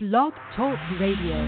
Blog 0.00 0.32
Talk 0.54 0.78
Radio. 1.00 1.42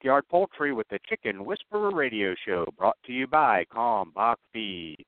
Backyard 0.00 0.24
Poultry 0.30 0.72
with 0.72 0.88
the 0.88 0.98
Chicken 1.10 1.44
Whisperer 1.44 1.94
radio 1.94 2.34
show, 2.46 2.64
brought 2.78 2.96
to 3.04 3.12
you 3.12 3.26
by 3.26 3.66
Kalmbach 3.70 4.36
Feed. 4.50 5.04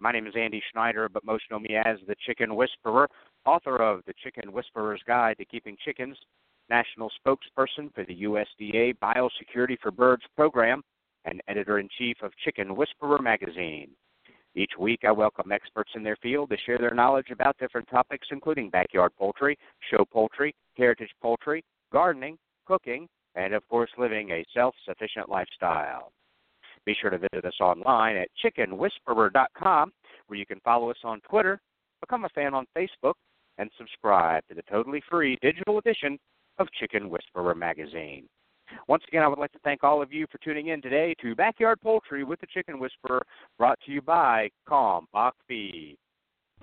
My 0.00 0.12
name 0.12 0.26
is 0.26 0.34
Andy 0.36 0.62
Schneider, 0.70 1.08
but 1.08 1.24
most 1.24 1.44
know 1.50 1.58
me 1.58 1.76
as 1.76 1.96
the 2.06 2.14
Chicken 2.26 2.54
Whisperer, 2.54 3.08
author 3.46 3.78
of 3.78 4.02
The 4.06 4.12
Chicken 4.22 4.52
Whisperer's 4.52 5.00
Guide 5.06 5.38
to 5.38 5.46
Keeping 5.46 5.78
Chickens, 5.82 6.18
national 6.68 7.10
spokesperson 7.26 7.90
for 7.94 8.04
the 8.04 8.24
USDA 8.24 8.98
Biosecurity 8.98 9.78
for 9.80 9.90
Birds 9.90 10.24
program, 10.36 10.82
and 11.24 11.40
editor 11.48 11.78
in 11.78 11.88
chief 11.96 12.18
of 12.22 12.36
Chicken 12.44 12.76
Whisperer 12.76 13.22
magazine. 13.22 13.88
Each 14.54 14.72
week, 14.78 15.00
I 15.06 15.10
welcome 15.10 15.52
experts 15.52 15.92
in 15.94 16.02
their 16.02 16.18
field 16.22 16.50
to 16.50 16.58
share 16.66 16.76
their 16.76 16.94
knowledge 16.94 17.30
about 17.30 17.56
different 17.56 17.88
topics, 17.88 18.28
including 18.30 18.68
backyard 18.68 19.12
poultry, 19.18 19.56
show 19.90 20.04
poultry, 20.04 20.54
heritage 20.76 21.12
poultry, 21.22 21.64
gardening, 21.90 22.36
cooking, 22.66 23.08
and 23.34 23.54
of 23.54 23.66
course, 23.68 23.90
living 23.98 24.30
a 24.30 24.44
self 24.54 24.74
sufficient 24.86 25.28
lifestyle. 25.28 26.12
Be 26.84 26.96
sure 27.00 27.10
to 27.10 27.18
visit 27.18 27.44
us 27.44 27.60
online 27.60 28.16
at 28.16 28.28
chickenwhisperer.com, 28.42 29.92
where 30.26 30.38
you 30.38 30.46
can 30.46 30.60
follow 30.60 30.90
us 30.90 30.96
on 31.04 31.20
Twitter, 31.28 31.60
become 32.00 32.24
a 32.24 32.28
fan 32.30 32.54
on 32.54 32.66
Facebook, 32.76 33.14
and 33.58 33.70
subscribe 33.76 34.42
to 34.48 34.54
the 34.54 34.62
totally 34.70 35.02
free 35.10 35.36
digital 35.42 35.78
edition 35.78 36.18
of 36.58 36.68
Chicken 36.80 37.10
Whisperer 37.10 37.54
magazine. 37.54 38.26
Once 38.86 39.02
again, 39.08 39.22
I 39.22 39.28
would 39.28 39.38
like 39.38 39.52
to 39.52 39.58
thank 39.60 39.82
all 39.82 40.02
of 40.02 40.12
you 40.12 40.26
for 40.30 40.38
tuning 40.38 40.68
in 40.68 40.82
today 40.82 41.14
to 41.22 41.34
Backyard 41.34 41.80
Poultry 41.80 42.24
with 42.24 42.40
the 42.40 42.46
Chicken 42.46 42.78
Whisperer, 42.78 43.22
brought 43.58 43.78
to 43.86 43.92
you 43.92 44.02
by 44.02 44.50
Kalmbach 44.68 45.32
Feed. 45.46 45.96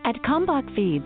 At 0.04 0.16
Kalmbach 0.24 0.74
Feeds, 0.76 1.06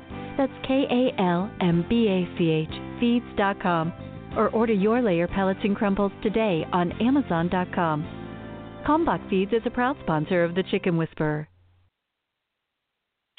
That's 0.37 0.51
K 0.67 0.85
A 0.89 1.21
L 1.21 1.51
M 1.61 1.85
B 1.89 2.07
A 2.07 2.37
C 2.37 2.49
H 2.49 2.81
feeds.com. 2.99 3.93
Or 4.37 4.49
order 4.49 4.73
your 4.73 5.01
layer 5.01 5.27
pellets 5.27 5.59
and 5.63 5.75
crumbles 5.75 6.13
today 6.23 6.65
on 6.71 6.93
Amazon.com. 7.01 8.21
Kalmbach 8.87 9.29
Feeds 9.29 9.51
is 9.51 9.61
a 9.65 9.69
proud 9.69 9.97
sponsor 10.03 10.43
of 10.43 10.55
the 10.55 10.63
Chicken 10.63 10.95
Whisperer. 10.95 11.47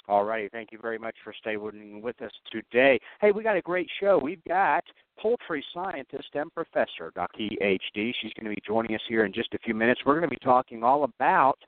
All 0.08 0.24
righty, 0.24 0.48
thank 0.50 0.72
you 0.72 0.78
very 0.82 0.98
much 0.98 1.14
for 1.24 1.32
staying 1.40 2.02
with 2.02 2.20
us 2.20 2.32
today. 2.50 3.00
Hey, 3.20 3.30
we 3.30 3.42
got 3.42 3.56
a 3.56 3.62
great 3.62 3.88
show. 4.00 4.18
We've 4.22 4.44
got 4.46 4.84
poultry 5.18 5.64
scientist 5.72 6.28
and 6.34 6.52
professor, 6.52 7.12
Dr. 7.14 7.38
PhD. 7.38 8.12
She's 8.20 8.32
going 8.34 8.44
to 8.44 8.50
be 8.50 8.62
joining 8.66 8.94
us 8.94 9.00
here 9.08 9.24
in 9.24 9.32
just 9.32 9.54
a 9.54 9.58
few 9.58 9.74
minutes. 9.74 10.02
We're 10.04 10.18
going 10.18 10.28
to 10.28 10.36
be 10.36 10.44
talking 10.44 10.82
all 10.82 11.04
about 11.04 11.58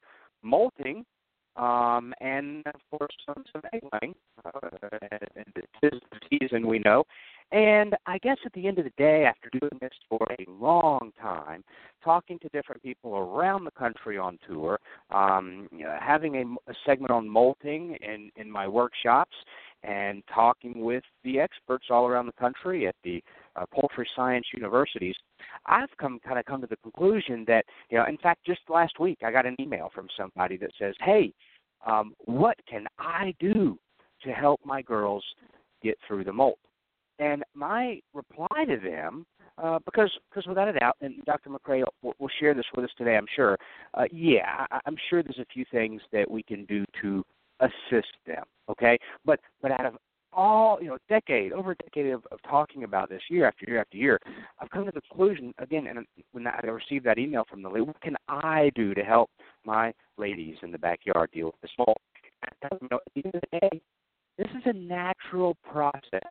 molting 0.43 1.05
um, 1.56 2.12
and, 2.20 2.62
of 2.66 2.81
course, 2.91 3.15
some, 3.26 3.44
some 3.53 3.62
egg 3.72 3.82
laying. 4.00 4.15
Uh, 4.44 4.69
this 5.54 5.92
is 5.92 6.00
the 6.10 6.38
season, 6.41 6.66
we 6.66 6.78
know. 6.81 7.04
And 7.53 7.94
I 8.06 8.19
guess 8.19 8.38
at 8.44 8.53
the 8.54 8.66
end 8.66 8.78
of 8.78 8.84
the 8.84 8.92
day, 8.97 9.26
after 9.26 9.50
doing 9.59 9.78
this 9.81 9.93
for 10.09 10.26
a 10.38 10.44
long 10.50 11.12
time, 11.20 11.62
talking 12.03 12.38
to 12.41 12.48
different 12.48 12.82
people 12.82 13.16
around 13.16 13.64
the 13.64 13.70
country 13.70 14.19
on 14.19 14.38
tour, 14.48 14.81
um, 15.10 15.69
you 15.70 15.84
know, 15.84 15.97
having 16.00 16.37
a, 16.37 16.70
a 16.70 16.75
segment 16.84 17.10
on 17.10 17.28
molting 17.28 17.97
in, 18.00 18.31
in 18.37 18.50
my 18.50 18.66
workshops, 18.66 19.37
and 19.84 20.22
talking 20.34 20.81
with 20.81 21.04
the 21.22 21.38
experts 21.38 21.87
all 21.91 22.06
around 22.06 22.26
the 22.26 22.32
country 22.32 22.88
at 22.88 22.97
the 23.04 23.22
uh, 23.56 23.65
poultry 23.72 24.09
science 24.15 24.47
universities, 24.53 25.16
I've 25.66 25.94
come 25.98 26.20
kind 26.26 26.38
of 26.38 26.44
come 26.44 26.60
to 26.60 26.66
the 26.66 26.76
conclusion 26.76 27.44
that 27.48 27.65
you 27.91 27.98
know, 27.98 28.06
in 28.06 28.19
fact, 28.19 28.44
just 28.47 28.60
last 28.69 28.98
week 29.00 29.19
I 29.25 29.31
got 29.31 29.47
an 29.47 29.56
email 29.60 29.91
from 29.94 30.09
somebody 30.16 30.56
that 30.59 30.70
says, 30.78 30.94
"Hey, 31.00 31.32
um, 31.87 32.14
what 32.25 32.56
can 32.69 32.87
I 32.98 33.34
do 33.38 33.78
to 34.22 34.32
help 34.32 34.60
my 34.64 34.82
girls 34.82 35.25
get 35.82 35.98
through 36.06 36.25
the 36.25 36.32
molt?" 36.32 36.59
And 37.19 37.44
my 37.54 38.00
reply 38.12 38.64
to 38.66 38.76
them, 38.76 39.25
uh, 39.59 39.78
because 39.84 40.10
because 40.31 40.47
without 40.47 40.69
a 40.69 40.72
doubt, 40.72 40.97
and 41.00 41.25
Dr. 41.25 41.50
McCrea 41.50 41.84
will, 42.03 42.14
will 42.19 42.31
share 42.41 42.54
this 42.54 42.64
with 42.75 42.84
us 42.84 42.91
today, 42.98 43.16
I'm 43.16 43.26
sure. 43.37 43.56
Uh, 43.94 44.04
yeah, 44.10 44.66
I, 44.70 44.81
I'm 44.87 44.97
sure 45.09 45.22
there's 45.22 45.38
a 45.38 45.47
few 45.53 45.64
things 45.70 46.03
that 46.12 46.28
we 46.28 46.43
can 46.43 46.64
do 46.64 46.84
to 47.03 47.25
assist 47.60 48.12
them. 48.26 48.44
Okay, 48.69 48.98
but 49.25 49.38
but 49.62 49.70
out 49.70 49.87
of 49.87 49.97
all 50.34 50.78
you 50.81 50.89
know, 50.89 50.99
decade 51.09 51.53
over 51.53 51.72
a 51.72 51.77
decade 51.77 52.12
of, 52.12 52.25
of 52.33 52.39
talking 52.43 52.84
about 52.84 53.09
this 53.09 53.22
year 53.28 53.47
after 53.47 53.65
year 53.67 53.81
after 53.81 53.97
year, 53.97 54.21
I've 54.61 54.71
come 54.71 54.84
to 54.84 54.93
the 54.93 55.00
conclusion 55.00 55.55
again. 55.59 55.87
And 55.87 56.06
when 56.33 56.47
I 56.47 56.61
received 56.67 57.06
that 57.06 57.19
email 57.19 57.45
from 57.49 57.62
the 57.62 57.69
lady, 57.69 57.83
what 57.83 58.00
can 58.00 58.17
I 58.28 58.71
do 58.75 58.94
to 58.94 59.03
help 59.03 59.31
my 59.65 59.93
ladies 60.19 60.56
in 60.62 60.73
the 60.73 60.78
backyard 60.78 61.31
deal 61.33 61.47
with 61.47 61.61
this 61.62 61.71
molt? 61.78 61.99
You 62.81 62.89
know, 62.91 62.99
at 63.06 63.12
the 63.15 63.25
end 63.25 63.34
of 63.34 63.41
the 63.41 63.61
day, 63.61 63.81
this 64.39 64.49
is 64.56 64.62
a 64.67 64.73
natural 64.73 65.56
process. 65.71 66.23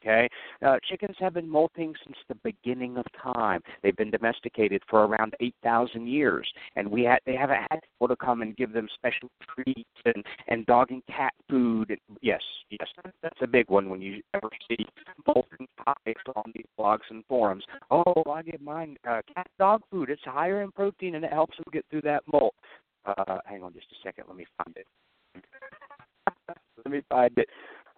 Okay, 0.00 0.28
uh, 0.64 0.76
chickens 0.88 1.16
have 1.18 1.34
been 1.34 1.48
molting 1.48 1.92
since 2.04 2.16
the 2.28 2.36
beginning 2.36 2.98
of 2.98 3.04
time. 3.20 3.60
They've 3.82 3.96
been 3.96 4.12
domesticated 4.12 4.82
for 4.88 5.04
around 5.06 5.34
eight 5.40 5.56
thousand 5.62 6.06
years, 6.06 6.48
and 6.76 6.88
we 6.88 7.02
had 7.02 7.18
they 7.26 7.34
haven't 7.34 7.66
had 7.70 7.80
people 7.80 8.06
to 8.08 8.16
come 8.16 8.42
and 8.42 8.56
give 8.56 8.72
them 8.72 8.88
special 8.94 9.28
treats 9.54 9.88
and 10.04 10.24
and 10.46 10.64
dog 10.66 10.90
and 10.90 11.02
cat 11.06 11.32
food. 11.50 11.90
And, 11.90 11.98
yes, 12.22 12.40
yes, 12.70 12.88
that's 13.22 13.38
a 13.42 13.46
big 13.46 13.68
one 13.70 13.90
when 13.90 14.00
you 14.00 14.22
ever 14.34 14.48
see 14.68 14.86
molting 15.26 15.66
topics 15.84 16.22
on 16.36 16.52
these 16.54 16.66
blogs 16.78 17.10
and 17.10 17.24
forums. 17.28 17.64
Oh, 17.90 18.22
I 18.30 18.42
get 18.42 18.60
mine 18.60 18.96
uh, 19.08 19.22
cat 19.34 19.48
dog 19.58 19.82
food. 19.90 20.10
It's 20.10 20.22
higher 20.24 20.62
in 20.62 20.70
protein 20.72 21.16
and 21.16 21.24
it 21.24 21.32
helps 21.32 21.56
them 21.56 21.66
get 21.72 21.84
through 21.90 22.02
that 22.02 22.22
molt. 22.32 22.54
Uh, 23.04 23.38
hang 23.46 23.62
on 23.62 23.72
just 23.72 23.86
a 23.92 23.96
second. 24.02 24.24
Let 24.28 24.36
me 24.36 24.46
find 24.56 24.76
it. 24.76 24.86
Let 26.84 26.92
me 26.92 27.02
find 27.08 27.36
it. 27.36 27.48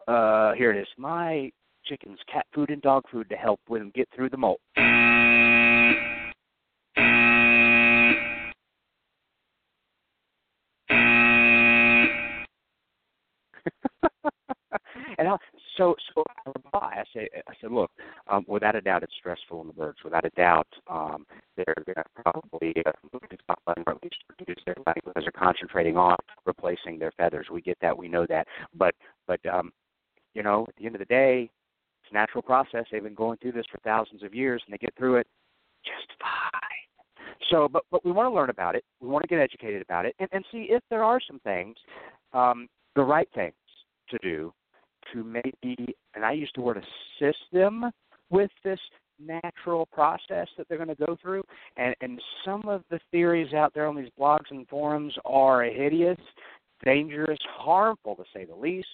Uh, 0.08 0.54
here 0.54 0.72
it 0.72 0.80
is. 0.80 0.88
My 0.96 1.50
chickens 1.90 2.18
cat 2.32 2.46
food 2.54 2.70
and 2.70 2.80
dog 2.82 3.02
food 3.10 3.28
to 3.28 3.34
help 3.34 3.60
them 3.68 3.90
get 3.94 4.08
through 4.14 4.30
the 4.30 4.36
molt. 4.36 4.60
and 15.18 15.28
I, 15.28 15.36
so, 15.76 15.96
so 16.14 16.22
I 16.46 16.50
reply. 16.50 16.94
I 16.98 17.04
say, 17.12 17.28
I 17.48 17.52
said, 17.60 17.72
look, 17.72 17.90
um, 18.28 18.44
without 18.46 18.76
a 18.76 18.80
doubt, 18.80 19.02
it's 19.02 19.12
stressful 19.18 19.58
on 19.58 19.66
the 19.66 19.72
birds. 19.72 19.98
Without 20.04 20.24
a 20.24 20.30
doubt, 20.30 20.68
um, 20.88 21.26
they're 21.56 21.74
going 21.84 21.96
to 21.96 22.04
probably 22.22 22.72
uh, 22.86 22.92
or 23.66 23.74
at 23.76 24.02
least 24.02 24.22
reduce 24.38 24.62
their 24.64 24.76
laying 24.86 25.02
because 25.04 25.24
they're 25.24 25.32
concentrating 25.32 25.96
on 25.96 26.16
replacing 26.46 27.00
their 27.00 27.12
feathers. 27.16 27.48
We 27.52 27.60
get 27.60 27.78
that, 27.82 27.98
we 27.98 28.06
know 28.06 28.26
that, 28.28 28.46
but, 28.74 28.94
but, 29.26 29.44
um, 29.46 29.72
you 30.34 30.44
know, 30.44 30.64
at 30.68 30.76
the 30.76 30.86
end 30.86 30.94
of 30.94 31.00
the 31.00 31.06
day, 31.06 31.50
a 32.10 32.14
natural 32.14 32.42
process. 32.42 32.84
They've 32.90 33.02
been 33.02 33.14
going 33.14 33.38
through 33.38 33.52
this 33.52 33.66
for 33.70 33.78
thousands 33.78 34.22
of 34.22 34.34
years, 34.34 34.62
and 34.66 34.72
they 34.72 34.78
get 34.78 34.94
through 34.96 35.16
it 35.16 35.26
just 35.84 36.08
fine. 36.20 37.26
So, 37.50 37.68
but 37.68 37.82
but 37.90 38.04
we 38.04 38.12
want 38.12 38.26
to 38.26 38.34
learn 38.34 38.50
about 38.50 38.74
it. 38.74 38.84
We 39.00 39.08
want 39.08 39.22
to 39.22 39.28
get 39.28 39.40
educated 39.40 39.82
about 39.82 40.06
it, 40.06 40.14
and, 40.18 40.28
and 40.32 40.44
see 40.52 40.68
if 40.70 40.82
there 40.90 41.02
are 41.04 41.20
some 41.26 41.40
things, 41.40 41.76
um, 42.32 42.68
the 42.94 43.02
right 43.02 43.28
things 43.34 43.54
to 44.10 44.18
do 44.22 44.52
to 45.12 45.24
maybe, 45.24 45.94
and 46.14 46.24
I 46.24 46.32
use 46.32 46.50
the 46.54 46.60
word 46.60 46.76
assist 46.76 47.38
them 47.52 47.90
with 48.30 48.50
this 48.62 48.78
natural 49.18 49.86
process 49.86 50.48
that 50.56 50.68
they're 50.68 50.78
going 50.78 50.94
to 50.94 51.06
go 51.06 51.16
through. 51.20 51.42
And 51.76 51.94
and 52.00 52.20
some 52.44 52.68
of 52.68 52.82
the 52.90 53.00
theories 53.10 53.52
out 53.54 53.74
there 53.74 53.86
on 53.86 53.96
these 53.96 54.10
blogs 54.18 54.50
and 54.50 54.66
forums 54.68 55.14
are 55.24 55.62
hideous, 55.62 56.18
dangerous, 56.84 57.38
harmful 57.56 58.16
to 58.16 58.24
say 58.34 58.44
the 58.44 58.54
least, 58.54 58.88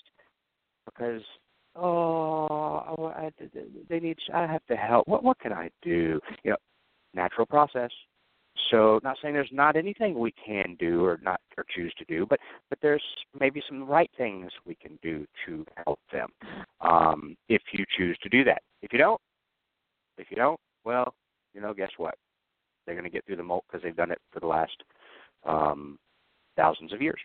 because 0.85 1.23
oh, 1.77 3.13
I, 3.17 3.31
they 3.89 4.01
need. 4.01 4.19
I 4.33 4.47
have 4.47 4.65
to 4.67 4.77
help. 4.77 5.09
What 5.09 5.23
what 5.23 5.39
can 5.39 5.53
I 5.53 5.71
do? 5.83 6.21
You 6.43 6.53
know, 6.53 6.57
natural 7.15 7.47
process. 7.47 7.91
So, 8.71 9.01
not 9.05 9.19
saying 9.21 9.35
there's 9.35 9.51
not 9.53 9.77
anything 9.77 10.19
we 10.19 10.33
can 10.33 10.77
do 10.79 11.05
or 11.05 11.19
not 11.23 11.41
or 11.57 11.65
choose 11.75 11.93
to 11.99 12.05
do, 12.07 12.27
but 12.29 12.41
but 12.71 12.79
there's 12.81 13.03
maybe 13.39 13.63
some 13.69 13.85
right 13.85 14.11
things 14.17 14.51
we 14.65 14.75
can 14.75 14.99
do 15.03 15.27
to 15.47 15.65
help 15.85 16.01
them 16.13 16.29
um, 16.81 17.37
if 17.49 17.63
you 17.73 17.85
choose 17.97 18.17
to 18.23 18.29
do 18.29 18.45
that. 18.45 18.63
If 18.83 18.93
you 18.93 18.99
don't, 18.99 19.21
if 20.19 20.29
you 20.31 20.37
don't, 20.37 20.59
well, 20.85 21.15
you 21.55 21.61
know, 21.61 21.75
guess 21.75 21.91
what? 21.97 22.15
They're 22.85 22.95
going 22.95 23.05
to 23.05 23.11
get 23.11 23.27
through 23.27 23.37
the 23.37 23.43
molt 23.43 23.65
because 23.67 23.83
they've 23.83 23.97
done 23.97 24.11
it 24.11 24.21
for 24.33 24.41
the 24.41 24.47
last 24.47 24.83
um, 25.45 25.99
thousands 26.57 26.93
of 26.93 27.01
years. 27.01 27.21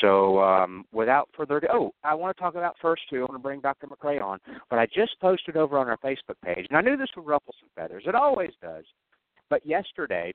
So, 0.00 0.40
um, 0.40 0.84
without 0.92 1.28
further 1.36 1.58
ado, 1.58 1.66
oh, 1.72 1.94
I 2.02 2.14
want 2.14 2.36
to 2.36 2.42
talk 2.42 2.54
about 2.54 2.76
first 2.80 3.02
too. 3.08 3.18
I 3.18 3.20
want 3.20 3.34
to 3.34 3.38
bring 3.38 3.60
Dr. 3.60 3.86
McCrea 3.86 4.22
on, 4.22 4.38
but 4.70 4.78
I 4.78 4.86
just 4.86 5.18
posted 5.20 5.56
over 5.56 5.78
on 5.78 5.88
our 5.88 5.98
Facebook 5.98 6.36
page, 6.44 6.66
and 6.68 6.76
I 6.76 6.80
knew 6.80 6.96
this 6.96 7.08
would 7.16 7.26
ruffle 7.26 7.54
some 7.60 7.68
feathers. 7.76 8.04
It 8.06 8.14
always 8.14 8.50
does. 8.60 8.84
But 9.50 9.64
yesterday, 9.64 10.32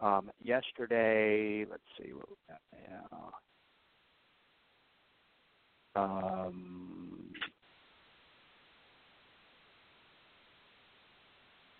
um, 0.00 0.30
yesterday, 0.42 1.66
let's 1.68 1.82
see 1.98 2.12
what 2.12 2.28
we 2.28 2.36
got 2.48 2.60
now. 2.88 3.32
Um, 5.96 7.32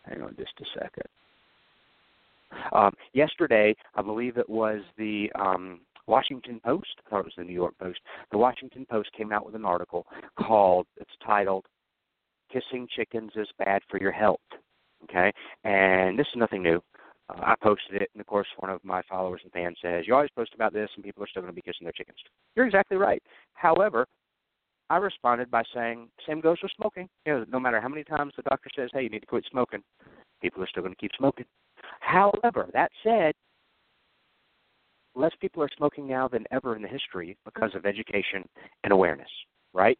hang 0.05 0.23
on 0.23 0.35
just 0.39 0.53
a 0.61 0.65
second. 0.79 1.07
Um, 2.77 2.93
yesterday, 3.15 3.75
I 3.95 4.03
believe 4.03 4.37
it 4.37 4.49
was 4.49 4.83
the 4.99 5.31
um, 5.35 5.81
Washington 6.07 6.61
Post. 6.63 7.01
I 7.07 7.11
thought 7.11 7.21
it 7.21 7.25
was 7.25 7.33
the 7.39 7.45
New 7.45 7.55
York 7.55 7.75
Post. 7.79 8.01
The 8.31 8.39
Washington 8.39 8.87
Post 8.91 9.11
came 9.17 9.33
out 9.33 9.47
with 9.47 9.55
an 9.55 9.65
article 9.65 10.07
called. 10.39 10.87
It's 10.99 11.11
titled 11.25 11.65
"Kissing 12.53 12.87
Chickens 12.95 13.33
is 13.35 13.49
Bad 13.59 13.81
for 13.91 13.99
Your 13.99 14.13
Health." 14.13 14.41
Okay, 15.05 15.33
and 15.65 16.19
this 16.19 16.27
is 16.27 16.37
nothing 16.37 16.63
new. 16.63 16.83
Uh, 17.31 17.41
I 17.41 17.55
posted 17.63 18.03
it, 18.03 18.11
and 18.13 18.21
of 18.21 18.27
course, 18.27 18.47
one 18.59 18.71
of 18.71 18.85
my 18.85 19.01
followers 19.09 19.41
and 19.43 19.53
fans 19.53 19.79
says, 19.81 20.05
"You 20.07 20.15
always 20.15 20.31
post 20.37 20.53
about 20.55 20.75
this, 20.75 20.91
and 20.97 21.05
people 21.05 21.25
are 21.25 21.29
still 21.29 21.43
going 21.43 21.53
to 21.53 21.57
be 21.57 21.63
kissing 21.63 21.85
their 21.85 21.93
chickens." 21.93 22.19
You're 22.57 22.67
exactly 22.67 22.99
right. 22.99 23.23
However, 23.55 24.07
I 24.91 24.99
responded 24.99 25.51
by 25.51 25.63
saying, 25.75 26.11
"Same 26.27 26.41
goes 26.43 26.59
with 26.63 26.73
smoking. 26.77 27.09
You 27.25 27.33
know, 27.33 27.47
no 27.49 27.61
matter 27.61 27.81
how 27.81 27.89
many 27.89 28.05
times 28.05 28.35
the 28.37 28.43
doctor 28.43 28.69
says, 28.77 28.91
"Hey, 28.93 29.03
you 29.05 29.09
need 29.09 29.21
to 29.21 29.27
quit 29.27 29.47
smoking," 29.51 29.83
people 30.43 30.63
are 30.63 30.69
still 30.69 30.83
going 30.83 30.95
to 30.95 31.01
keep 31.01 31.13
smoking. 31.17 31.47
However, 32.01 32.69
that 32.73 32.91
said, 33.03 33.35
less 35.15 35.33
people 35.41 35.63
are 35.63 35.71
smoking 35.77 36.07
now 36.07 36.29
than 36.29 36.45
ever 36.51 36.77
in 36.77 36.83
the 36.83 36.89
history 36.89 37.37
because 37.45 37.75
of 37.75 37.87
education 37.87 38.45
and 38.85 38.93
awareness, 38.93 39.31
right? 39.73 39.99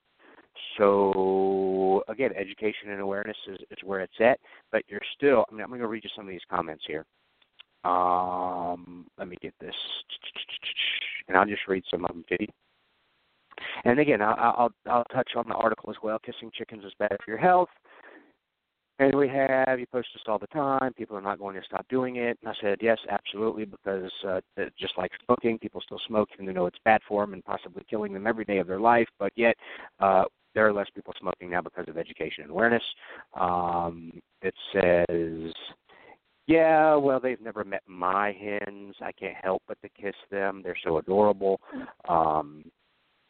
So 0.79 2.03
again, 2.09 2.31
education 2.37 2.91
and 2.91 3.01
awareness 3.01 3.37
is, 3.49 3.59
is 3.71 3.79
where 3.85 4.01
it's 4.01 4.21
at, 4.21 4.39
but 4.73 4.83
you're 4.89 5.01
still. 5.17 5.45
I 5.51 5.55
mean, 5.55 5.63
I'm 5.63 5.69
going 5.69 5.81
to 5.81 5.87
read 5.87 6.05
you 6.05 6.11
some 6.15 6.27
of 6.27 6.31
these 6.31 6.41
comments 6.51 6.85
here. 6.87 7.05
Um, 7.85 9.07
let 9.19 9.29
me 9.29 9.37
get 9.41 9.55
this, 9.61 9.75
and 11.29 11.37
I'll 11.37 11.47
just 11.47 11.69
read 11.69 11.85
some 11.91 12.05
of 12.05 12.11
them 12.11 12.25
to 12.31 12.37
you. 12.41 12.49
And 13.85 13.99
again, 14.01 14.21
I'll, 14.21 14.37
I'll 14.39 14.73
I'll 14.87 15.05
touch 15.05 15.31
on 15.37 15.45
the 15.49 15.55
article 15.55 15.91
as 15.91 15.97
well. 16.03 16.19
Kissing 16.19 16.51
chickens 16.55 16.85
is 16.85 16.93
bad 16.99 17.17
for 17.25 17.31
your 17.31 17.39
health. 17.39 17.69
And 18.99 19.15
we 19.15 19.29
have, 19.29 19.79
you 19.79 19.87
post 19.87 20.09
this 20.15 20.23
all 20.27 20.39
the 20.39 20.47
time, 20.47 20.95
people 20.95 21.17
are 21.17 21.23
not 21.23 21.39
going 21.39 21.55
to 21.55 21.67
stop 21.67 21.87
doing 21.89 22.17
it. 22.17 22.39
And 22.43 22.51
I 22.51 22.55
said, 22.63 22.79
yes, 22.81 22.99
absolutely, 23.11 23.67
because 23.67 24.11
uh, 24.27 24.41
just 24.79 24.97
like 24.97 25.11
smoking, 25.27 25.59
people 25.59 25.83
still 25.83 26.01
smoke 26.07 26.31
even 26.41 26.55
know 26.55 26.67
it's 26.67 26.79
bad 26.85 27.03
for 27.07 27.23
them 27.23 27.35
and 27.35 27.45
possibly 27.45 27.85
killing 27.91 28.15
them 28.15 28.27
every 28.27 28.47
day 28.47 28.59
of 28.59 28.67
their 28.67 28.81
life. 28.81 29.09
But 29.19 29.33
yet, 29.37 29.55
uh, 30.01 30.25
there 30.55 30.67
are 30.67 30.73
less 30.73 30.89
people 30.95 31.13
smoking 31.21 31.51
now 31.51 31.61
because 31.61 31.85
of 31.89 31.99
education 31.99 32.45
and 32.45 32.51
awareness. 32.51 32.83
Um, 33.39 34.13
it 34.41 34.55
says, 34.73 35.53
yeah, 36.47 36.95
well, 36.95 37.21
they've 37.21 37.41
never 37.41 37.65
met 37.65 37.83
my 37.87 38.33
hens. 38.33 38.95
I 39.03 39.13
can't 39.13 39.37
help 39.43 39.63
but 39.69 39.77
to 39.83 39.89
kiss 39.91 40.15
them. 40.31 40.63
They're 40.63 40.77
so 40.83 40.97
adorable. 40.99 41.61
Um, 42.09 42.65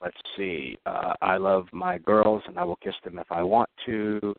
let's 0.00 0.16
see. 0.36 0.76
Uh, 0.86 1.14
I 1.22 1.36
love 1.36 1.66
my 1.72 1.98
girls, 1.98 2.42
and 2.46 2.58
I 2.58 2.64
will 2.64 2.76
kiss 2.76 2.94
them 3.04 3.18
if 3.18 3.30
I 3.30 3.42
want 3.42 3.70
to. 3.86 4.34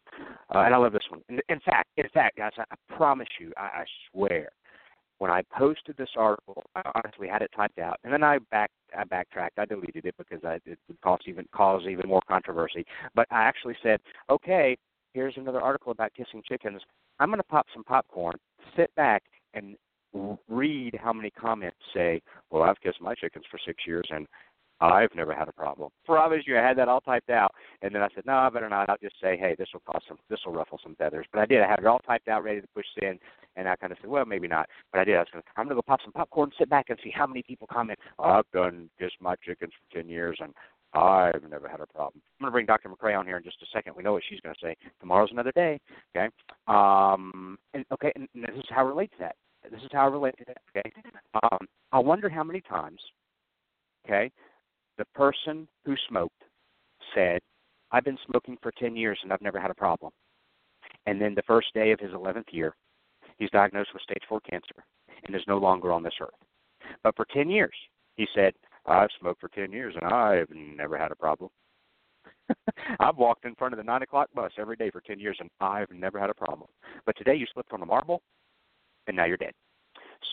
Uh, 0.53 0.59
and 0.59 0.73
I 0.73 0.77
love 0.77 0.93
this 0.93 1.03
one. 1.09 1.21
In, 1.29 1.39
in 1.49 1.59
fact, 1.61 1.89
in 1.97 2.07
fact, 2.13 2.37
guys, 2.37 2.51
I, 2.57 2.63
I 2.71 2.95
promise 2.95 3.27
you, 3.39 3.51
I, 3.57 3.61
I 3.61 3.85
swear, 4.11 4.49
when 5.19 5.31
I 5.31 5.41
posted 5.57 5.97
this 5.97 6.09
article, 6.15 6.63
I 6.75 6.81
honestly 6.95 7.27
had 7.27 7.41
it 7.41 7.51
typed 7.55 7.79
out, 7.79 7.99
and 8.03 8.13
then 8.13 8.23
I 8.23 8.37
back 8.51 8.71
I 8.97 9.03
backtracked. 9.03 9.59
I 9.59 9.65
deleted 9.65 10.05
it 10.05 10.15
because 10.17 10.43
I, 10.43 10.59
it 10.65 10.77
would 10.87 11.01
cause 11.01 11.19
even 11.25 11.47
cause 11.53 11.83
even 11.89 12.07
more 12.07 12.21
controversy. 12.27 12.85
But 13.15 13.27
I 13.31 13.43
actually 13.43 13.75
said, 13.81 13.99
okay, 14.29 14.77
here's 15.13 15.35
another 15.37 15.61
article 15.61 15.91
about 15.91 16.13
kissing 16.13 16.43
chickens. 16.47 16.81
I'm 17.19 17.29
going 17.29 17.39
to 17.39 17.43
pop 17.43 17.65
some 17.73 17.83
popcorn, 17.83 18.35
sit 18.75 18.93
back, 18.95 19.23
and 19.55 19.75
read 20.47 20.97
how 21.01 21.13
many 21.13 21.31
comments 21.31 21.77
say, 21.93 22.21
"Well, 22.49 22.63
I've 22.63 22.79
kissed 22.81 23.01
my 23.01 23.15
chickens 23.15 23.45
for 23.49 23.59
six 23.65 23.85
years, 23.85 24.05
and 24.09 24.27
I've 24.79 25.13
never 25.15 25.33
had 25.33 25.47
a 25.47 25.51
problem. 25.51 25.89
For 26.05 26.17
obvious 26.17 26.43
you, 26.45 26.57
I 26.57 26.61
had 26.61 26.77
that 26.77 26.87
all 26.87 27.01
typed 27.01 27.29
out, 27.29 27.53
and 27.81 27.93
then 27.93 28.01
I 28.01 28.09
said, 28.13 28.25
no, 28.25 28.33
I 28.33 28.49
better 28.49 28.69
not. 28.69 28.89
I'll 28.89 28.97
just 29.01 29.15
say, 29.21 29.35
hey, 29.35 29.55
this 29.57 29.69
will 29.73 29.81
cause 29.91 30.03
some, 30.07 30.17
this 30.29 30.39
will 30.45 30.53
ruffle 30.53 30.79
some 30.83 30.95
feathers. 30.95 31.25
But 31.31 31.39
I 31.39 31.45
did. 31.45 31.61
I 31.61 31.67
had 31.67 31.79
it 31.79 31.85
all 31.85 31.99
typed 31.99 32.27
out, 32.27 32.43
ready 32.43 32.61
to 32.61 32.67
push 32.75 32.85
in, 33.01 33.19
and 33.55 33.67
I 33.67 33.75
kind 33.75 33.91
of 33.91 33.97
said, 34.01 34.09
well, 34.09 34.25
maybe 34.25 34.47
not. 34.47 34.69
But 34.91 34.99
I 34.99 35.03
did. 35.03 35.15
I 35.15 35.19
was 35.19 35.27
going, 35.33 35.43
I'm 35.55 35.65
going 35.65 35.75
to 35.75 35.75
go 35.75 35.81
pop 35.81 36.01
some 36.03 36.13
popcorn, 36.13 36.51
sit 36.57 36.69
back, 36.69 36.89
and 36.89 36.99
see 37.03 37.11
how 37.11 37.25
many 37.25 37.41
people 37.41 37.67
comment. 37.71 37.97
I've 38.19 38.49
done 38.53 38.89
just 38.99 39.15
my 39.19 39.35
chickens 39.43 39.73
for 39.73 39.95
ten 39.95 40.09
years, 40.09 40.37
and 40.39 40.53
I've 40.93 41.43
never 41.49 41.67
had 41.67 41.81
a 41.81 41.87
problem. 41.87 42.21
I'm 42.39 42.43
going 42.43 42.51
to 42.51 42.51
bring 42.51 42.65
Dr. 42.67 42.89
McCrea 42.89 43.17
on 43.17 43.25
here 43.25 43.37
in 43.37 43.43
just 43.43 43.61
a 43.63 43.65
second. 43.73 43.95
We 43.95 44.03
know 44.03 44.13
what 44.13 44.23
she's 44.29 44.39
going 44.41 44.55
to 44.55 44.61
say. 44.61 44.75
Tomorrow's 44.99 45.31
another 45.31 45.51
day. 45.53 45.79
Okay. 46.15 46.29
Um. 46.67 47.57
And 47.73 47.83
okay. 47.91 48.11
And 48.15 48.27
this 48.35 48.55
is 48.55 48.65
how 48.69 48.85
I 48.85 48.87
relate 48.87 49.11
to 49.11 49.17
that. 49.19 49.35
This 49.71 49.81
is 49.81 49.89
how 49.91 50.05
I 50.05 50.11
relate 50.11 50.37
to 50.37 50.45
that. 50.45 50.57
Okay. 50.69 50.91
Um. 51.41 51.67
I 51.91 51.99
wonder 51.99 52.29
how 52.29 52.43
many 52.43 52.61
times. 52.61 52.99
Okay 54.05 54.31
the 54.97 55.05
person 55.15 55.67
who 55.85 55.95
smoked 56.09 56.43
said, 57.13 57.41
I've 57.91 58.03
been 58.03 58.17
smoking 58.29 58.57
for 58.61 58.71
10 58.77 58.95
years 58.95 59.19
and 59.23 59.31
I've 59.31 59.41
never 59.41 59.59
had 59.59 59.71
a 59.71 59.75
problem. 59.75 60.11
And 61.05 61.21
then 61.21 61.35
the 61.35 61.43
first 61.43 61.73
day 61.73 61.91
of 61.91 61.99
his 61.99 62.11
11th 62.11 62.51
year, 62.51 62.75
he's 63.37 63.49
diagnosed 63.51 63.89
with 63.93 64.03
stage 64.03 64.23
4 64.27 64.41
cancer 64.41 64.83
and 65.23 65.35
is 65.35 65.41
no 65.47 65.57
longer 65.57 65.93
on 65.93 66.03
this 66.03 66.13
earth. 66.19 66.29
But 67.03 67.15
for 67.15 67.25
10 67.33 67.49
years, 67.49 67.75
he 68.15 68.27
said, 68.35 68.53
I've 68.85 69.09
smoked 69.19 69.41
for 69.41 69.49
10 69.49 69.71
years 69.71 69.95
and 69.99 70.11
I've 70.11 70.49
never 70.51 70.97
had 70.97 71.11
a 71.11 71.15
problem. 71.15 71.49
I've 72.99 73.17
walked 73.17 73.45
in 73.45 73.55
front 73.55 73.73
of 73.73 73.77
the 73.77 73.83
9 73.83 74.01
o'clock 74.01 74.29
bus 74.33 74.51
every 74.57 74.75
day 74.75 74.89
for 74.89 75.01
10 75.01 75.19
years 75.19 75.37
and 75.39 75.49
I've 75.59 75.91
never 75.91 76.19
had 76.19 76.29
a 76.29 76.33
problem. 76.33 76.69
But 77.05 77.17
today 77.17 77.35
you 77.35 77.45
slipped 77.53 77.73
on 77.73 77.81
a 77.81 77.85
marble 77.85 78.21
and 79.07 79.15
now 79.15 79.25
you're 79.25 79.37
dead. 79.37 79.53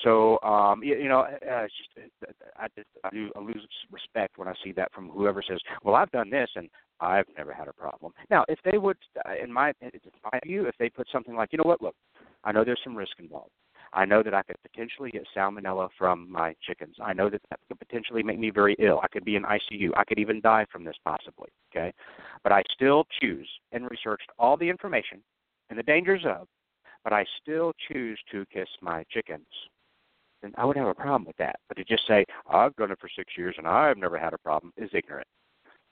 So 0.03 0.41
um, 0.43 0.83
you, 0.83 0.97
you 0.97 1.09
know, 1.09 1.21
uh, 1.21 1.67
just, 1.67 2.09
uh, 2.23 2.33
I, 2.59 2.67
just, 2.77 2.89
I, 3.05 3.11
do, 3.11 3.31
I 3.37 3.41
lose 3.41 3.67
respect 3.91 4.39
when 4.39 4.49
I 4.49 4.55
see 4.63 4.73
that 4.73 4.93
from 4.93 5.09
whoever 5.09 5.43
says, 5.43 5.61
"Well, 5.83 5.95
I've 5.95 6.11
done 6.11 6.31
this 6.31 6.51
and 6.57 6.69
I've 7.01 7.27
never 7.37 7.53
had 7.53 7.69
a 7.69 7.73
problem." 7.73 8.13
Now, 8.31 8.45
if 8.49 8.59
they 8.65 8.79
would, 8.79 8.97
uh, 9.27 9.33
in 9.43 9.53
my 9.53 9.73
in 9.81 9.91
my 10.33 10.39
view, 10.45 10.67
if 10.67 10.77
they 10.79 10.89
put 10.89 11.09
something 11.11 11.35
like, 11.35 11.53
"You 11.53 11.59
know 11.59 11.69
what? 11.69 11.83
Look, 11.83 11.97
I 12.45 12.53
know 12.53 12.65
there's 12.65 12.81
some 12.85 12.97
risk 12.97 13.19
involved. 13.19 13.53
I 13.93 14.05
know 14.05 14.23
that 14.23 14.35
I 14.35 14.43
could 14.43 14.57
potentially 14.63 15.11
get 15.11 15.25
salmonella 15.37 15.89
from 15.97 16.31
my 16.31 16.55
chickens. 16.63 16.97
I 17.03 17.13
know 17.13 17.31
that 17.31 17.41
that 17.51 17.61
could 17.69 17.79
potentially 17.79 18.23
make 18.23 18.39
me 18.39 18.51
very 18.51 18.75
ill. 18.81 19.01
I 19.03 19.09
could 19.09 19.25
be 19.25 19.37
in 19.37 19.45
ICU. 19.45 19.91
I 19.97 20.05
could 20.05 20.19
even 20.19 20.41
die 20.41 20.67
from 20.71 20.85
this 20.85 20.97
possibly. 21.05 21.49
Okay, 21.71 21.93
but 22.43 22.53
I 22.53 22.63
still 22.73 23.07
choose 23.21 23.49
and 23.73 23.89
researched 23.91 24.31
all 24.39 24.57
the 24.57 24.69
information 24.69 25.23
and 25.71 25.79
the 25.79 25.83
dangers 25.83 26.25
of, 26.27 26.49
but 27.05 27.13
I 27.13 27.25
still 27.41 27.73
choose 27.89 28.19
to 28.33 28.45
kiss 28.53 28.69
my 28.81 29.05
chickens 29.11 29.47
then 30.45 30.53
I 30.59 30.65
would 30.65 30.77
have 30.77 30.87
a 30.87 30.95
problem 30.95 31.25
with 31.25 31.37
that. 31.39 31.57
But 31.69 31.79
to 31.79 31.85
just 31.85 32.07
say 32.07 32.25
I've 32.49 32.77
done 32.77 32.91
it 32.93 33.01
for 33.01 33.09
six 33.17 33.33
years 33.37 33.55
and 33.59 33.67
I've 33.67 33.97
never 33.97 34.19
had 34.19 34.35
a 34.35 34.39
problem 34.39 34.73
is 34.77 34.91
ignorant. 34.93 35.27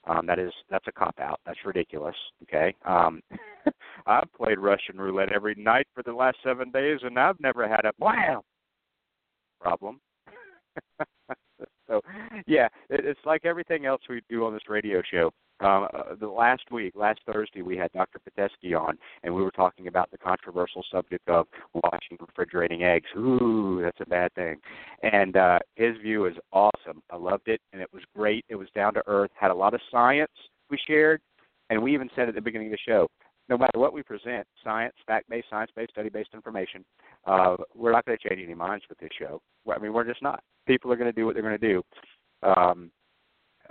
Um, 0.07 0.27
that 0.27 0.39
is 0.39 0.53
that's 0.69 0.87
a 0.89 0.93
cop 0.93 1.19
out. 1.21 1.41
That's 1.47 1.65
ridiculous. 1.65 2.17
Okay. 2.43 2.75
Um, 2.85 3.23
I've 4.07 4.31
played 4.37 4.59
Russian 4.59 4.99
roulette 4.99 5.33
every 5.33 5.55
night 5.57 5.87
for 5.95 6.03
the 6.03 6.13
last 6.13 6.37
seven 6.45 6.71
days 6.71 7.01
and 7.03 7.19
I've 7.19 7.41
never 7.41 7.67
had 7.67 7.87
a 7.87 7.93
blam 7.99 8.41
problem. 9.61 10.01
so 11.89 12.03
yeah, 12.47 12.69
it, 12.91 13.07
it's 13.07 13.21
like 13.25 13.45
everything 13.45 13.87
else 13.87 14.03
we 14.09 14.21
do 14.29 14.45
on 14.45 14.53
this 14.53 14.69
radio 14.69 15.03
show. 15.11 15.33
Uh, 15.63 15.87
the 16.19 16.27
last 16.27 16.65
week, 16.73 16.93
last 16.97 17.21
Thursday, 17.31 17.63
we 17.63 17.77
had 17.77 17.93
Dr. 17.93 18.19
Pitesky 18.19 18.79
on, 18.79 18.99
and 19.23 19.33
we 19.33 19.43
were 19.43 19.51
talking 19.53 19.87
about 19.87 20.11
the 20.11 20.19
controversial 20.19 20.85
subject 20.91 21.29
of 21.29 21.47
washing 21.75 22.19
refrigerating 22.21 22.83
eggs. 22.83 23.07
Ooh, 23.17 23.81
that's 23.83 24.01
a 24.01 24.07
bad 24.07 24.35
thing. 24.35 24.57
And 25.03 25.37
uh, 25.37 25.61
his 25.77 25.97
view 25.99 26.27
is 26.27 26.35
awesome. 26.53 27.03
I 27.11 27.17
loved 27.17 27.47
it, 27.47 27.61
and 27.73 27.81
it 27.81 27.89
was 27.93 28.03
great. 28.15 28.45
It 28.49 28.57
was 28.57 28.69
down 28.75 28.95
to 28.95 29.03
earth. 29.07 29.31
Had 29.35 29.53
a 29.53 29.55
lot 29.55 29.75
of 29.75 29.81
science 29.91 30.33
we 30.69 30.79
shared, 30.87 31.21
and 31.71 31.81
we 31.81 31.95
even 31.95 32.11
said 32.17 32.29
at 32.29 32.35
the 32.35 32.41
beginning 32.41 32.69
of 32.69 32.73
the 32.73 32.79
show, 32.85 33.09
no 33.49 33.57
matter 33.57 33.79
what 33.79 33.93
we 33.93 34.03
present, 34.03 34.47
science, 34.65 34.95
fact-based, 35.07 35.47
science-based, 35.51 35.91
study-based 35.91 36.31
information, 36.35 36.85
uh, 37.27 37.57
we're 37.75 37.93
not 37.93 38.05
going 38.05 38.17
to 38.19 38.29
change 38.29 38.41
any 38.43 38.55
minds 38.55 38.85
with 38.89 38.99
this 38.99 39.11
show. 39.17 39.41
I 39.71 39.79
mean, 39.79 39.93
we're 39.93 40.05
just 40.05 40.23
not. 40.23 40.43
People 40.67 40.93
are 40.93 40.97
going 40.97 41.13
to 41.13 41.19
do 41.19 41.27
what 41.27 41.35
they're 41.35 41.43
going 41.43 41.59
to 41.59 41.69
do. 41.69 41.83
Um, 42.43 42.91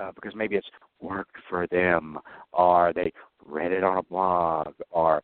uh, 0.02 0.12
because 0.16 0.34
maybe 0.36 0.56
it's 0.56 0.68
worked 1.00 1.36
for 1.50 1.68
them, 1.68 2.18
or 2.54 2.92
they 2.94 3.12
read 3.46 3.72
it 3.72 3.84
on 3.84 3.98
a 3.98 4.04
blog, 4.04 4.74
or 4.90 5.22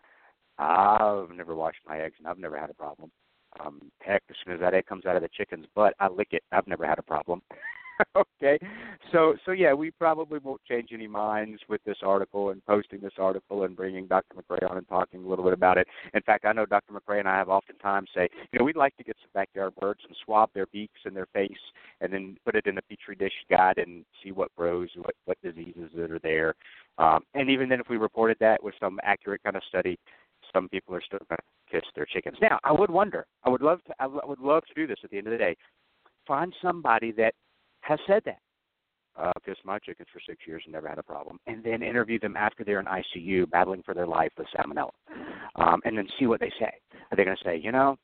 I've 0.57 1.29
never 1.31 1.55
washed 1.55 1.81
my 1.88 2.00
eggs 2.00 2.15
and 2.19 2.27
I've 2.27 2.39
never 2.39 2.57
had 2.57 2.69
a 2.69 2.74
problem. 2.74 3.12
Um, 3.60 3.81
heck, 4.00 4.24
as 4.29 4.36
soon 4.43 4.53
as 4.53 4.60
that 4.60 4.74
egg 4.74 4.86
comes 4.86 5.05
out 5.05 5.15
of 5.15 5.22
the 5.22 5.29
chicken's 5.36 5.65
butt, 5.74 5.93
I 6.00 6.07
lick 6.07 6.29
it. 6.31 6.43
I've 6.51 6.67
never 6.67 6.86
had 6.86 7.00
a 7.00 7.03
problem. 7.03 7.41
okay, 8.16 8.60
so 9.12 9.36
so 9.46 9.51
yeah, 9.51 9.74
we 9.74 9.92
probably 9.92 10.39
won't 10.39 10.62
change 10.70 10.89
any 10.94 11.08
minds 11.08 11.62
with 11.68 11.84
this 11.84 11.98
article 12.04 12.50
and 12.50 12.63
posting 12.66 13.00
this 13.00 13.13
article 13.18 13.63
and 13.63 13.75
bringing 13.75 14.08
Dr. 14.08 14.36
McCrea 14.36 14.70
on 14.70 14.77
and 14.77 14.88
talking 14.88 15.24
a 15.24 15.27
little 15.27 15.44
bit 15.44 15.54
about 15.54 15.77
it. 15.77 15.88
In 16.13 16.22
fact, 16.22 16.46
I 16.46 16.54
know 16.54 16.66
Dr. 16.66 16.94
McCrea 16.94 17.20
and 17.20 17.27
I 17.27 17.38
have 17.38 17.50
oftentimes 17.50 18.10
say, 18.16 18.30
you 18.51 18.60
know, 18.60 18.66
we'd 18.66 18.75
like 18.75 18.96
to 18.98 19.04
get 19.04 19.16
some 19.22 19.30
backyard 19.34 19.74
birds 19.80 20.01
and 20.08 20.16
swab 20.24 20.50
their 20.54 20.68
beaks 20.68 21.01
and 21.06 21.16
their 21.16 21.27
face 21.27 21.51
and 22.01 22.12
then 22.13 22.38
put 22.46 22.56
it 22.56 22.68
in 22.68 22.77
a 22.77 22.82
petri 22.84 23.16
dish 23.16 23.34
guide 23.50 23.77
and 23.77 24.06
see 24.24 24.32
what 24.32 24.56
grows, 24.56 24.89
what 24.98 25.16
what 25.25 25.38
diseases 25.42 25.89
that 25.96 26.12
are 26.12 26.20
there. 26.20 26.56
Um, 26.98 27.22
and 27.34 27.50
even 27.50 27.70
then, 27.70 27.80
if 27.80 27.89
we 27.89 27.98
reported 27.98 28.38
that 28.39 28.63
with 28.63 28.75
some 28.80 29.00
accurate 29.04 29.44
kind 29.44 29.56
of 29.56 29.63
study, 29.70 29.98
some 30.54 30.70
people 30.70 30.96
are 30.96 31.01
still 31.01 31.20
going 31.30 31.38
to 31.38 31.72
kiss 31.72 31.88
their 31.96 32.06
chickens. 32.06 32.38
Now, 32.42 32.60
I 32.63 32.72
would 32.72 32.89
wonder. 32.89 33.25
I 33.44 33.50
would 33.50 33.62
love 33.62 33.84
to. 33.86 33.94
I 34.00 34.08
would 34.08 34.39
love 34.39 34.63
to 34.66 34.74
do 34.74 34.88
this 34.88 35.00
at 35.04 35.12
the 35.12 35.18
end 35.18 35.27
of 35.27 35.32
the 35.32 35.38
day. 35.38 35.56
Find 36.27 36.54
somebody 36.62 37.12
that 37.13 37.34
has 37.88 38.00
said 38.06 38.22
that. 38.25 38.39
Uh, 39.17 39.32
kissed 39.44 39.65
my 39.65 39.79
chickens 39.79 40.08
for 40.13 40.20
six 40.27 40.46
years 40.46 40.62
and 40.65 40.74
never 40.74 40.88
had 40.88 41.00
a 41.00 41.03
problem, 41.03 41.39
and 41.48 41.63
then 41.63 41.82
interview 41.82 42.20
them 42.20 42.38
after 42.38 42.63
they're 42.63 42.79
in 42.79 42.86
ICU 42.86 43.50
battling 43.50 43.82
for 43.82 43.96
their 43.96 44.06
life 44.06 44.32
with 44.38 44.46
salmonella, 44.56 44.91
um, 45.56 45.82
and 45.86 45.98
then 45.98 46.08
see 46.20 46.27
what 46.27 46.39
they 46.39 46.51
say. 46.60 46.72
Are 47.10 47.17
they 47.17 47.24
going 47.24 47.36
to 47.36 47.44
say, 47.44 47.58
you 47.58 47.72
know, 47.72 47.98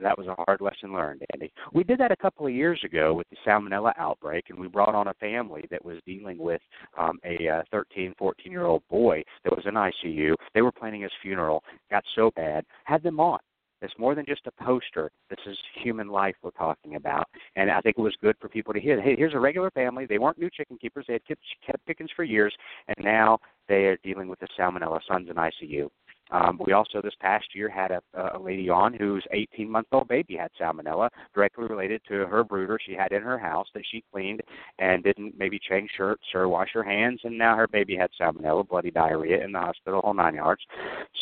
that 0.00 0.16
was 0.16 0.28
a 0.28 0.36
hard 0.44 0.60
lesson 0.60 0.92
learned, 0.92 1.22
Andy. 1.32 1.52
We 1.72 1.82
did 1.82 1.98
that 1.98 2.12
a 2.12 2.16
couple 2.16 2.46
of 2.46 2.52
years 2.52 2.80
ago 2.84 3.12
with 3.12 3.28
the 3.30 3.36
salmonella 3.46 3.92
outbreak, 3.98 4.50
and 4.50 4.58
we 4.58 4.68
brought 4.68 4.94
on 4.94 5.08
a 5.08 5.14
family 5.14 5.64
that 5.70 5.84
was 5.84 5.98
dealing 6.06 6.38
with 6.38 6.60
um, 6.98 7.18
a 7.24 7.48
uh, 7.48 7.62
13, 7.72 8.14
14 8.16 8.52
year 8.52 8.66
old 8.66 8.82
boy 8.88 9.22
that 9.44 9.54
was 9.54 9.64
in 9.66 9.74
ICU. 9.74 10.34
They 10.54 10.62
were 10.62 10.72
planning 10.72 11.02
his 11.02 11.12
funeral, 11.22 11.64
got 11.90 12.04
so 12.14 12.30
bad, 12.36 12.64
had 12.84 13.02
them 13.02 13.20
on. 13.20 13.40
It's 13.82 13.94
more 13.98 14.14
than 14.14 14.26
just 14.26 14.46
a 14.46 14.64
poster. 14.64 15.10
This 15.28 15.38
is 15.46 15.56
human 15.82 16.08
life 16.08 16.34
we're 16.42 16.50
talking 16.50 16.96
about. 16.96 17.26
And 17.56 17.70
I 17.70 17.80
think 17.80 17.96
it 17.98 18.02
was 18.02 18.14
good 18.20 18.36
for 18.40 18.48
people 18.48 18.74
to 18.74 18.80
hear. 18.80 19.00
Hey, 19.00 19.16
here's 19.16 19.34
a 19.34 19.40
regular 19.40 19.70
family. 19.70 20.06
They 20.06 20.18
weren't 20.18 20.38
new 20.38 20.50
chicken 20.50 20.76
keepers. 20.78 21.04
They 21.06 21.14
had 21.14 21.26
kept, 21.26 21.40
kept 21.66 21.86
chickens 21.86 22.10
for 22.14 22.24
years, 22.24 22.54
and 22.88 22.96
now 23.04 23.38
they 23.68 23.86
are 23.86 23.98
dealing 24.02 24.28
with 24.28 24.40
the 24.40 24.48
salmonella. 24.58 25.00
Son's 25.08 25.30
in 25.30 25.36
ICU. 25.36 25.88
Um, 26.32 26.60
we 26.64 26.72
also 26.72 27.00
this 27.02 27.14
past 27.20 27.46
year 27.54 27.68
had 27.68 27.90
a, 27.90 28.00
a 28.36 28.38
lady 28.38 28.68
on 28.68 28.94
whose 28.94 29.24
18 29.32 29.68
month 29.68 29.88
old 29.90 30.06
baby 30.06 30.36
had 30.36 30.50
salmonella, 30.60 31.08
directly 31.34 31.66
related 31.66 32.00
to 32.08 32.26
her 32.26 32.44
brooder 32.44 32.78
she 32.84 32.94
had 32.94 33.12
in 33.12 33.22
her 33.22 33.38
house 33.38 33.66
that 33.74 33.82
she 33.90 34.04
cleaned 34.12 34.40
and 34.78 35.02
didn't 35.02 35.36
maybe 35.36 35.58
change 35.58 35.90
shirts 35.96 36.22
or 36.34 36.48
wash 36.48 36.68
her 36.72 36.84
hands, 36.84 37.20
and 37.24 37.36
now 37.36 37.56
her 37.56 37.66
baby 37.66 37.96
had 37.96 38.10
salmonella, 38.20 38.68
bloody 38.68 38.92
diarrhea 38.92 39.44
in 39.44 39.50
the 39.50 39.58
hospital, 39.58 40.00
whole 40.02 40.14
nine 40.14 40.36
yards. 40.36 40.62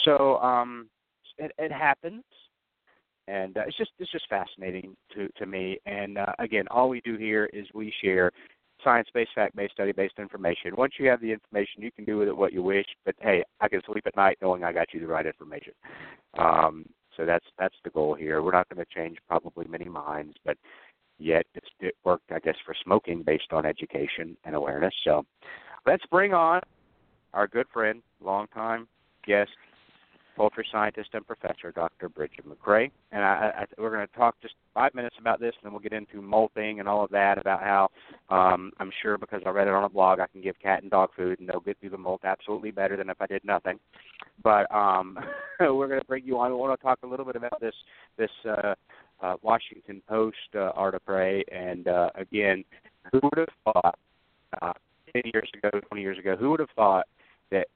So 0.04 0.36
um, 0.38 0.90
it, 1.38 1.52
it 1.58 1.72
happens 1.72 2.22
and 3.28 3.56
uh, 3.56 3.62
it's 3.66 3.76
just 3.76 3.90
it's 3.98 4.10
just 4.10 4.28
fascinating 4.28 4.96
to 5.14 5.28
to 5.36 5.46
me. 5.46 5.78
And 5.86 6.18
uh, 6.18 6.32
again, 6.38 6.64
all 6.70 6.88
we 6.88 7.00
do 7.02 7.16
here 7.16 7.48
is 7.52 7.66
we 7.74 7.92
share 8.02 8.32
science-based, 8.84 9.30
fact-based, 9.34 9.72
study-based 9.72 10.14
information. 10.18 10.76
Once 10.76 10.94
you 10.98 11.08
have 11.08 11.20
the 11.20 11.32
information, 11.32 11.82
you 11.82 11.90
can 11.90 12.04
do 12.04 12.16
with 12.16 12.28
it 12.28 12.36
what 12.36 12.52
you 12.52 12.62
wish. 12.62 12.86
But 13.04 13.16
hey, 13.20 13.42
I 13.60 13.68
can 13.68 13.82
sleep 13.86 14.06
at 14.06 14.16
night 14.16 14.38
knowing 14.40 14.62
I 14.62 14.72
got 14.72 14.94
you 14.94 15.00
the 15.00 15.06
right 15.06 15.26
information. 15.26 15.72
Um, 16.38 16.86
so 17.16 17.26
that's 17.26 17.44
that's 17.58 17.74
the 17.84 17.90
goal 17.90 18.14
here. 18.14 18.42
We're 18.42 18.52
not 18.52 18.68
going 18.68 18.84
to 18.84 18.94
change 18.94 19.18
probably 19.28 19.66
many 19.68 19.86
minds, 19.86 20.34
but 20.44 20.56
yet 21.18 21.44
it 21.80 21.94
worked, 22.04 22.30
I 22.32 22.38
guess, 22.38 22.56
for 22.64 22.74
smoking 22.84 23.22
based 23.22 23.52
on 23.52 23.66
education 23.66 24.36
and 24.44 24.54
awareness. 24.54 24.94
So 25.04 25.26
let's 25.86 26.04
bring 26.06 26.32
on 26.32 26.60
our 27.34 27.48
good 27.48 27.66
friend, 27.72 28.02
longtime 28.22 28.86
guest, 29.26 29.50
poultry 30.38 30.66
scientist 30.70 31.10
and 31.12 31.26
professor, 31.26 31.72
Dr. 31.72 32.08
Brigid 32.08 32.44
McCrea. 32.44 32.90
And 33.10 33.24
I, 33.24 33.52
I, 33.58 33.64
we're 33.76 33.90
going 33.90 34.06
to 34.06 34.16
talk 34.16 34.36
just 34.40 34.54
five 34.72 34.94
minutes 34.94 35.16
about 35.20 35.40
this, 35.40 35.52
and 35.56 35.64
then 35.64 35.72
we'll 35.72 35.82
get 35.82 35.92
into 35.92 36.22
molting 36.22 36.78
and 36.78 36.88
all 36.88 37.04
of 37.04 37.10
that 37.10 37.38
about 37.38 37.60
how 37.60 37.88
um, 38.30 38.72
I'm 38.78 38.92
sure 39.02 39.18
because 39.18 39.42
I 39.44 39.50
read 39.50 39.66
it 39.66 39.74
on 39.74 39.82
a 39.84 39.88
blog, 39.88 40.20
I 40.20 40.28
can 40.28 40.40
give 40.40 40.54
cat 40.60 40.82
and 40.82 40.90
dog 40.90 41.10
food, 41.16 41.40
and 41.40 41.48
they'll 41.48 41.60
get 41.60 41.78
through 41.80 41.90
the 41.90 41.98
molt 41.98 42.20
absolutely 42.24 42.70
better 42.70 42.96
than 42.96 43.10
if 43.10 43.20
I 43.20 43.26
did 43.26 43.44
nothing. 43.44 43.80
But 44.42 44.72
um, 44.72 45.18
we're 45.60 45.88
going 45.88 46.00
to 46.00 46.06
bring 46.06 46.24
you 46.24 46.38
on. 46.38 46.52
We 46.52 46.56
want 46.56 46.78
to 46.78 46.82
talk 46.82 47.00
a 47.02 47.06
little 47.06 47.26
bit 47.26 47.36
about 47.36 47.60
this 47.60 47.74
this 48.16 48.30
uh, 48.48 48.74
uh, 49.20 49.34
Washington 49.42 50.00
Post 50.08 50.36
uh, 50.54 50.70
article, 50.76 51.42
and 51.50 51.88
uh, 51.88 52.10
again, 52.14 52.64
who 53.10 53.20
would 53.22 53.38
have 53.38 53.74
thought 53.74 53.98
uh, 54.62 54.72
10 55.12 55.22
years 55.34 55.50
ago, 55.54 55.80
20 55.88 56.00
years 56.00 56.18
ago, 56.18 56.36
who 56.36 56.50
would 56.50 56.60
have 56.60 56.70
thought 56.76 57.06
that 57.50 57.66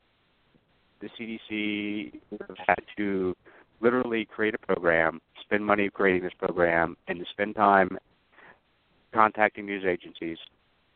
the 1.02 1.09
CDC 1.18 2.21
had 2.66 2.80
to 2.97 3.37
literally 3.80 4.25
create 4.25 4.54
a 4.54 4.59
program, 4.59 5.21
spend 5.40 5.66
money 5.66 5.90
creating 5.90 6.23
this 6.23 6.32
program, 6.38 6.97
and 7.09 7.18
to 7.18 7.25
spend 7.32 7.56
time 7.56 7.99
contacting 9.12 9.66
news 9.66 9.85
agencies, 9.85 10.38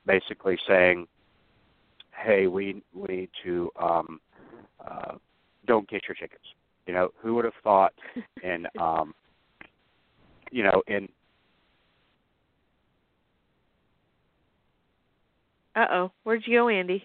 basically 0.07 0.57
saying, 0.67 1.07
"Hey, 2.13 2.47
we 2.47 2.83
we 2.95 3.17
need 3.17 3.31
to 3.45 3.71
um, 3.81 4.21
uh, 4.87 5.17
don't 5.67 5.89
kiss 5.89 6.03
your 6.09 6.15
chickens." 6.15 6.45
You 6.87 6.95
know, 6.95 7.11
who 7.21 7.35
would 7.35 7.45
have 7.45 7.55
thought 7.65 7.93
in 8.43 8.67
um, 8.79 9.13
you 10.53 10.63
know 10.63 10.83
in 10.87 11.09
Uh 15.75 15.87
oh, 15.91 16.13
where'd 16.23 16.43
you 16.47 16.59
go, 16.59 16.69
Andy? 16.71 17.05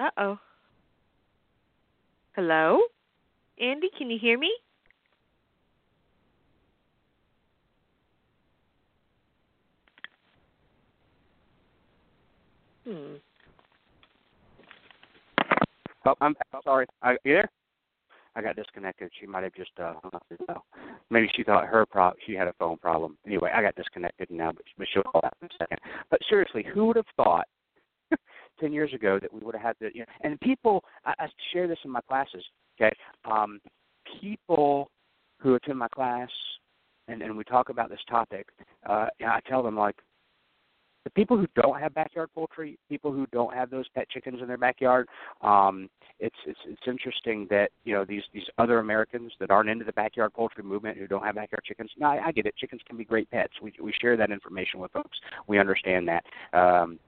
Uh 0.00 0.08
oh. 0.16 0.38
Hello? 2.34 2.80
Andy, 3.60 3.90
can 3.98 4.10
you 4.10 4.18
hear 4.18 4.38
me? 4.38 4.50
Hmm. 12.88 13.16
Oh, 16.06 16.14
I'm 16.22 16.34
sorry. 16.64 16.86
I, 17.02 17.12
you 17.24 17.34
there? 17.34 17.50
I 18.34 18.40
got 18.40 18.56
disconnected. 18.56 19.10
She 19.20 19.26
might 19.26 19.44
have 19.44 19.52
just 19.52 19.72
uh, 19.78 19.94
hung 20.02 20.12
up. 20.14 20.64
Maybe 21.10 21.28
she 21.36 21.42
thought 21.42 21.66
her 21.66 21.84
pro 21.84 22.12
she 22.26 22.32
had 22.32 22.48
a 22.48 22.54
phone 22.54 22.78
problem. 22.78 23.18
Anyway, 23.26 23.50
I 23.54 23.60
got 23.60 23.74
disconnected 23.74 24.30
now, 24.30 24.52
but, 24.52 24.62
but 24.78 24.86
she'll 24.90 25.02
call 25.02 25.20
back 25.20 25.34
in 25.42 25.48
a 25.48 25.50
second. 25.58 25.78
But 26.10 26.20
seriously, 26.26 26.64
who 26.72 26.86
would 26.86 26.96
have 26.96 27.04
thought 27.16 27.48
ten 28.60 28.72
years 28.72 28.92
ago 28.92 29.18
that 29.20 29.32
we 29.32 29.40
would 29.40 29.54
have 29.54 29.62
had 29.62 29.76
the 29.80 29.90
you 29.94 30.00
know 30.00 30.06
and 30.22 30.40
people 30.40 30.84
I, 31.04 31.14
I 31.18 31.26
share 31.52 31.68
this 31.68 31.78
in 31.84 31.90
my 31.90 32.00
classes 32.02 32.44
okay 32.80 32.94
um 33.24 33.60
people 34.20 34.90
who 35.38 35.54
attend 35.54 35.78
my 35.78 35.88
class 35.88 36.30
and 37.08 37.22
and 37.22 37.36
we 37.36 37.44
talk 37.44 37.68
about 37.68 37.90
this 37.90 38.00
topic 38.08 38.48
uh 38.88 39.06
and 39.20 39.30
I 39.30 39.40
tell 39.48 39.62
them 39.62 39.76
like 39.76 39.96
the 41.04 41.10
people 41.10 41.36
who 41.36 41.46
don't 41.54 41.80
have 41.80 41.94
backyard 41.94 42.28
poultry, 42.34 42.78
people 42.88 43.12
who 43.12 43.26
don't 43.32 43.54
have 43.54 43.70
those 43.70 43.88
pet 43.94 44.08
chickens 44.10 44.40
in 44.42 44.48
their 44.48 44.58
backyard, 44.58 45.08
um, 45.40 45.88
it's 46.18 46.36
it's 46.46 46.58
it's 46.66 46.82
interesting 46.86 47.46
that 47.48 47.70
you 47.84 47.94
know 47.94 48.04
these 48.04 48.22
these 48.34 48.44
other 48.58 48.78
Americans 48.78 49.32
that 49.40 49.50
aren't 49.50 49.70
into 49.70 49.84
the 49.84 49.92
backyard 49.92 50.32
poultry 50.34 50.62
movement 50.62 50.98
who 50.98 51.06
don't 51.06 51.24
have 51.24 51.36
backyard 51.36 51.62
chickens. 51.64 51.90
No, 51.98 52.08
I, 52.08 52.26
I 52.26 52.32
get 52.32 52.46
it. 52.46 52.54
Chickens 52.56 52.82
can 52.86 52.98
be 52.98 53.04
great 53.04 53.30
pets. 53.30 53.54
We 53.62 53.72
we 53.82 53.92
share 54.00 54.16
that 54.18 54.30
information 54.30 54.80
with 54.80 54.92
folks. 54.92 55.18
We 55.46 55.58
understand 55.58 56.08
that. 56.08 56.24
Um, 56.52 56.98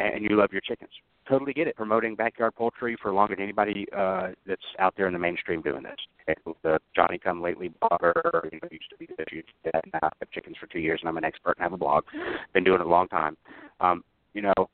and 0.00 0.24
you 0.28 0.36
love 0.36 0.50
your 0.52 0.60
chickens. 0.60 0.90
Totally 1.28 1.52
get 1.52 1.68
it. 1.68 1.76
Promoting 1.76 2.14
backyard 2.14 2.54
poultry 2.54 2.96
for 3.00 3.12
longer 3.12 3.36
than 3.36 3.44
anybody 3.44 3.86
uh, 3.96 4.28
that's 4.46 4.62
out 4.78 4.94
there 4.96 5.06
in 5.06 5.12
the 5.12 5.18
mainstream 5.18 5.62
doing 5.62 5.82
this. 5.82 6.36
The 6.62 6.78
Johnny 6.94 7.18
Come 7.18 7.42
Lately 7.42 7.72
blogger, 7.82 8.52
you 8.52 8.58
know, 8.62 8.68
used 8.70 8.90
to 8.90 8.96
be 8.98 9.06
this, 9.06 9.44
that. 9.64 9.84
Now 9.92 10.10
I've 10.20 10.30
chickens 10.30 10.56
for 10.58 10.66
two 10.66 10.78
years, 10.78 11.00
and 11.02 11.08
I'm 11.08 11.16
an 11.16 11.24
expert 11.24 11.56
and 11.56 11.62
have 11.62 11.72
a 11.72 11.76
blog. 11.76 12.04
Been 12.52 12.64
doing 12.64 12.80
it 12.80 12.86
a 12.86 12.88
long 12.88 13.08
time. 13.08 13.36
Um, 13.80 14.04
you 14.32 14.42
know, 14.42 14.68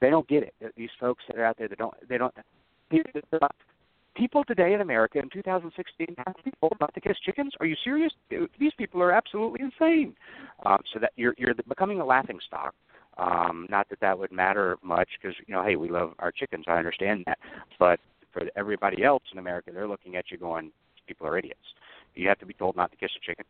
they 0.00 0.10
don't 0.10 0.26
get 0.28 0.42
it. 0.42 0.54
These 0.76 0.90
folks 0.98 1.22
that 1.28 1.38
are 1.38 1.44
out 1.44 1.56
there 1.58 1.68
that 1.68 1.78
don't, 1.78 1.94
they 2.08 2.18
don't. 2.18 2.34
People 4.14 4.44
today 4.44 4.72
in 4.72 4.80
America 4.80 5.18
in 5.18 5.28
2016 5.28 6.14
have 6.26 6.34
people 6.42 6.70
about 6.72 6.94
to 6.94 7.00
kiss 7.00 7.16
chickens. 7.24 7.52
Are 7.60 7.66
you 7.66 7.76
serious? 7.84 8.12
These 8.30 8.72
people 8.78 9.02
are 9.02 9.12
absolutely 9.12 9.60
insane. 9.60 10.14
Um, 10.64 10.78
so 10.92 10.98
that 11.00 11.12
you're 11.16 11.34
you're 11.36 11.54
becoming 11.68 12.00
a 12.00 12.04
laughing 12.04 12.38
stock 12.46 12.74
Um, 13.18 13.66
not 13.70 13.88
that 13.88 14.00
that 14.00 14.18
would 14.18 14.32
matter 14.32 14.76
much 14.82 15.08
because 15.20 15.36
you 15.46 15.54
know, 15.54 15.62
hey, 15.62 15.76
we 15.76 15.88
love 15.88 16.12
our 16.18 16.30
chickens. 16.30 16.64
I 16.68 16.72
understand 16.78 17.24
that, 17.26 17.38
but 17.78 17.98
for 18.32 18.42
everybody 18.56 19.02
else 19.02 19.22
in 19.32 19.38
America, 19.38 19.70
they're 19.72 19.88
looking 19.88 20.16
at 20.16 20.30
you 20.30 20.36
going, 20.36 20.70
people 21.06 21.26
are 21.26 21.38
idiots. 21.38 21.60
You 22.14 22.28
have 22.28 22.38
to 22.40 22.46
be 22.46 22.54
told 22.54 22.76
not 22.76 22.90
to 22.90 22.96
kiss 22.96 23.10
a 23.16 23.24
chicken. 23.24 23.44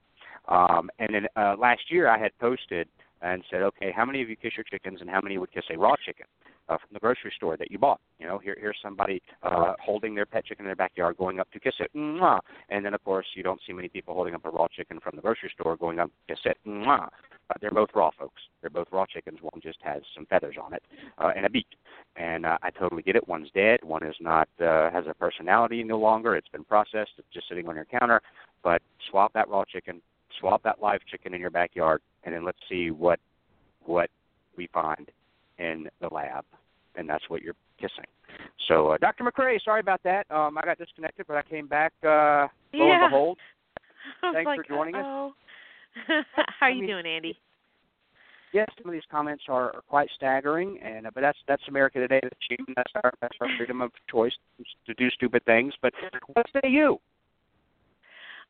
Um, 0.49 0.91
and 0.99 1.15
then 1.15 1.27
uh, 1.37 1.57
last 1.59 1.91
year, 1.91 2.09
I 2.09 2.19
had 2.19 2.31
posted 2.39 2.89
and 3.23 3.43
said, 3.51 3.63
okay, 3.63 3.93
how 3.95 4.05
many 4.05 4.23
of 4.23 4.29
you 4.29 4.37
kiss 4.37 4.53
your 4.57 4.65
chickens, 4.65 5.01
and 5.01 5.11
how 5.11 5.21
many 5.21 5.39
would 5.39 5.53
kiss 5.53 5.65
a 5.71 5.79
raw 5.79 5.95
chicken? 6.05 6.27
Uh, 6.69 6.77
from 6.79 6.89
the 6.93 7.01
grocery 7.01 7.33
store 7.37 7.57
that 7.57 7.71
you 7.71 7.79
bought. 7.79 8.01
You 8.19 8.27
know, 8.27 8.39
here 8.39 8.57
here's 8.59 8.79
somebody 8.83 9.23
uh, 9.43 9.75
holding 9.81 10.15
their 10.15 10.27
pet 10.27 10.45
chicken 10.45 10.65
in 10.65 10.69
their 10.69 10.77
backyard, 10.77 11.17
going 11.17 11.41
up 11.41 11.51
to 11.53 11.61
kiss 11.61 11.75
it, 11.81 11.91
Mwah! 11.95 12.41
and 12.69 12.85
then 12.85 12.95
of 12.95 13.05
course 13.05 13.27
you 13.35 13.43
don't 13.43 13.61
see 13.67 13.73
many 13.73 13.89
people 13.89 14.15
holding 14.15 14.35
up 14.35 14.45
a 14.45 14.51
raw 14.51 14.67
chicken 14.75 15.01
from 15.01 15.17
the 15.17 15.23
grocery 15.23 15.51
store, 15.55 15.77
going 15.77 15.99
up 15.99 16.09
to 16.09 16.35
kiss 16.35 16.41
it. 16.45 16.59
Mwah! 16.67 17.09
But 17.49 17.61
they're 17.61 17.71
both 17.71 17.91
raw 17.95 18.11
folks. 18.19 18.43
They're 18.61 18.71
both 18.71 18.89
raw 18.91 19.07
chickens. 19.07 19.39
One 19.41 19.61
just 19.63 19.79
has 19.83 20.03
some 20.15 20.27
feathers 20.27 20.57
on 20.61 20.75
it 20.75 20.83
uh, 21.19 21.31
and 21.37 21.47
a 21.47 21.51
beak. 21.51 21.69
And 22.17 22.45
uh, 22.45 22.59
I 22.63 22.71
totally 22.71 23.03
get 23.03 23.15
it. 23.15 23.29
One's 23.29 23.51
dead. 23.55 23.81
One 23.85 24.05
is 24.05 24.17
not 24.21 24.49
uh, 24.61 24.91
has 24.91 25.05
a 25.09 25.15
personality 25.15 25.85
no 25.85 25.99
longer. 25.99 26.35
It's 26.35 26.49
been 26.49 26.65
processed. 26.65 27.13
It's 27.19 27.29
just 27.33 27.49
sitting 27.49 27.69
on 27.69 27.77
your 27.77 27.85
counter. 27.85 28.21
But 28.65 28.83
swap 29.11 29.33
that 29.35 29.49
raw 29.49 29.65
chicken, 29.65 30.03
swap 30.41 30.63
that 30.65 30.83
live 30.83 31.01
chicken 31.09 31.35
in 31.35 31.41
your 31.41 31.51
backyard, 31.51 32.01
and 32.25 32.35
then 32.35 32.45
let's 32.45 32.59
see 32.69 32.91
what 32.91 33.21
what 33.85 34.11
we 34.57 34.69
find 34.73 35.11
in 35.59 35.89
the 36.01 36.09
lab, 36.13 36.45
and 36.97 37.09
that's 37.09 37.25
what 37.29 37.43
you're 37.43 37.55
kissing. 37.79 38.05
So, 38.69 38.89
uh, 38.91 38.99
Dr. 38.99 39.25
McCrea, 39.25 39.63
sorry 39.65 39.81
about 39.81 40.03
that. 40.05 40.31
Um, 40.31 40.59
I 40.59 40.63
got 40.63 40.79
disconnected, 40.79 41.27
but 41.27 41.37
I 41.37 41.43
came 41.43 41.67
back. 41.67 41.93
Uh, 42.03 42.49
lo 42.73 42.87
yeah. 42.87 43.05
and 43.05 43.11
behold, 43.11 43.39
thanks 44.33 44.47
like, 44.47 44.67
for 44.67 44.75
joining 44.75 44.95
us. 44.95 45.05
uh-oh. 45.05 45.33
How 46.61 46.67
are 46.67 46.71
you 46.71 46.81
mean- 46.83 46.91
doing, 46.91 47.07
Andy? 47.07 47.39
yes, 48.57 48.69
some 48.79 48.89
of 48.89 48.93
these 48.93 49.03
comments 49.11 49.45
are, 49.49 49.75
are 49.77 49.83
quite 49.89 50.09
staggering, 50.17 50.79
and 50.83 51.07
uh, 51.07 51.11
but 51.15 51.21
that's 51.21 51.39
that's 51.47 51.63
America 51.69 51.99
today. 51.99 52.21
That's 52.23 52.35
human. 52.49 52.73
That's 52.75 52.93
our 53.05 53.13
that's 53.21 53.37
our 53.41 53.49
freedom 53.57 53.83
of 53.83 53.93
choice 54.11 54.33
to 54.87 54.95
do 54.95 55.11
stupid 55.11 55.45
things. 55.45 55.75
But 55.83 55.93
what 56.33 56.47
say 56.53 56.69
you? 56.71 56.99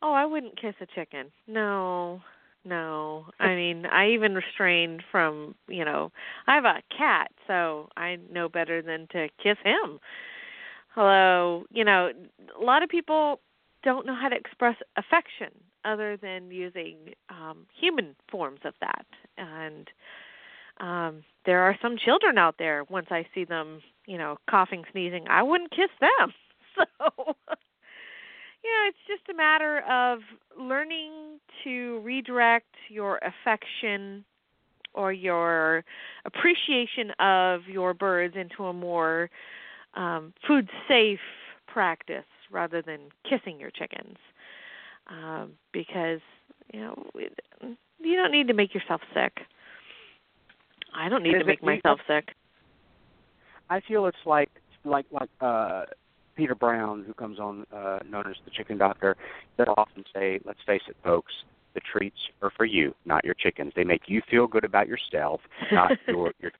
Oh, 0.02 0.12
I 0.12 0.24
wouldn't 0.24 0.60
kiss 0.60 0.74
a 0.80 0.86
chicken. 0.86 1.32
No. 1.48 2.20
No. 2.66 3.26
I 3.38 3.54
mean, 3.54 3.86
I 3.86 4.08
even 4.10 4.34
restrained 4.34 5.02
from, 5.12 5.54
you 5.68 5.84
know, 5.84 6.10
I 6.48 6.54
have 6.56 6.64
a 6.64 6.82
cat, 6.96 7.30
so 7.46 7.88
I 7.96 8.16
know 8.32 8.48
better 8.48 8.82
than 8.82 9.06
to 9.12 9.28
kiss 9.42 9.56
him. 9.64 10.00
Hello, 10.94 11.64
you 11.70 11.84
know, 11.84 12.10
a 12.60 12.64
lot 12.64 12.82
of 12.82 12.88
people 12.88 13.40
don't 13.84 14.06
know 14.06 14.16
how 14.16 14.28
to 14.28 14.36
express 14.36 14.76
affection 14.96 15.50
other 15.84 16.16
than 16.16 16.50
using 16.50 16.96
um 17.30 17.66
human 17.80 18.16
forms 18.30 18.60
of 18.64 18.74
that. 18.80 19.06
And 19.38 19.88
um 20.80 21.24
there 21.46 21.60
are 21.62 21.76
some 21.82 21.96
children 21.98 22.38
out 22.38 22.56
there 22.58 22.84
once 22.90 23.08
I 23.10 23.26
see 23.34 23.44
them, 23.44 23.80
you 24.06 24.18
know, 24.18 24.38
coughing, 24.50 24.84
sneezing, 24.92 25.26
I 25.28 25.42
wouldn't 25.42 25.70
kiss 25.72 25.90
them. 26.00 26.32
So 26.76 27.34
yeah, 28.66 28.88
it's 28.88 29.04
just 29.06 29.28
a 29.30 29.34
matter 29.34 29.80
of 29.88 30.20
learning 30.58 31.38
to 31.64 32.00
redirect 32.00 32.74
your 32.88 33.18
affection 33.18 34.24
or 34.94 35.12
your 35.12 35.84
appreciation 36.24 37.10
of 37.20 37.60
your 37.68 37.94
birds 37.94 38.34
into 38.36 38.64
a 38.64 38.72
more 38.72 39.30
um, 39.94 40.32
food 40.46 40.68
safe 40.88 41.20
practice 41.66 42.24
rather 42.50 42.82
than 42.82 43.00
kissing 43.28 43.60
your 43.60 43.70
chickens. 43.70 44.16
Um, 45.08 45.52
because, 45.72 46.20
you 46.72 46.80
know, 46.80 47.06
it- 47.14 47.38
you 48.00 48.16
don't 48.16 48.30
need 48.30 48.48
to 48.48 48.54
make 48.54 48.74
yourself 48.74 49.00
sick. 49.14 49.46
I 50.94 51.08
don't 51.08 51.22
need 51.22 51.34
Is 51.34 51.40
to 51.40 51.44
make 51.46 51.58
it- 51.58 51.62
you- 51.62 51.66
myself 51.66 52.00
sick. 52.06 52.34
I 53.68 53.80
feel 53.80 54.06
it's 54.06 54.26
like 54.26 54.50
like 54.84 55.06
like 55.10 55.30
uh 55.40 55.84
Peter 56.36 56.54
Brown, 56.54 57.04
who 57.06 57.14
comes 57.14 57.38
on 57.38 57.66
uh 57.72 57.98
known 58.08 58.26
as 58.28 58.36
the 58.44 58.50
Chicken 58.50 58.78
Doctor, 58.78 59.16
that 59.56 59.68
often 59.68 60.04
say, 60.14 60.40
"Let's 60.44 60.60
face 60.66 60.82
it, 60.88 60.96
folks." 61.02 61.32
The 61.74 61.80
treats 61.80 62.16
are 62.40 62.50
for 62.56 62.64
you, 62.64 62.94
not 63.04 63.22
your 63.22 63.34
chickens. 63.34 63.74
They 63.76 63.84
make 63.84 64.04
you 64.06 64.22
feel 64.30 64.46
good 64.46 64.64
about 64.64 64.88
yourself, 64.88 65.42
not 65.70 65.92
your 66.08 66.32
your 66.40 66.52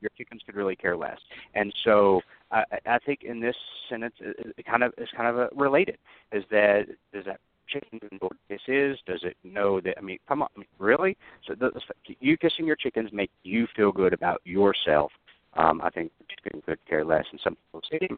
your 0.00 0.10
chickens 0.16 0.42
could 0.46 0.54
really 0.54 0.76
care 0.76 0.96
less. 0.96 1.18
And 1.54 1.74
so 1.84 2.20
I, 2.50 2.64
I 2.86 2.98
think 2.98 3.24
in 3.24 3.40
this 3.40 3.56
sentence, 3.88 4.14
it, 4.20 4.54
it 4.56 4.66
kind 4.66 4.82
of 4.82 4.92
is 4.98 5.08
kind 5.16 5.28
of 5.28 5.36
a 5.38 5.48
related. 5.54 5.98
Is 6.32 6.44
that 6.50 6.86
does 7.12 7.24
that 7.24 7.40
chicken 7.66 8.00
know 8.12 8.18
what 8.20 8.36
this 8.48 8.60
is? 8.68 8.98
Does 9.06 9.22
it 9.24 9.36
know 9.42 9.80
that? 9.80 9.96
I 9.98 10.00
mean, 10.00 10.18
come 10.28 10.42
on, 10.42 10.48
I 10.56 10.60
mean, 10.60 10.68
really? 10.78 11.16
So 11.46 11.54
the, 11.54 11.72
you 12.20 12.36
kissing 12.36 12.66
your 12.66 12.76
chickens 12.76 13.10
make 13.12 13.30
you 13.42 13.66
feel 13.74 13.92
good 13.92 14.12
about 14.12 14.40
yourself. 14.44 15.12
Um, 15.56 15.80
I 15.82 15.90
think 15.90 16.10
the 16.18 16.24
chicken 16.24 16.62
could 16.62 16.78
care 16.86 17.04
less. 17.04 17.24
And 17.30 17.40
some 17.42 17.56
people 17.56 17.80
say, 17.90 18.08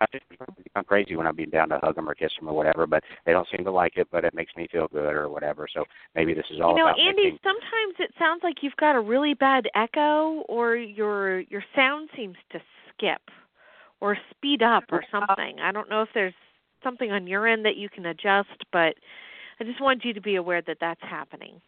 I'm 0.74 0.84
crazy 0.84 1.16
when 1.16 1.26
I'm 1.26 1.36
being 1.36 1.50
down 1.50 1.68
to 1.68 1.78
hug 1.82 1.96
them 1.96 2.08
or 2.08 2.14
kiss 2.14 2.32
them 2.38 2.48
or 2.48 2.54
whatever, 2.54 2.86
but 2.86 3.02
they 3.24 3.32
don't 3.32 3.48
seem 3.54 3.64
to 3.64 3.70
like 3.70 3.96
it. 3.96 4.08
But 4.10 4.24
it 4.24 4.34
makes 4.34 4.52
me 4.56 4.68
feel 4.70 4.88
good 4.88 5.14
or 5.14 5.28
whatever. 5.28 5.66
So 5.72 5.84
maybe 6.14 6.34
this 6.34 6.46
is 6.50 6.60
all 6.60 6.70
you 6.70 6.76
know, 6.76 6.88
about 6.88 7.00
Andy, 7.00 7.24
making, 7.24 7.38
sometimes 7.42 7.96
it 7.98 8.12
sounds 8.18 8.40
like 8.42 8.56
you've 8.62 8.76
got 8.76 8.96
a 8.96 9.00
really 9.00 9.34
bad 9.34 9.66
echo 9.74 10.44
or 10.48 10.76
your 10.76 11.40
your 11.40 11.64
sound 11.74 12.08
seems 12.16 12.36
to 12.52 12.60
skip 12.92 13.22
or 14.00 14.16
speed 14.30 14.62
up 14.62 14.84
or 14.90 15.04
something. 15.10 15.58
I 15.60 15.72
don't 15.72 15.90
know 15.90 16.02
if 16.02 16.08
there's 16.14 16.34
something 16.82 17.10
on 17.10 17.26
your 17.26 17.46
end 17.46 17.64
that 17.64 17.76
you 17.76 17.88
can 17.88 18.06
adjust, 18.06 18.64
but 18.72 18.94
I 19.58 19.64
just 19.64 19.80
want 19.80 20.04
you 20.04 20.12
to 20.12 20.20
be 20.20 20.36
aware 20.36 20.62
that 20.62 20.78
that's 20.80 21.00
happening. 21.02 21.60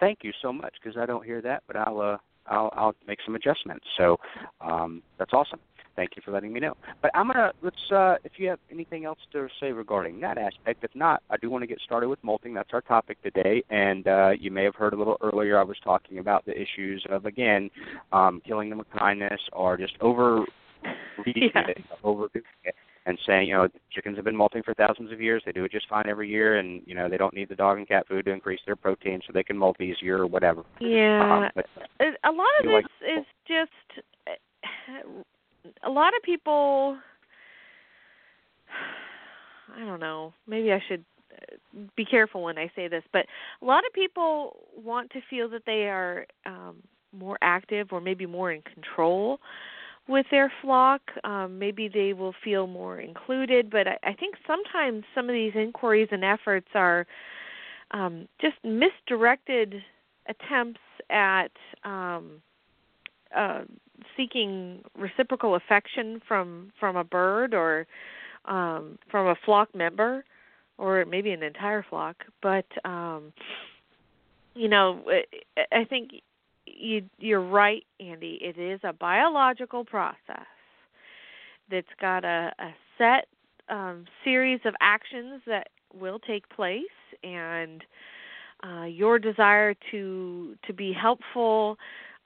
thank 0.00 0.20
you 0.22 0.32
so 0.40 0.52
much 0.52 0.74
because 0.82 0.96
I 0.96 1.06
don't 1.06 1.24
hear 1.24 1.42
that, 1.42 1.62
but 1.66 1.76
I'll 1.76 2.00
uh, 2.00 2.16
I'll 2.50 2.72
I'll 2.76 2.94
make 3.06 3.18
some 3.24 3.34
adjustments. 3.34 3.84
So 3.96 4.18
um, 4.60 5.02
that's 5.18 5.32
awesome. 5.32 5.60
Thank 5.96 6.10
you 6.14 6.22
for 6.24 6.30
letting 6.30 6.52
me 6.52 6.60
know. 6.60 6.76
But 7.02 7.10
I'm 7.14 7.26
gonna 7.26 7.50
let's 7.60 7.76
uh, 7.90 8.16
if 8.22 8.32
you 8.36 8.48
have 8.50 8.60
anything 8.70 9.04
else 9.04 9.18
to 9.32 9.48
say 9.60 9.72
regarding 9.72 10.20
that 10.20 10.38
aspect. 10.38 10.84
If 10.84 10.94
not, 10.94 11.24
I 11.28 11.36
do 11.38 11.50
want 11.50 11.62
to 11.62 11.66
get 11.66 11.80
started 11.84 12.08
with 12.08 12.22
molting. 12.22 12.54
That's 12.54 12.70
our 12.72 12.82
topic 12.82 13.20
today. 13.22 13.64
And 13.70 14.06
uh, 14.06 14.30
you 14.38 14.52
may 14.52 14.62
have 14.62 14.76
heard 14.76 14.92
a 14.92 14.96
little 14.96 15.16
earlier 15.20 15.58
I 15.58 15.64
was 15.64 15.76
talking 15.82 16.18
about 16.18 16.46
the 16.46 16.52
issues 16.52 17.04
of 17.10 17.26
again 17.26 17.68
um, 18.12 18.40
killing 18.46 18.68
them 18.70 18.78
with 18.78 18.90
kindness 18.96 19.40
or 19.52 19.76
just 19.76 19.94
over 20.00 20.44
reading 21.26 21.50
Yeah. 21.54 21.66
it, 21.66 21.78
overdoing 22.04 22.44
it. 22.62 22.74
And 23.08 23.18
saying, 23.26 23.48
you 23.48 23.54
know, 23.54 23.68
chickens 23.90 24.16
have 24.16 24.26
been 24.26 24.36
molting 24.36 24.62
for 24.62 24.74
thousands 24.74 25.10
of 25.12 25.18
years. 25.18 25.42
They 25.46 25.52
do 25.52 25.64
it 25.64 25.72
just 25.72 25.88
fine 25.88 26.04
every 26.06 26.28
year, 26.28 26.58
and 26.58 26.82
you 26.84 26.94
know 26.94 27.08
they 27.08 27.16
don't 27.16 27.32
need 27.32 27.48
the 27.48 27.54
dog 27.54 27.78
and 27.78 27.88
cat 27.88 28.06
food 28.06 28.26
to 28.26 28.30
increase 28.30 28.60
their 28.66 28.76
protein, 28.76 29.22
so 29.26 29.32
they 29.32 29.42
can 29.42 29.56
molt 29.56 29.80
easier 29.80 30.18
or 30.18 30.26
whatever. 30.26 30.62
Yeah. 30.78 31.48
But 31.54 31.64
a 32.00 32.30
lot 32.30 32.46
of 32.60 32.64
this 32.64 32.72
like- 32.72 32.84
is 33.00 33.24
just 33.46 34.04
a 35.82 35.90
lot 35.90 36.12
of 36.14 36.22
people 36.22 36.98
I 39.74 39.86
don't 39.86 40.00
know. 40.00 40.34
Maybe 40.46 40.70
I 40.70 40.82
should 40.86 41.02
be 41.96 42.04
careful 42.04 42.42
when 42.42 42.58
I 42.58 42.70
say 42.76 42.88
this, 42.88 43.04
but 43.10 43.24
a 43.62 43.64
lot 43.64 43.86
of 43.86 43.92
people 43.94 44.56
want 44.76 45.10
to 45.12 45.20
feel 45.30 45.48
that 45.48 45.62
they 45.64 45.88
are 45.88 46.26
um 46.44 46.82
more 47.18 47.38
active 47.40 47.88
or 47.90 48.02
maybe 48.02 48.26
more 48.26 48.52
in 48.52 48.60
control 48.60 49.40
with 50.08 50.26
their 50.30 50.52
flock. 50.62 51.02
Um 51.24 51.58
maybe 51.58 51.88
they 51.88 52.12
will 52.12 52.34
feel 52.44 52.66
more 52.66 52.98
included, 53.00 53.70
but 53.70 53.86
I, 53.86 53.98
I 54.04 54.12
think 54.14 54.34
sometimes 54.46 55.04
some 55.14 55.28
of 55.28 55.34
these 55.34 55.52
inquiries 55.54 56.08
and 56.10 56.24
efforts 56.24 56.68
are 56.74 57.06
um 57.92 58.28
just 58.40 58.56
misdirected 58.64 59.74
attempts 60.28 60.80
at 61.10 61.50
um 61.84 62.42
uh 63.36 63.62
seeking 64.16 64.82
reciprocal 64.96 65.54
affection 65.56 66.20
from 66.26 66.72
from 66.78 66.96
a 66.96 67.04
bird 67.04 67.54
or 67.54 67.86
um 68.46 68.98
from 69.10 69.26
a 69.26 69.34
flock 69.44 69.74
member 69.74 70.24
or 70.78 71.04
maybe 71.04 71.30
an 71.32 71.42
entire 71.42 71.84
flock 71.88 72.16
but 72.42 72.66
um 72.84 73.32
you 74.54 74.68
know 74.68 75.02
I- 75.56 75.80
i 75.80 75.84
think 75.84 76.10
you 76.76 77.02
you're 77.18 77.40
right 77.40 77.84
andy 78.00 78.38
it 78.40 78.58
is 78.58 78.80
a 78.84 78.92
biological 78.92 79.84
process 79.84 80.46
that's 81.70 81.86
got 82.00 82.24
a 82.24 82.52
a 82.58 82.70
set 82.96 83.26
um 83.68 84.04
series 84.24 84.60
of 84.64 84.74
actions 84.80 85.42
that 85.46 85.68
will 85.98 86.18
take 86.18 86.48
place 86.48 86.82
and 87.22 87.84
uh 88.64 88.84
your 88.84 89.18
desire 89.18 89.74
to 89.90 90.54
to 90.66 90.72
be 90.72 90.92
helpful 90.92 91.78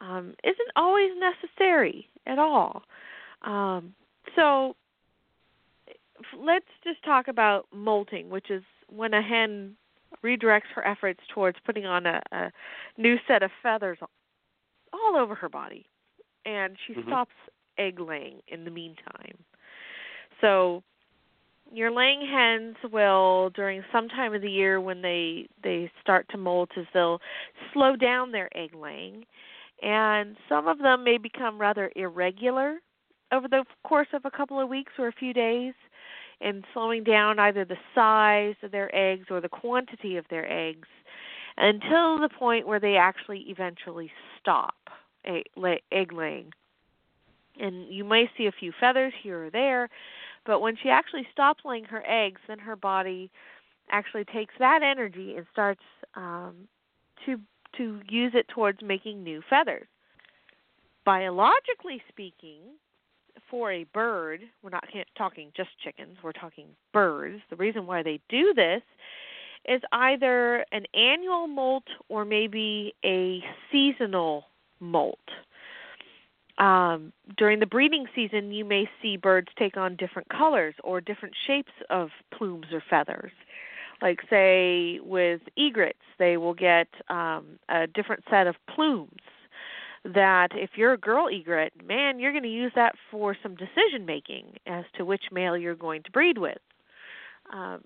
um, 0.02 0.34
isn't 0.42 0.72
always 0.76 1.10
necessary 1.18 2.08
at 2.26 2.38
all. 2.38 2.82
Um, 3.42 3.94
so 4.36 4.74
let's 6.38 6.66
just 6.84 7.02
talk 7.04 7.28
about 7.28 7.66
molting, 7.72 8.28
which 8.28 8.50
is 8.50 8.62
when 8.88 9.14
a 9.14 9.22
hen 9.22 9.76
redirects 10.24 10.70
her 10.74 10.86
efforts 10.86 11.20
towards 11.32 11.56
putting 11.64 11.86
on 11.86 12.06
a, 12.06 12.20
a 12.32 12.52
new 12.98 13.16
set 13.26 13.42
of 13.42 13.50
feathers 13.62 13.98
all 14.92 15.16
over 15.16 15.34
her 15.34 15.48
body, 15.48 15.86
and 16.44 16.76
she 16.86 16.94
Mhm. 16.94 17.06
stops 17.06 17.34
egg 17.78 18.00
laying 18.00 18.42
in 18.48 18.64
the 18.64 18.70
meantime. 18.70 19.44
So 20.40 20.82
your 21.70 21.90
laying 21.90 22.26
hens 22.26 22.76
will 22.90 23.50
during 23.50 23.84
some 23.92 24.08
time 24.08 24.34
of 24.34 24.42
the 24.42 24.50
year 24.50 24.80
when 24.80 25.00
they 25.00 25.46
they 25.62 25.90
start 26.00 26.28
to 26.28 26.36
molt 26.36 26.70
is 26.76 26.86
they'll 26.92 27.20
slow 27.72 27.96
down 27.96 28.30
their 28.30 28.48
egg 28.56 28.74
laying 28.74 29.24
and 29.82 30.36
some 30.48 30.68
of 30.68 30.78
them 30.78 31.02
may 31.02 31.18
become 31.18 31.58
rather 31.58 31.90
irregular 31.96 32.80
over 33.32 33.48
the 33.48 33.64
course 33.84 34.08
of 34.12 34.24
a 34.24 34.30
couple 34.30 34.60
of 34.60 34.68
weeks 34.68 34.92
or 34.98 35.08
a 35.08 35.12
few 35.12 35.32
days 35.32 35.74
and 36.40 36.64
slowing 36.72 37.04
down 37.04 37.38
either 37.38 37.64
the 37.64 37.78
size 37.94 38.54
of 38.62 38.70
their 38.70 38.94
eggs 38.94 39.26
or 39.30 39.40
the 39.40 39.48
quantity 39.48 40.16
of 40.16 40.26
their 40.28 40.50
eggs 40.50 40.88
until 41.56 42.18
the 42.18 42.28
point 42.28 42.66
where 42.66 42.80
they 42.80 42.96
actually 42.96 43.44
eventually 43.48 44.10
stop 44.40 44.74
egg 45.24 46.12
laying. 46.12 46.52
And 47.60 47.92
you 47.92 48.04
may 48.04 48.30
see 48.36 48.46
a 48.46 48.52
few 48.52 48.72
feathers 48.80 49.12
here 49.22 49.46
or 49.46 49.50
there, 49.50 49.88
but 50.46 50.60
when 50.60 50.76
she 50.82 50.88
actually 50.88 51.26
stops 51.32 51.60
laying 51.64 51.84
her 51.84 52.02
eggs, 52.06 52.40
then 52.48 52.58
her 52.58 52.76
body 52.76 53.30
actually 53.90 54.24
takes 54.24 54.54
that 54.58 54.82
energy 54.82 55.34
and 55.36 55.46
starts 55.52 55.82
um, 56.14 56.68
to 57.26 57.38
to 57.76 58.00
use 58.08 58.32
it 58.34 58.46
towards 58.48 58.82
making 58.82 59.22
new 59.22 59.42
feathers. 59.48 59.86
Biologically 61.06 62.02
speaking, 62.08 62.60
for 63.50 63.72
a 63.72 63.84
bird, 63.84 64.40
we're 64.62 64.70
not 64.70 64.84
talking 65.16 65.52
just 65.56 65.70
chickens, 65.82 66.16
we're 66.22 66.32
talking 66.32 66.66
birds. 66.92 67.40
The 67.50 67.56
reason 67.56 67.86
why 67.86 68.02
they 68.02 68.20
do 68.28 68.52
this 68.54 68.82
is 69.66 69.80
either 69.92 70.64
an 70.72 70.84
annual 70.94 71.46
molt 71.46 71.84
or 72.08 72.24
maybe 72.24 72.94
a 73.04 73.42
seasonal 73.70 74.44
molt. 74.80 75.18
Um, 76.58 77.12
during 77.36 77.60
the 77.60 77.66
breeding 77.66 78.06
season, 78.14 78.52
you 78.52 78.64
may 78.64 78.88
see 79.00 79.16
birds 79.16 79.48
take 79.58 79.76
on 79.76 79.96
different 79.96 80.28
colors 80.28 80.74
or 80.84 81.00
different 81.00 81.34
shapes 81.46 81.72
of 81.90 82.10
plumes 82.36 82.66
or 82.72 82.82
feathers. 82.88 83.32
Like, 84.00 84.20
say, 84.28 84.98
with 85.02 85.40
egrets, 85.56 85.98
they 86.18 86.36
will 86.36 86.54
get 86.54 86.88
um, 87.08 87.58
a 87.68 87.86
different 87.86 88.24
set 88.28 88.46
of 88.46 88.56
plumes. 88.74 89.10
That 90.04 90.48
if 90.52 90.70
you're 90.74 90.94
a 90.94 90.98
girl 90.98 91.28
egret, 91.32 91.72
man, 91.86 92.18
you're 92.18 92.32
going 92.32 92.42
to 92.42 92.48
use 92.48 92.72
that 92.74 92.96
for 93.10 93.36
some 93.40 93.54
decision 93.54 94.04
making 94.04 94.56
as 94.66 94.84
to 94.96 95.04
which 95.04 95.22
male 95.30 95.56
you're 95.56 95.76
going 95.76 96.02
to 96.02 96.10
breed 96.10 96.38
with. 96.38 96.58
Um, 97.52 97.84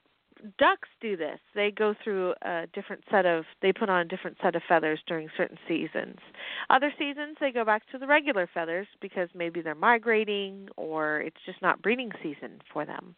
ducks 0.58 0.88
do 1.00 1.16
this. 1.16 1.38
They 1.54 1.70
go 1.70 1.94
through 2.02 2.34
a 2.42 2.66
different 2.72 3.02
set 3.10 3.26
of 3.26 3.44
they 3.62 3.72
put 3.72 3.88
on 3.88 4.00
a 4.00 4.04
different 4.04 4.36
set 4.42 4.54
of 4.56 4.62
feathers 4.68 5.00
during 5.06 5.28
certain 5.36 5.58
seasons. 5.68 6.18
Other 6.70 6.92
seasons 6.98 7.36
they 7.40 7.52
go 7.52 7.64
back 7.64 7.82
to 7.92 7.98
the 7.98 8.06
regular 8.06 8.48
feathers 8.52 8.86
because 9.00 9.28
maybe 9.34 9.60
they're 9.60 9.74
migrating 9.74 10.68
or 10.76 11.20
it's 11.20 11.36
just 11.44 11.60
not 11.62 11.82
breeding 11.82 12.12
season 12.22 12.60
for 12.72 12.84
them. 12.84 13.14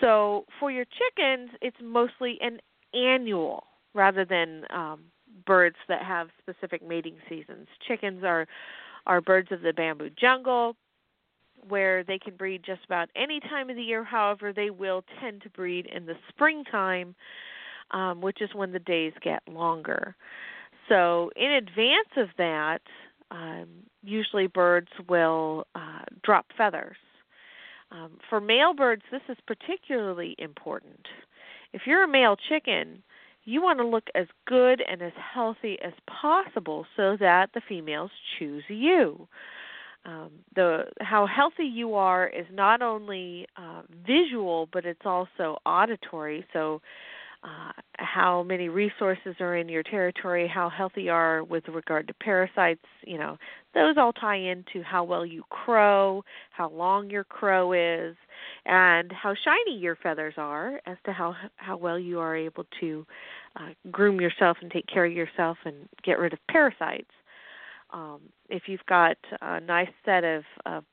So 0.00 0.46
for 0.58 0.70
your 0.70 0.84
chickens, 0.84 1.50
it's 1.60 1.76
mostly 1.82 2.38
an 2.40 2.60
annual 2.94 3.64
rather 3.94 4.24
than 4.24 4.64
um, 4.70 5.00
birds 5.46 5.76
that 5.88 6.02
have 6.02 6.28
specific 6.40 6.86
mating 6.86 7.16
seasons. 7.28 7.66
Chickens 7.86 8.24
are 8.24 8.46
are 9.06 9.20
birds 9.20 9.50
of 9.50 9.62
the 9.62 9.72
bamboo 9.72 10.10
jungle 10.10 10.76
where 11.68 12.04
they 12.04 12.18
can 12.18 12.36
breed 12.36 12.62
just 12.64 12.84
about 12.84 13.08
any 13.16 13.40
time 13.40 13.70
of 13.70 13.76
the 13.76 13.82
year. 13.82 14.04
However, 14.04 14.52
they 14.52 14.70
will 14.70 15.04
tend 15.20 15.42
to 15.42 15.50
breed 15.50 15.86
in 15.86 16.06
the 16.06 16.14
springtime, 16.28 17.14
um, 17.90 18.20
which 18.20 18.40
is 18.40 18.50
when 18.54 18.72
the 18.72 18.78
days 18.78 19.12
get 19.22 19.42
longer. 19.48 20.14
So, 20.88 21.30
in 21.36 21.52
advance 21.52 22.08
of 22.16 22.28
that, 22.38 22.80
um, 23.30 23.68
usually 24.02 24.48
birds 24.48 24.88
will 25.08 25.66
uh, 25.74 26.04
drop 26.24 26.46
feathers. 26.56 26.96
Um, 27.92 28.18
for 28.28 28.40
male 28.40 28.74
birds, 28.74 29.02
this 29.10 29.22
is 29.28 29.36
particularly 29.46 30.34
important. 30.38 31.06
If 31.72 31.82
you're 31.86 32.04
a 32.04 32.08
male 32.08 32.36
chicken, 32.48 33.02
you 33.44 33.62
want 33.62 33.78
to 33.78 33.86
look 33.86 34.08
as 34.14 34.26
good 34.46 34.82
and 34.88 35.02
as 35.02 35.12
healthy 35.34 35.78
as 35.82 35.92
possible 36.06 36.86
so 36.96 37.16
that 37.18 37.50
the 37.54 37.60
females 37.68 38.10
choose 38.38 38.64
you 38.68 39.28
um, 40.04 40.30
the 40.54 40.84
how 41.00 41.26
healthy 41.26 41.64
you 41.64 41.94
are 41.94 42.26
is 42.28 42.46
not 42.52 42.82
only 42.82 43.46
uh, 43.56 43.82
visual 44.06 44.68
but 44.72 44.84
it's 44.84 45.04
also 45.04 45.58
auditory. 45.66 46.44
So 46.52 46.80
uh, 47.42 47.72
how 47.94 48.42
many 48.42 48.68
resources 48.68 49.34
are 49.40 49.56
in 49.56 49.66
your 49.66 49.82
territory 49.82 50.46
how 50.46 50.68
healthy 50.68 51.04
you 51.04 51.10
are 51.10 51.42
with 51.42 51.66
regard 51.68 52.06
to 52.06 52.12
parasites 52.14 52.84
you 53.06 53.16
know 53.16 53.38
those 53.72 53.96
all 53.96 54.12
tie 54.12 54.36
into 54.36 54.82
how 54.84 55.02
well 55.02 55.24
you 55.24 55.42
crow 55.48 56.22
how 56.50 56.68
long 56.68 57.08
your 57.08 57.24
crow 57.24 57.72
is 57.72 58.14
and 58.66 59.10
how 59.10 59.34
shiny 59.42 59.78
your 59.78 59.96
feathers 59.96 60.34
are 60.36 60.82
as 60.84 60.98
to 61.06 61.12
how 61.12 61.34
how 61.56 61.78
well 61.78 61.98
you 61.98 62.18
are 62.18 62.36
able 62.36 62.66
to 62.78 63.06
uh, 63.56 63.70
groom 63.90 64.20
yourself 64.20 64.58
and 64.60 64.70
take 64.70 64.86
care 64.86 65.06
of 65.06 65.12
yourself 65.12 65.56
and 65.64 65.88
get 66.04 66.18
rid 66.18 66.34
of 66.34 66.38
parasites 66.50 67.10
um, 67.92 68.20
if 68.48 68.62
you've 68.66 68.84
got 68.88 69.16
a 69.40 69.60
nice 69.60 69.88
set 70.04 70.24
of, 70.24 70.42
of 70.66 70.84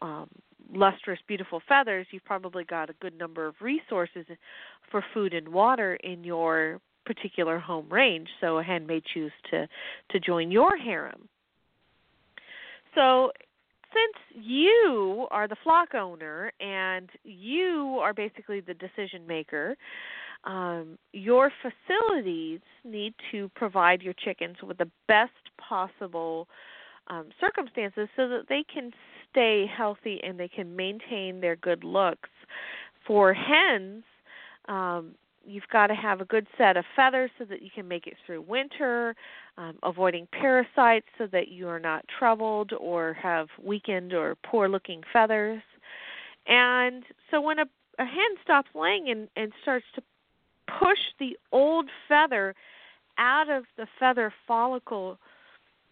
um, 0.00 0.28
lustrous, 0.74 1.18
beautiful 1.26 1.60
feathers, 1.68 2.06
you've 2.10 2.24
probably 2.24 2.64
got 2.64 2.90
a 2.90 2.94
good 3.00 3.16
number 3.18 3.46
of 3.46 3.54
resources 3.60 4.26
for 4.90 5.04
food 5.14 5.34
and 5.34 5.48
water 5.48 5.94
in 5.96 6.24
your 6.24 6.80
particular 7.04 7.58
home 7.58 7.88
range. 7.90 8.28
So 8.40 8.58
a 8.58 8.62
hen 8.62 8.86
may 8.86 9.02
choose 9.12 9.32
to 9.50 9.68
to 10.10 10.20
join 10.20 10.50
your 10.50 10.76
harem. 10.76 11.28
So 12.94 13.32
since 13.92 14.44
you 14.46 15.26
are 15.30 15.48
the 15.48 15.56
flock 15.62 15.94
owner 15.94 16.52
and 16.60 17.10
you 17.24 17.98
are 18.00 18.14
basically 18.14 18.60
the 18.60 18.74
decision 18.74 19.26
maker, 19.26 19.76
um, 20.44 20.98
your 21.12 21.52
facilities 21.62 22.60
need 22.84 23.14
to 23.30 23.48
provide 23.54 24.02
your 24.02 24.14
chickens 24.14 24.56
with 24.62 24.78
the 24.78 24.90
best 25.06 25.30
possible 25.56 26.48
um, 27.08 27.28
circumstances 27.40 28.08
so 28.16 28.28
that 28.28 28.48
they 28.48 28.64
can 28.72 28.90
stay 29.30 29.66
healthy 29.66 30.20
and 30.22 30.38
they 30.38 30.48
can 30.48 30.74
maintain 30.74 31.40
their 31.40 31.56
good 31.56 31.84
looks. 31.84 32.28
For 33.06 33.34
hens, 33.34 34.04
um, 34.68 35.14
you've 35.44 35.68
got 35.72 35.88
to 35.88 35.94
have 35.94 36.20
a 36.20 36.24
good 36.24 36.46
set 36.56 36.76
of 36.76 36.84
feathers 36.94 37.30
so 37.38 37.44
that 37.46 37.62
you 37.62 37.70
can 37.74 37.88
make 37.88 38.06
it 38.06 38.14
through 38.24 38.42
winter, 38.42 39.14
um, 39.58 39.78
avoiding 39.82 40.28
parasites 40.32 41.06
so 41.18 41.26
that 41.32 41.48
you 41.48 41.68
are 41.68 41.80
not 41.80 42.04
troubled 42.18 42.72
or 42.78 43.14
have 43.14 43.48
weakened 43.62 44.12
or 44.12 44.36
poor 44.44 44.68
looking 44.68 45.02
feathers. 45.12 45.62
And 46.46 47.04
so 47.30 47.40
when 47.40 47.58
a, 47.58 47.66
a 47.98 48.04
hen 48.04 48.36
stops 48.42 48.70
laying 48.74 49.08
and, 49.10 49.28
and 49.36 49.52
starts 49.62 49.86
to 49.96 50.02
push 50.66 50.98
the 51.18 51.36
old 51.50 51.88
feather 52.08 52.54
out 53.18 53.48
of 53.50 53.64
the 53.76 53.86
feather 53.98 54.32
follicle, 54.46 55.18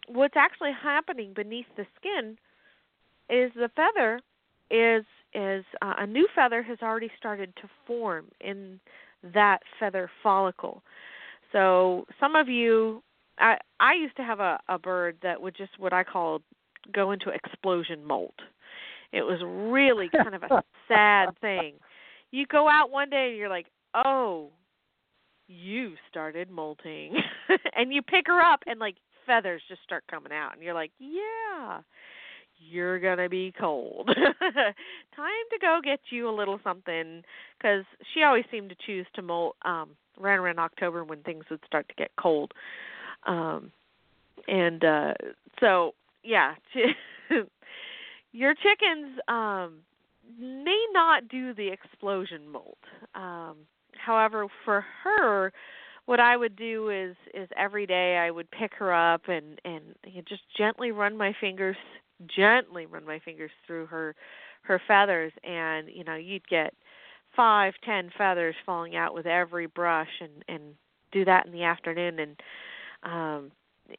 what's 0.07 0.35
actually 0.35 0.71
happening 0.81 1.33
beneath 1.33 1.67
the 1.77 1.85
skin 1.99 2.37
is 3.29 3.51
the 3.55 3.69
feather 3.75 4.19
is 4.69 5.05
is 5.33 5.63
uh, 5.81 5.93
a 5.99 6.07
new 6.07 6.27
feather 6.35 6.61
has 6.61 6.77
already 6.81 7.09
started 7.17 7.53
to 7.55 7.69
form 7.87 8.25
in 8.41 8.79
that 9.33 9.59
feather 9.79 10.09
follicle. 10.21 10.83
So 11.51 12.05
some 12.19 12.35
of 12.35 12.49
you 12.49 13.01
I 13.37 13.57
I 13.79 13.93
used 13.93 14.15
to 14.17 14.23
have 14.23 14.39
a 14.39 14.59
a 14.67 14.77
bird 14.77 15.17
that 15.23 15.41
would 15.41 15.55
just 15.55 15.79
what 15.79 15.93
I 15.93 16.03
call 16.03 16.41
go 16.93 17.11
into 17.11 17.29
explosion 17.29 18.05
molt. 18.05 18.35
It 19.11 19.23
was 19.23 19.39
really 19.43 20.09
kind 20.09 20.35
of 20.35 20.43
a 20.43 20.63
sad 20.87 21.37
thing. 21.39 21.75
You 22.31 22.45
go 22.45 22.67
out 22.69 22.91
one 22.91 23.09
day 23.09 23.29
and 23.29 23.37
you're 23.37 23.49
like, 23.49 23.67
"Oh, 23.93 24.51
you 25.51 25.93
started 26.09 26.49
molting 26.49 27.15
and 27.75 27.93
you 27.93 28.01
pick 28.01 28.27
her 28.27 28.39
up 28.39 28.61
and 28.65 28.79
like 28.79 28.95
feathers 29.25 29.61
just 29.67 29.83
start 29.83 30.03
coming 30.09 30.31
out 30.31 30.53
and 30.53 30.63
you're 30.63 30.73
like 30.73 30.91
yeah 30.99 31.81
you're 32.69 32.99
gonna 32.99 33.29
be 33.29 33.53
cold. 33.59 34.07
Time 34.15 35.45
to 35.51 35.59
go 35.59 35.79
get 35.83 35.99
you 36.11 36.29
a 36.29 36.35
little 36.35 36.59
something 36.63 37.23
because 37.57 37.85
she 38.13 38.23
always 38.23 38.45
seemed 38.51 38.69
to 38.69 38.75
choose 38.85 39.07
to 39.15 39.21
molt 39.21 39.55
um 39.63 39.89
right 40.19 40.35
around 40.35 40.59
october 40.59 41.03
when 41.03 41.23
things 41.23 41.45
would 41.49 41.61
start 41.65 41.87
to 41.89 41.95
get 41.95 42.11
cold. 42.19 42.51
Um 43.25 43.71
and 44.47 44.83
uh 44.83 45.13
so 45.59 45.93
yeah 46.23 46.53
your 48.31 48.53
chickens 48.53 49.19
um 49.27 49.79
may 50.39 50.85
not 50.93 51.27
do 51.27 51.53
the 51.53 51.69
explosion 51.69 52.47
molt. 52.51 52.77
Um 53.15 53.57
however, 53.97 54.47
for 54.65 54.85
her, 55.03 55.51
what 56.05 56.19
I 56.19 56.35
would 56.35 56.55
do 56.55 56.89
is 56.89 57.15
is 57.33 57.49
every 57.57 57.85
day 57.85 58.17
I 58.17 58.31
would 58.31 58.49
pick 58.51 58.73
her 58.75 58.93
up 58.93 59.27
and 59.27 59.59
and 59.63 59.95
you 60.05 60.17
know, 60.17 60.23
just 60.27 60.43
gently 60.57 60.91
run 60.91 61.17
my 61.17 61.33
fingers 61.39 61.77
gently 62.35 62.85
run 62.85 63.05
my 63.05 63.19
fingers 63.19 63.51
through 63.65 63.87
her 63.87 64.15
her 64.63 64.81
feathers. 64.87 65.31
And 65.43 65.87
you 65.93 66.03
know 66.03 66.15
you'd 66.15 66.47
get 66.47 66.73
five 67.35 67.73
ten 67.85 68.11
feathers 68.17 68.55
falling 68.65 68.95
out 68.95 69.13
with 69.13 69.25
every 69.25 69.67
brush 69.67 70.09
and 70.19 70.43
and 70.47 70.75
do 71.11 71.25
that 71.25 71.45
in 71.45 71.51
the 71.51 71.63
afternoon. 71.63 72.19
And 72.19 72.41
um 73.03 73.51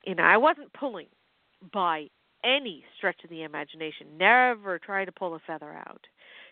you 0.05 0.14
know 0.14 0.24
I 0.24 0.37
wasn't 0.37 0.72
pulling 0.72 1.09
by 1.72 2.09
any 2.44 2.85
stretch 2.96 3.22
of 3.22 3.31
the 3.31 3.42
imagination. 3.42 4.18
Never 4.18 4.78
try 4.78 5.05
to 5.05 5.12
pull 5.12 5.35
a 5.35 5.40
feather 5.46 5.72
out. 5.72 6.00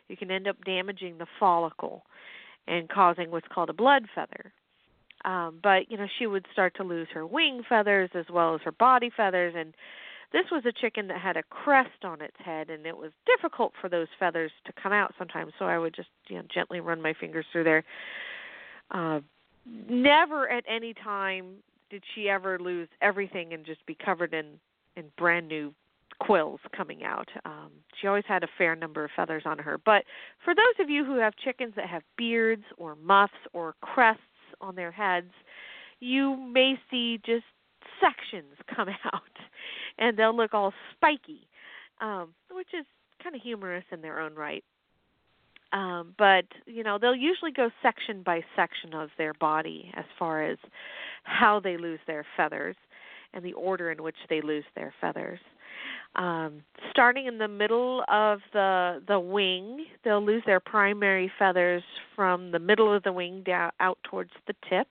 You 0.08 0.16
can 0.16 0.30
end 0.30 0.48
up 0.48 0.56
damaging 0.64 1.18
the 1.18 1.26
follicle 1.38 2.04
and 2.70 2.88
causing 2.88 3.30
what's 3.30 3.48
called 3.52 3.68
a 3.68 3.74
blood 3.74 4.04
feather. 4.14 4.52
Um, 5.24 5.58
but 5.62 5.90
you 5.90 5.98
know, 5.98 6.06
she 6.18 6.26
would 6.26 6.46
start 6.52 6.74
to 6.76 6.84
lose 6.84 7.08
her 7.12 7.26
wing 7.26 7.62
feathers 7.68 8.10
as 8.14 8.24
well 8.32 8.54
as 8.54 8.62
her 8.64 8.72
body 8.72 9.10
feathers, 9.14 9.54
and 9.56 9.74
this 10.32 10.44
was 10.50 10.64
a 10.64 10.72
chicken 10.72 11.08
that 11.08 11.20
had 11.20 11.36
a 11.36 11.42
crest 11.42 12.04
on 12.04 12.22
its 12.22 12.36
head, 12.38 12.70
and 12.70 12.86
it 12.86 12.96
was 12.96 13.10
difficult 13.26 13.72
for 13.80 13.90
those 13.90 14.06
feathers 14.18 14.52
to 14.64 14.72
come 14.80 14.92
out 14.92 15.12
sometimes. 15.18 15.52
So 15.58 15.66
I 15.66 15.76
would 15.76 15.94
just 15.94 16.08
you 16.28 16.36
know 16.36 16.44
gently 16.52 16.80
run 16.80 17.02
my 17.02 17.12
fingers 17.12 17.44
through 17.52 17.64
there. 17.64 17.84
Uh, 18.90 19.20
never 19.66 20.48
at 20.48 20.64
any 20.66 20.94
time 20.94 21.56
did 21.90 22.02
she 22.14 22.30
ever 22.30 22.58
lose 22.58 22.88
everything 23.02 23.52
and 23.52 23.66
just 23.66 23.84
be 23.84 23.96
covered 24.02 24.32
in 24.32 24.58
in 24.96 25.04
brand 25.18 25.48
new 25.48 25.74
quills 26.20 26.60
coming 26.76 27.02
out. 27.02 27.28
Um, 27.44 27.70
she 28.00 28.06
always 28.06 28.24
had 28.28 28.44
a 28.44 28.48
fair 28.58 28.76
number 28.76 29.04
of 29.04 29.10
feathers 29.16 29.42
on 29.46 29.58
her. 29.58 29.78
But 29.78 30.04
for 30.44 30.54
those 30.54 30.84
of 30.84 30.90
you 30.90 31.04
who 31.04 31.16
have 31.18 31.34
chickens 31.42 31.72
that 31.76 31.88
have 31.88 32.02
beards 32.16 32.64
or 32.78 32.96
muffs 32.96 33.32
or 33.52 33.74
crests 33.80 34.22
on 34.60 34.74
their 34.74 34.92
heads, 34.92 35.30
you 36.00 36.36
may 36.36 36.74
see 36.90 37.18
just 37.24 37.44
sections 38.00 38.54
come 38.74 38.88
out 39.12 39.22
and 39.98 40.16
they'll 40.16 40.36
look 40.36 40.54
all 40.54 40.72
spiky, 40.92 41.48
um, 42.00 42.32
which 42.50 42.68
is 42.78 42.86
kind 43.22 43.34
of 43.34 43.42
humorous 43.42 43.84
in 43.92 44.00
their 44.00 44.20
own 44.20 44.34
right. 44.34 44.64
Um, 45.72 46.14
but 46.18 46.46
you 46.66 46.82
know 46.82 46.98
they'll 47.00 47.14
usually 47.14 47.52
go 47.52 47.70
section 47.80 48.24
by 48.24 48.40
section 48.56 48.92
of 48.92 49.10
their 49.16 49.32
body 49.34 49.92
as 49.96 50.04
far 50.18 50.42
as 50.42 50.58
how 51.22 51.60
they 51.60 51.76
lose 51.76 52.00
their 52.08 52.26
feathers 52.36 52.74
and 53.32 53.44
the 53.44 53.52
order 53.52 53.92
in 53.92 54.02
which 54.02 54.16
they 54.28 54.40
lose 54.40 54.64
their 54.74 54.92
feathers. 55.00 55.38
Um, 56.16 56.62
starting 56.90 57.26
in 57.26 57.38
the 57.38 57.48
middle 57.48 58.04
of 58.08 58.40
the 58.52 59.02
the 59.06 59.20
wing, 59.20 59.86
they'll 60.04 60.24
lose 60.24 60.42
their 60.44 60.60
primary 60.60 61.30
feathers 61.38 61.82
from 62.16 62.50
the 62.50 62.58
middle 62.58 62.92
of 62.92 63.02
the 63.04 63.12
wing 63.12 63.42
down 63.44 63.70
out 63.80 63.98
towards 64.02 64.30
the 64.46 64.54
tip. 64.68 64.88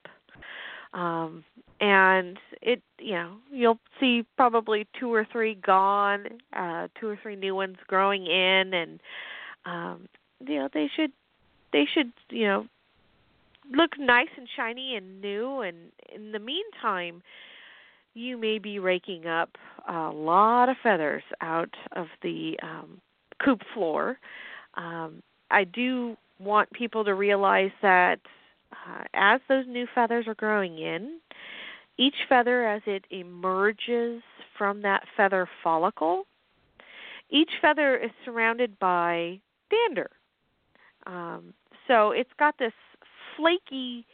Um, 0.94 1.44
and 1.82 2.38
it 2.62 2.82
you 3.00 3.14
know 3.14 3.36
you'll 3.52 3.80
see 4.00 4.26
probably 4.38 4.88
two 5.00 5.14
or 5.14 5.28
three 5.32 5.56
gone, 5.56 6.26
uh, 6.54 6.88
two 7.00 7.08
or 7.08 7.20
three 7.22 7.36
new 7.36 7.54
ones 7.54 7.78
growing 7.88 8.26
in, 8.26 8.74
and 8.74 9.00
um, 9.66 10.08
you 10.46 10.56
know 10.56 10.70
they 10.74 10.90
should 10.96 11.12
they 11.74 11.86
should 11.94 12.12
you 12.30 12.48
know 12.48 12.66
look 13.72 13.92
nice 14.00 14.30
and 14.38 14.48
shiny 14.56 14.96
and 14.96 15.22
new. 15.22 15.60
And 15.62 15.92
in 16.14 16.32
the 16.32 16.40
meantime, 16.40 17.22
you 18.14 18.38
may 18.38 18.60
be 18.60 18.80
raking 18.80 19.26
up 19.28 19.50
a 19.88 20.10
lot 20.10 20.70
of 20.70 20.78
feathers 20.82 21.24
out 21.42 21.74
of 21.96 22.08
the 22.22 22.58
um, 22.62 23.02
coop 23.44 23.62
floor. 23.74 24.18
Um, 24.76 25.22
I 25.52 25.64
do 25.64 26.16
want 26.40 26.72
people 26.72 27.04
to 27.06 27.14
realize 27.14 27.72
that 27.82 28.20
uh, 28.72 29.04
as 29.14 29.42
those 29.50 29.66
new 29.68 29.88
feathers 29.94 30.26
are 30.28 30.36
growing 30.36 30.78
in, 30.78 31.20
each 31.98 32.16
feather 32.28 32.68
as 32.68 32.82
it 32.86 33.06
emerges 33.10 34.22
from 34.58 34.82
that 34.84 35.04
feather 35.18 35.48
follicle, 35.64 36.26
each 37.30 37.50
feather 37.62 37.98
is 37.98 38.12
surrounded 38.26 38.78
by 38.80 39.40
dander. 39.70 40.10
Um, 41.06 41.54
so 41.88 42.12
it's 42.12 42.30
got 42.38 42.58
this 42.58 42.74
flaky 43.36 44.06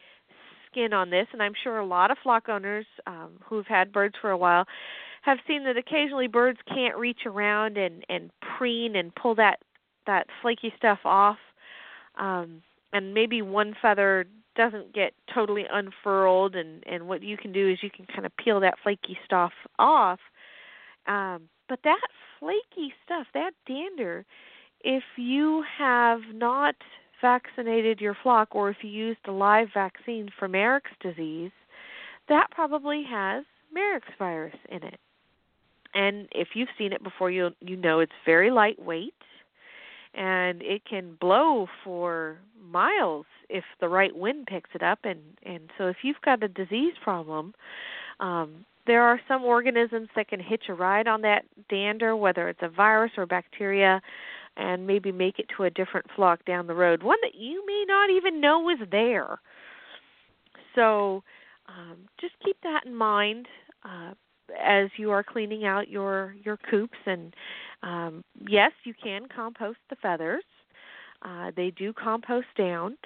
skin 0.76 0.94
on 0.94 1.10
this, 1.10 1.28
and 1.32 1.42
I'm 1.42 1.54
sure 1.64 1.78
a 1.78 1.86
lot 1.86 2.12
of 2.12 2.18
flock 2.22 2.50
owners 2.50 2.86
um, 3.08 3.34
who've 3.44 3.68
had 3.68 3.92
birds 3.92 4.16
for 4.20 4.32
a 4.32 4.38
while 4.38 4.66
have 5.22 5.38
seen 5.48 5.64
that 5.64 5.78
occasionally 5.78 6.28
birds 6.28 6.60
can't 6.68 6.98
reach 6.98 7.22
around 7.26 7.78
and 7.78 8.06
and 8.10 8.30
preen 8.58 8.96
and 8.96 9.14
pull 9.16 9.36
that 9.36 9.60
that 10.06 10.28
flaky 10.42 10.74
stuff 10.78 11.00
off, 11.06 11.38
um, 12.20 12.62
and 12.94 13.14
maybe 13.14 13.42
one 13.42 13.76
feather 13.82 14.26
doesn't 14.56 14.94
get 14.94 15.14
totally 15.34 15.66
unfurled, 15.72 16.56
and 16.56 16.84
and 16.86 17.08
what 17.08 17.24
you 17.24 17.38
can 17.38 17.52
do 17.52 17.70
is 17.72 17.80
you 17.82 17.90
can 17.90 18.06
kind 18.06 18.26
of 18.26 18.36
peel 18.38 18.60
that 18.60 18.76
flaky 18.84 19.18
stuff 19.26 19.54
off. 19.80 20.20
Um, 21.08 21.44
but 21.70 21.80
that 21.84 22.02
flaky 22.40 22.94
stuff, 23.04 23.28
that 23.34 23.52
dander, 23.68 24.26
if 24.82 25.04
you 25.18 25.64
have 25.78 26.20
not 26.34 26.76
vaccinated 27.26 28.00
your 28.00 28.16
flock 28.22 28.50
or 28.54 28.70
if 28.70 28.78
you 28.84 28.90
used 28.92 29.20
a 29.28 29.32
live 29.32 29.70
vaccine 29.74 30.30
for 30.38 30.48
Marek's 30.48 30.92
disease, 31.02 31.52
that 32.30 32.52
probably 32.52 33.04
has 33.10 33.44
Marek's 33.74 34.14
virus 34.20 34.56
in 34.70 34.84
it. 34.84 35.00
And 35.96 36.28
if 36.32 36.50
you've 36.54 36.70
seen 36.78 36.94
it 36.94 37.04
before, 37.04 37.32
you 37.32 37.50
you 37.62 37.78
know 37.78 38.00
it's 38.00 38.12
very 38.26 38.52
lightweight 38.52 39.14
and 40.14 40.62
it 40.62 40.84
can 40.88 41.18
blow 41.20 41.68
for 41.84 42.38
miles 42.62 43.26
if 43.50 43.64
the 43.80 43.88
right 43.88 44.16
wind 44.16 44.46
picks 44.48 44.70
it 44.74 44.84
up 44.84 45.00
and 45.04 45.20
and 45.44 45.70
so 45.78 45.88
if 45.88 45.98
you've 46.04 46.22
got 46.24 46.44
a 46.44 46.48
disease 46.48 46.94
problem 47.04 47.54
um 48.20 48.66
there 48.88 49.02
are 49.02 49.20
some 49.28 49.44
organisms 49.44 50.10
that 50.16 50.28
can 50.28 50.40
hitch 50.40 50.64
a 50.70 50.74
ride 50.74 51.08
on 51.08 51.22
that 51.22 51.44
dander 51.70 52.16
whether 52.16 52.50
it's 52.50 52.62
a 52.62 52.70
virus 52.70 53.12
or 53.18 53.26
bacteria 53.26 54.02
and 54.58 54.88
maybe 54.88 55.12
make 55.12 55.40
it 55.40 55.48
to 55.56 55.64
a 55.64 55.70
different 55.70 56.06
flock 56.16 56.44
down 56.46 56.68
the 56.68 56.74
road, 56.74 57.04
one 57.04 57.18
that 57.22 57.36
you 57.36 57.66
may 57.66 57.84
not 57.88 58.10
even 58.10 58.40
know 58.40 58.70
is 58.70 58.80
there. 58.92 59.40
So 60.76 61.24
um, 61.68 61.98
just 62.20 62.34
keep 62.44 62.58
that 62.64 62.86
in 62.86 62.96
mind 62.96 63.48
uh, 63.84 64.14
as 64.62 64.90
you 64.98 65.12
are 65.12 65.24
cleaning 65.24 65.66
out 65.66 65.90
your 65.90 66.36
your 66.44 66.58
coops. 66.70 66.98
And 67.06 67.34
um, 67.84 68.24
yes, 68.48 68.72
you 68.84 68.94
can 69.02 69.28
compost 69.34 69.80
the 69.90 69.96
feathers. 69.98 70.44
Uh, 71.22 71.52
they 71.56 71.72
do 71.72 71.94
compost 71.94 72.48
down. 72.58 72.98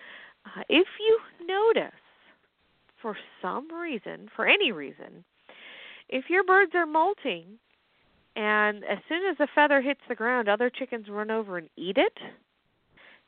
Uh, 0.45 0.61
if 0.67 0.87
you 0.99 1.19
notice, 1.47 1.93
for 3.01 3.15
some 3.41 3.71
reason, 3.71 4.29
for 4.35 4.47
any 4.47 4.71
reason, 4.71 5.23
if 6.09 6.25
your 6.29 6.43
birds 6.43 6.71
are 6.75 6.85
molting 6.85 7.45
and 8.35 8.83
as 8.85 8.99
soon 9.07 9.21
as 9.29 9.37
a 9.39 9.47
feather 9.53 9.81
hits 9.81 10.01
the 10.07 10.15
ground, 10.15 10.47
other 10.47 10.69
chickens 10.69 11.07
run 11.09 11.31
over 11.31 11.57
and 11.57 11.69
eat 11.75 11.97
it, 11.97 12.17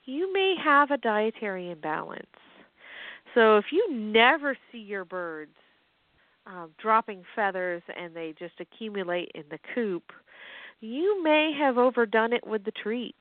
you 0.05 0.31
may 0.33 0.55
have 0.63 0.91
a 0.91 0.97
dietary 0.97 1.71
imbalance. 1.71 2.25
So 3.33 3.57
if 3.57 3.65
you 3.71 3.91
never 3.91 4.57
see 4.71 4.79
your 4.79 5.05
birds 5.05 5.51
um, 6.45 6.71
dropping 6.81 7.23
feathers 7.35 7.81
and 7.97 8.15
they 8.15 8.33
just 8.37 8.59
accumulate 8.59 9.31
in 9.35 9.43
the 9.49 9.59
coop, 9.73 10.11
you 10.79 11.23
may 11.23 11.53
have 11.57 11.77
overdone 11.77 12.33
it 12.33 12.45
with 12.45 12.65
the 12.65 12.71
treats, 12.71 13.17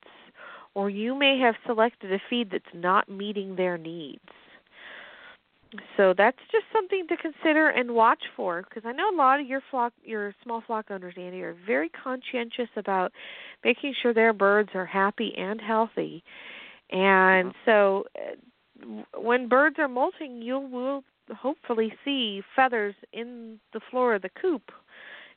or 0.73 0.89
you 0.89 1.13
may 1.13 1.37
have 1.39 1.55
selected 1.65 2.11
a 2.11 2.21
feed 2.29 2.49
that's 2.51 2.65
not 2.73 3.07
meeting 3.09 3.55
their 3.55 3.77
needs. 3.77 4.19
So 5.95 6.13
that's 6.17 6.37
just 6.51 6.65
something 6.73 7.05
to 7.07 7.17
consider 7.17 7.69
and 7.69 7.91
watch 7.91 8.21
for 8.35 8.63
because 8.63 8.83
I 8.85 8.91
know 8.91 9.09
a 9.09 9.15
lot 9.15 9.39
of 9.39 9.47
your 9.47 9.61
flock, 9.71 9.93
your 10.03 10.35
small 10.43 10.61
flock 10.67 10.91
owners, 10.91 11.13
Andy, 11.17 11.41
are 11.41 11.55
very 11.65 11.89
conscientious 11.89 12.69
about 12.75 13.13
making 13.63 13.93
sure 14.01 14.13
their 14.13 14.33
birds 14.33 14.69
are 14.73 14.85
happy 14.85 15.33
and 15.37 15.61
healthy. 15.61 16.23
And 16.91 17.49
uh-huh. 17.49 17.59
so, 17.65 18.03
uh, 18.15 19.19
when 19.19 19.47
birds 19.47 19.77
are 19.79 19.87
molting, 19.87 20.41
you 20.41 20.59
will 20.59 21.03
hopefully 21.37 21.93
see 22.03 22.41
feathers 22.55 22.95
in 23.13 23.59
the 23.73 23.79
floor 23.89 24.15
of 24.15 24.23
the 24.23 24.29
coop, 24.41 24.63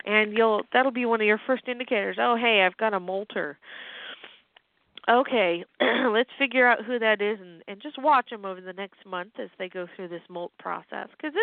and 0.04 0.36
you'll 0.36 0.62
that'll 0.72 0.90
be 0.90 1.04
one 1.04 1.20
of 1.20 1.26
your 1.26 1.40
first 1.46 1.68
indicators. 1.68 2.16
Oh, 2.18 2.36
hey, 2.36 2.62
I've 2.66 2.76
got 2.78 2.94
a 2.94 2.98
molter 2.98 3.56
okay, 5.08 5.64
let's 6.10 6.30
figure 6.38 6.66
out 6.66 6.84
who 6.84 6.98
that 6.98 7.20
is 7.20 7.38
and, 7.40 7.62
and 7.68 7.82
just 7.82 8.00
watch 8.00 8.30
them 8.30 8.44
over 8.44 8.60
the 8.60 8.72
next 8.72 9.04
month 9.06 9.32
as 9.38 9.48
they 9.58 9.68
go 9.68 9.86
through 9.94 10.08
this 10.08 10.22
molt 10.28 10.52
process. 10.58 11.08
Because 11.16 11.34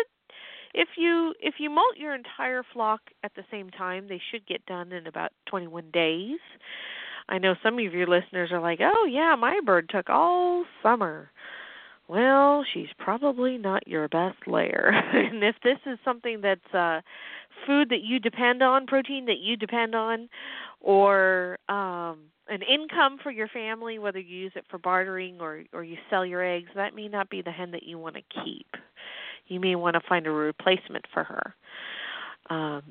if 0.74 0.88
you 0.96 1.34
if 1.40 1.54
you 1.58 1.70
molt 1.70 1.96
your 1.96 2.14
entire 2.14 2.62
flock 2.72 3.00
at 3.22 3.34
the 3.34 3.44
same 3.50 3.70
time, 3.70 4.08
they 4.08 4.20
should 4.30 4.46
get 4.46 4.64
done 4.66 4.92
in 4.92 5.06
about 5.06 5.32
21 5.46 5.90
days. 5.92 6.38
I 7.28 7.38
know 7.38 7.54
some 7.62 7.78
of 7.78 7.94
your 7.94 8.06
listeners 8.06 8.50
are 8.52 8.60
like, 8.60 8.80
"Oh 8.82 9.06
yeah, 9.10 9.34
my 9.36 9.60
bird 9.64 9.88
took 9.88 10.08
all 10.10 10.64
summer." 10.82 11.30
Well, 12.08 12.64
she's 12.72 12.88
probably 12.98 13.58
not 13.58 13.86
your 13.88 14.08
best 14.08 14.46
layer. 14.46 14.90
and 15.12 15.42
if 15.42 15.56
this 15.62 15.78
is 15.86 15.98
something 16.04 16.40
that's 16.40 16.74
uh 16.74 17.00
food 17.66 17.90
that 17.90 18.02
you 18.02 18.18
depend 18.18 18.62
on, 18.62 18.86
protein 18.86 19.26
that 19.26 19.38
you 19.38 19.56
depend 19.56 19.94
on, 19.94 20.28
or 20.80 21.58
um 21.68 22.18
an 22.48 22.60
income 22.62 23.18
for 23.22 23.30
your 23.30 23.48
family, 23.48 23.98
whether 23.98 24.18
you 24.18 24.36
use 24.36 24.52
it 24.56 24.64
for 24.68 24.78
bartering 24.78 25.40
or 25.40 25.62
or 25.72 25.84
you 25.84 25.96
sell 26.10 26.26
your 26.26 26.44
eggs, 26.44 26.70
that 26.74 26.94
may 26.94 27.08
not 27.08 27.30
be 27.30 27.40
the 27.42 27.52
hen 27.52 27.70
that 27.70 27.84
you 27.84 27.98
want 27.98 28.16
to 28.16 28.42
keep. 28.44 28.66
You 29.48 29.60
may 29.60 29.74
want 29.74 29.94
to 29.94 30.00
find 30.08 30.26
a 30.26 30.30
replacement 30.30 31.04
for 31.12 31.24
her. 31.24 31.54
Um, 32.50 32.82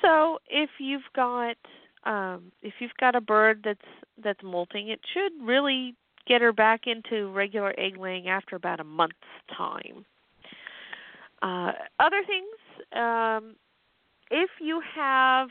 so 0.00 0.38
if 0.48 0.70
you've 0.78 1.02
got 1.14 1.56
um, 2.04 2.52
if 2.62 2.74
you've 2.80 2.90
got 2.98 3.14
a 3.14 3.20
bird 3.20 3.60
that's 3.64 3.80
that's 4.22 4.42
molting, 4.42 4.88
it 4.88 5.00
should 5.12 5.32
really 5.44 5.94
get 6.26 6.40
her 6.40 6.52
back 6.52 6.82
into 6.86 7.28
regular 7.30 7.74
egg 7.78 7.96
laying 7.96 8.28
after 8.28 8.56
about 8.56 8.80
a 8.80 8.84
month's 8.84 9.16
time. 9.56 10.04
Uh, 11.42 11.72
other 11.98 12.22
things, 12.26 12.92
um, 12.92 13.56
if 14.30 14.50
you 14.60 14.80
have 14.94 15.48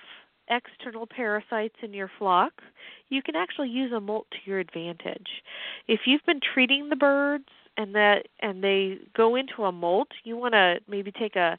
external 0.50 1.06
parasites 1.06 1.76
in 1.82 1.94
your 1.94 2.10
flock, 2.18 2.62
you 3.10 3.22
can 3.22 3.36
actually 3.36 3.70
use 3.70 3.92
a 3.92 4.00
molt 4.00 4.28
to 4.32 4.38
your 4.46 4.60
advantage. 4.60 5.44
If 5.88 6.02
you've 6.06 6.26
been 6.26 6.40
treating 6.40 6.90
the 6.90 6.96
birds 6.96 7.50
and 7.78 7.94
that 7.96 8.28
and 8.40 8.64
they 8.64 9.00
go 9.16 9.36
into 9.36 9.64
a 9.64 9.72
molt, 9.72 10.10
you 10.24 10.38
want 10.38 10.54
to 10.54 10.80
maybe 10.88 11.12
take 11.12 11.36
a 11.36 11.58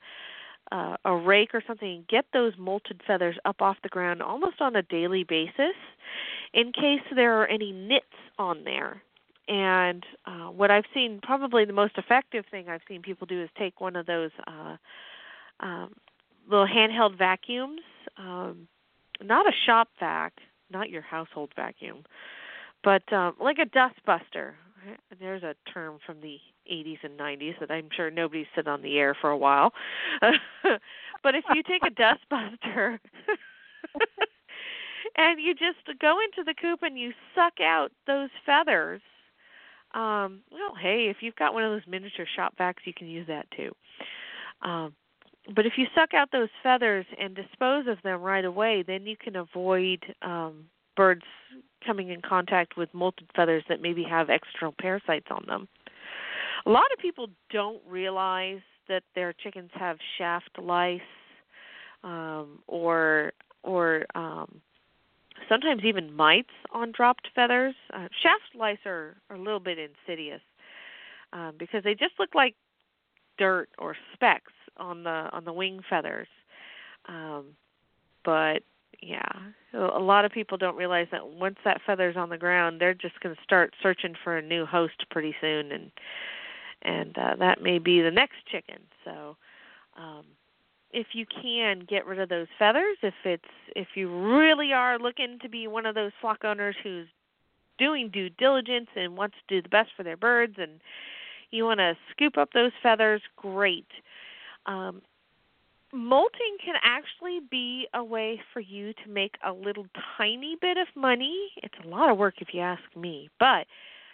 uh, 0.70 0.96
a 1.05 1.14
rake 1.14 1.55
or 1.55 1.62
something 1.66 1.96
and 1.96 2.09
get 2.09 2.25
those 2.33 2.55
molted 2.57 3.03
feathers 3.07 3.37
up 3.44 3.61
off 3.61 3.77
the 3.83 3.88
ground 3.88 4.22
almost 4.22 4.61
on 4.61 4.75
a 4.75 4.83
daily 4.83 5.22
basis 5.22 5.77
in 6.55 6.73
case 6.73 7.03
there 7.15 7.41
are 7.41 7.47
any 7.47 7.73
nits 7.73 8.05
on 8.38 8.65
there. 8.65 9.03
And 9.49 10.05
uh, 10.27 10.47
what 10.47 10.71
I've 10.71 10.85
seen, 10.95 11.21
probably 11.23 11.65
the 11.65 11.73
most 11.73 11.99
effective 11.99 12.45
thing 12.51 12.69
I've 12.69 12.81
seen 12.88 13.03
people 13.03 13.27
do 13.27 13.43
is 13.43 13.51
take 13.59 13.81
one 13.81 13.97
of 13.97 14.07
those 14.07 14.31
uh, 14.47 14.77
um, 15.61 15.93
little 16.49 16.67
handheld 16.67 17.19
vacuums, 17.19 17.81
um, 18.19 18.69
not 19.21 19.47
a 19.47 19.53
shop 19.67 19.88
vac, 19.99 20.35
not 20.71 20.91
your 20.91 21.03
household 21.03 21.51
vacuum, 21.57 22.05
but 22.85 23.11
um, 23.12 23.35
like 23.41 23.59
a 23.59 23.67
dust 23.67 23.97
buster. 24.07 24.55
There's 25.21 25.43
a 25.43 25.55
term 25.73 25.99
from 26.05 26.21
the 26.21 26.38
80s 26.71 26.99
and 27.05 27.19
90s 27.19 27.59
that 27.61 27.71
I'm 27.71 27.88
sure 27.95 28.11
nobody's 28.11 28.47
said 28.55 28.67
on 28.67 28.83
the 28.83 28.99
air 28.99 29.17
for 29.21 29.31
a 29.31 29.37
while. 29.37 29.73
but 31.23 31.35
if 31.35 31.45
you 31.55 31.62
take 31.62 31.83
a 31.87 31.91
dust 31.91 32.23
buster 32.29 33.01
and 35.16 35.40
you 35.40 35.55
just 35.55 35.98
go 36.01 36.18
into 36.20 36.44
the 36.44 36.55
coop 36.55 36.81
and 36.83 36.98
you 36.98 37.12
suck 37.35 37.61
out 37.61 37.92
those 38.07 38.31
feathers, 38.46 39.01
um, 39.94 40.40
well, 40.51 40.75
hey, 40.81 41.09
if 41.11 41.18
you've 41.20 41.37
got 41.37 41.55
one 41.55 41.64
of 41.64 41.70
those 41.70 41.87
miniature 41.87 42.27
shop 42.35 42.55
vacs, 42.59 42.85
you 42.85 42.94
can 42.94 43.07
use 43.09 43.27
that 43.27 43.46
too. 43.51 43.72
Um, 44.62 44.94
but 45.55 45.66
if 45.66 45.75
you 45.77 45.87
suck 45.94 46.14
out 46.14 46.31
those 46.33 46.48
feathers 46.62 47.05
and 47.20 47.35
dispose 47.35 47.87
of 47.88 47.98
them 48.03 48.22
right 48.22 48.44
away, 48.44 48.85
then 48.87 49.07
you 49.07 49.16
can 49.16 49.37
avoid 49.37 49.98
um, 50.22 50.66
birds 50.96 51.25
coming 51.85 52.11
in 52.11 52.22
contact 52.22 52.77
with 52.77 52.92
molted 52.92 53.27
feathers 53.35 53.64
that 53.68 53.83
maybe 53.83 54.05
have 54.05 54.31
external 54.31 54.75
parasites 54.81 55.27
on 55.31 55.44
them. 55.46 55.68
A 56.64 56.70
lot 56.70 56.85
of 56.92 56.98
people 57.01 57.27
don't 57.51 57.83
realize 57.88 58.61
that 58.88 59.03
their 59.14 59.33
chickens 59.33 59.70
have 59.75 59.96
shaft 60.16 60.51
lice 60.59 61.01
um, 62.05 62.61
or 62.66 63.33
or 63.64 64.05
um, 64.14 64.61
sometimes 65.53 65.85
even 65.85 66.15
mites 66.15 66.53
on 66.73 66.93
dropped 66.93 67.29
feathers. 67.35 67.75
Uh, 67.93 68.09
shaft 68.23 68.55
lice 68.55 68.79
are, 68.87 69.17
are 69.29 69.37
a 69.37 69.38
little 69.38 69.61
bit 69.61 69.79
insidious 69.79 70.41
um, 71.35 71.53
because 71.59 71.85
they 71.85 71.95
just 71.95 72.15
look 72.19 72.35
like 72.35 72.55
dirt 73.38 73.69
or 73.79 73.95
specks 74.15 74.53
on 74.79 75.05
the 75.05 75.29
on 75.33 75.45
the 75.45 75.53
wing 75.53 75.81
feathers. 75.91 76.29
Um, 77.07 77.55
but 78.25 78.62
yeah, 79.03 79.29
a 79.75 79.99
lot 79.99 80.25
of 80.25 80.33
people 80.33 80.57
don't 80.57 80.77
realize 80.77 81.09
that 81.12 81.27
once 81.27 81.57
that 81.65 81.81
feather's 81.85 82.17
on 82.17 82.31
the 82.31 82.38
ground, 82.38 82.81
they're 82.81 82.95
just 82.95 83.21
going 83.21 83.35
to 83.35 83.43
start 83.43 83.75
searching 83.83 84.15
for 84.23 84.37
a 84.37 84.43
new 84.43 84.65
host 84.65 85.05
pretty 85.11 85.35
soon, 85.41 85.73
and 85.73 85.91
and 86.83 87.19
uh, 87.19 87.37
that 87.38 87.62
may 87.62 87.79
be 87.79 88.01
the 88.01 88.11
next 88.11 88.47
chicken. 88.51 88.79
So, 89.05 89.37
um, 89.99 90.25
if 90.92 91.09
you 91.12 91.24
can 91.26 91.81
get 91.88 92.07
rid 92.07 92.18
of 92.18 92.28
those 92.28 92.48
feathers, 92.59 92.98
if 93.02 93.14
it's 93.24 93.44
if 93.74 93.88
you 93.94 94.09
really 94.37 94.72
are 94.72 94.98
looking 94.98 95.38
to 95.40 95.48
be 95.48 95.66
one 95.66 95.87
of 95.87 95.94
those 95.94 96.12
flock 96.20 96.44
owners 96.44 96.76
who's 96.83 97.07
doing 97.78 98.11
due 98.11 98.28
diligence 98.28 98.88
and 98.94 99.16
wants 99.16 99.37
to 99.48 99.57
do 99.57 99.62
the 99.62 99.68
best 99.68 99.90
for 99.96 100.02
their 100.02 100.16
birds, 100.16 100.55
and 100.59 100.81
you 101.50 101.64
want 101.64 101.78
to 101.78 101.94
scoop 102.11 102.37
up 102.37 102.50
those 102.52 102.72
feathers, 102.83 103.22
great. 103.37 103.87
Um, 104.66 105.02
molting 105.92 106.57
can 106.64 106.74
actually 106.83 107.40
be 107.50 107.87
a 107.94 108.05
way 108.05 108.40
for 108.52 108.61
you 108.61 108.92
to 109.05 109.11
make 109.11 109.35
a 109.46 109.52
little 109.52 109.87
tiny 110.16 110.57
bit 110.61 110.76
of 110.76 110.88
money. 110.94 111.48
It's 111.62 111.74
a 111.85 111.88
lot 111.88 112.11
of 112.11 112.18
work 112.18 112.35
if 112.38 112.48
you 112.52 112.61
ask 112.61 112.83
me, 112.96 113.31
but 113.38 113.66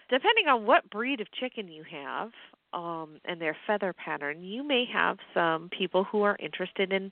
depending 0.08 0.48
on 0.48 0.66
what 0.66 0.88
breed 0.90 1.20
of 1.20 1.30
chicken 1.32 1.68
you 1.68 1.84
have 1.90 2.30
um, 2.72 3.20
and 3.24 3.40
their 3.40 3.56
feather 3.66 3.92
pattern, 3.92 4.42
you 4.42 4.62
may 4.62 4.84
have 4.92 5.18
some 5.34 5.68
people 5.76 6.04
who 6.04 6.22
are 6.22 6.36
interested 6.40 6.92
in 6.92 7.10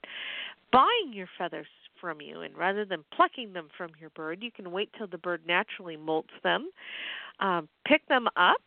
buying 0.71 1.11
your 1.11 1.27
feathers 1.37 1.67
from 1.99 2.21
you. 2.21 2.41
And 2.41 2.55
rather 2.57 2.85
than 2.85 3.03
plucking 3.15 3.53
them 3.53 3.69
from 3.77 3.91
your 3.99 4.09
bird, 4.11 4.39
you 4.41 4.51
can 4.51 4.71
wait 4.71 4.89
till 4.97 5.07
the 5.07 5.17
bird 5.17 5.41
naturally 5.47 5.97
molts 5.97 6.25
them, 6.43 6.69
um, 7.39 7.67
pick 7.87 8.07
them 8.07 8.27
up, 8.35 8.61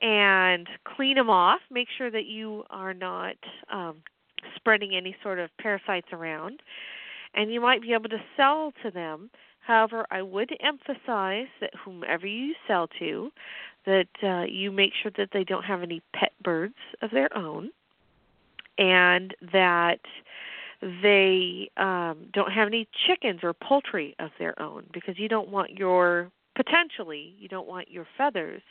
and 0.00 0.68
clean 0.84 1.16
them 1.16 1.30
off. 1.30 1.60
Make 1.70 1.88
sure 1.96 2.10
that 2.10 2.26
you 2.26 2.64
are 2.70 2.94
not 2.94 3.36
um, 3.72 3.96
spreading 4.56 4.94
any 4.94 5.16
sort 5.22 5.38
of 5.38 5.50
parasites 5.60 6.08
around. 6.12 6.60
And 7.34 7.52
you 7.52 7.60
might 7.60 7.82
be 7.82 7.92
able 7.92 8.08
to 8.08 8.22
sell 8.36 8.72
to 8.82 8.90
them. 8.90 9.30
However, 9.68 10.06
I 10.10 10.22
would 10.22 10.50
emphasize 10.60 11.46
that 11.60 11.74
whomever 11.84 12.26
you 12.26 12.54
sell 12.66 12.88
to, 12.98 13.30
that 13.84 14.08
uh, 14.22 14.44
you 14.48 14.72
make 14.72 14.92
sure 15.02 15.12
that 15.18 15.28
they 15.34 15.44
don't 15.44 15.62
have 15.62 15.82
any 15.82 16.00
pet 16.14 16.32
birds 16.42 16.74
of 17.02 17.10
their 17.10 17.28
own, 17.36 17.68
and 18.78 19.34
that 19.52 20.00
they 21.02 21.70
um, 21.76 22.28
don't 22.32 22.50
have 22.50 22.66
any 22.66 22.88
chickens 23.06 23.40
or 23.42 23.52
poultry 23.52 24.16
of 24.18 24.30
their 24.38 24.58
own, 24.58 24.86
because 24.94 25.18
you 25.18 25.28
don't 25.28 25.50
want 25.50 25.72
your 25.72 26.30
potentially 26.56 27.34
you 27.38 27.46
don't 27.46 27.68
want 27.68 27.90
your 27.90 28.06
feathers 28.16 28.62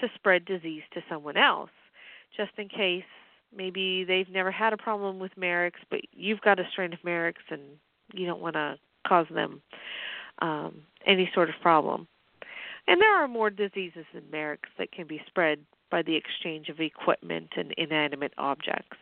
to 0.00 0.08
spread 0.16 0.44
disease 0.44 0.82
to 0.94 1.00
someone 1.08 1.36
else, 1.36 1.70
just 2.36 2.50
in 2.58 2.68
case 2.68 3.04
maybe 3.56 4.02
they've 4.02 4.28
never 4.30 4.50
had 4.50 4.72
a 4.72 4.76
problem 4.76 5.20
with 5.20 5.30
Marek's, 5.36 5.80
but 5.90 6.00
you've 6.12 6.40
got 6.40 6.58
a 6.58 6.64
strain 6.72 6.92
of 6.92 6.98
Marek's 7.04 7.44
and 7.50 7.62
you 8.12 8.26
don't 8.26 8.40
want 8.40 8.54
to 8.54 8.76
cause 9.06 9.26
them 9.32 9.62
um, 10.40 10.82
any 11.06 11.30
sort 11.34 11.48
of 11.48 11.54
problem. 11.62 12.06
And 12.86 13.00
there 13.00 13.14
are 13.14 13.28
more 13.28 13.50
diseases 13.50 14.04
than 14.12 14.24
Marek's 14.30 14.68
that 14.78 14.92
can 14.92 15.06
be 15.06 15.22
spread 15.26 15.58
by 15.90 16.02
the 16.02 16.14
exchange 16.14 16.68
of 16.68 16.80
equipment 16.80 17.50
and 17.56 17.72
inanimate 17.78 18.32
objects. 18.36 18.96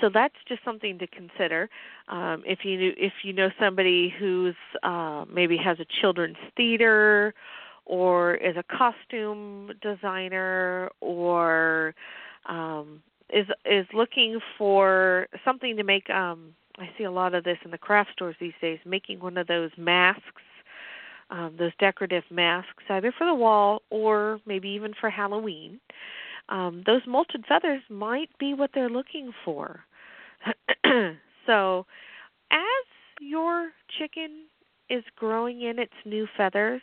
So 0.00 0.08
that's 0.12 0.34
just 0.48 0.64
something 0.64 0.98
to 0.98 1.06
consider. 1.06 1.68
Um, 2.08 2.42
if 2.46 2.60
you 2.64 2.94
if 2.96 3.12
you 3.22 3.32
know 3.32 3.50
somebody 3.60 4.14
who's 4.18 4.54
uh, 4.82 5.24
maybe 5.30 5.56
has 5.58 5.78
a 5.78 5.84
children's 6.00 6.38
theater, 6.56 7.34
or 7.84 8.34
is 8.36 8.56
a 8.56 8.62
costume 8.62 9.72
designer, 9.82 10.90
or 11.00 11.94
um, 12.46 13.02
is 13.30 13.46
is 13.64 13.86
looking 13.92 14.38
for 14.56 15.28
something 15.44 15.76
to 15.76 15.84
make. 15.84 16.08
Um, 16.08 16.54
I 16.78 16.90
see 16.98 17.04
a 17.04 17.10
lot 17.10 17.34
of 17.34 17.44
this 17.44 17.58
in 17.64 17.70
the 17.70 17.78
craft 17.78 18.12
stores 18.12 18.36
these 18.40 18.52
days, 18.60 18.78
making 18.84 19.20
one 19.20 19.36
of 19.36 19.46
those 19.46 19.70
masks, 19.76 20.42
um, 21.30 21.54
those 21.58 21.72
decorative 21.78 22.24
masks, 22.30 22.82
either 22.88 23.12
for 23.16 23.26
the 23.26 23.34
wall 23.34 23.82
or 23.90 24.40
maybe 24.46 24.68
even 24.68 24.92
for 25.00 25.10
Halloween. 25.10 25.80
Um, 26.48 26.82
those 26.84 27.02
molted 27.02 27.46
feathers 27.48 27.82
might 27.88 28.30
be 28.38 28.54
what 28.54 28.70
they're 28.74 28.90
looking 28.90 29.32
for. 29.44 29.80
so, 31.46 31.86
as 32.50 32.84
your 33.20 33.70
chicken 33.98 34.44
is 34.90 35.04
growing 35.16 35.62
in 35.62 35.78
its 35.78 35.94
new 36.04 36.26
feathers, 36.36 36.82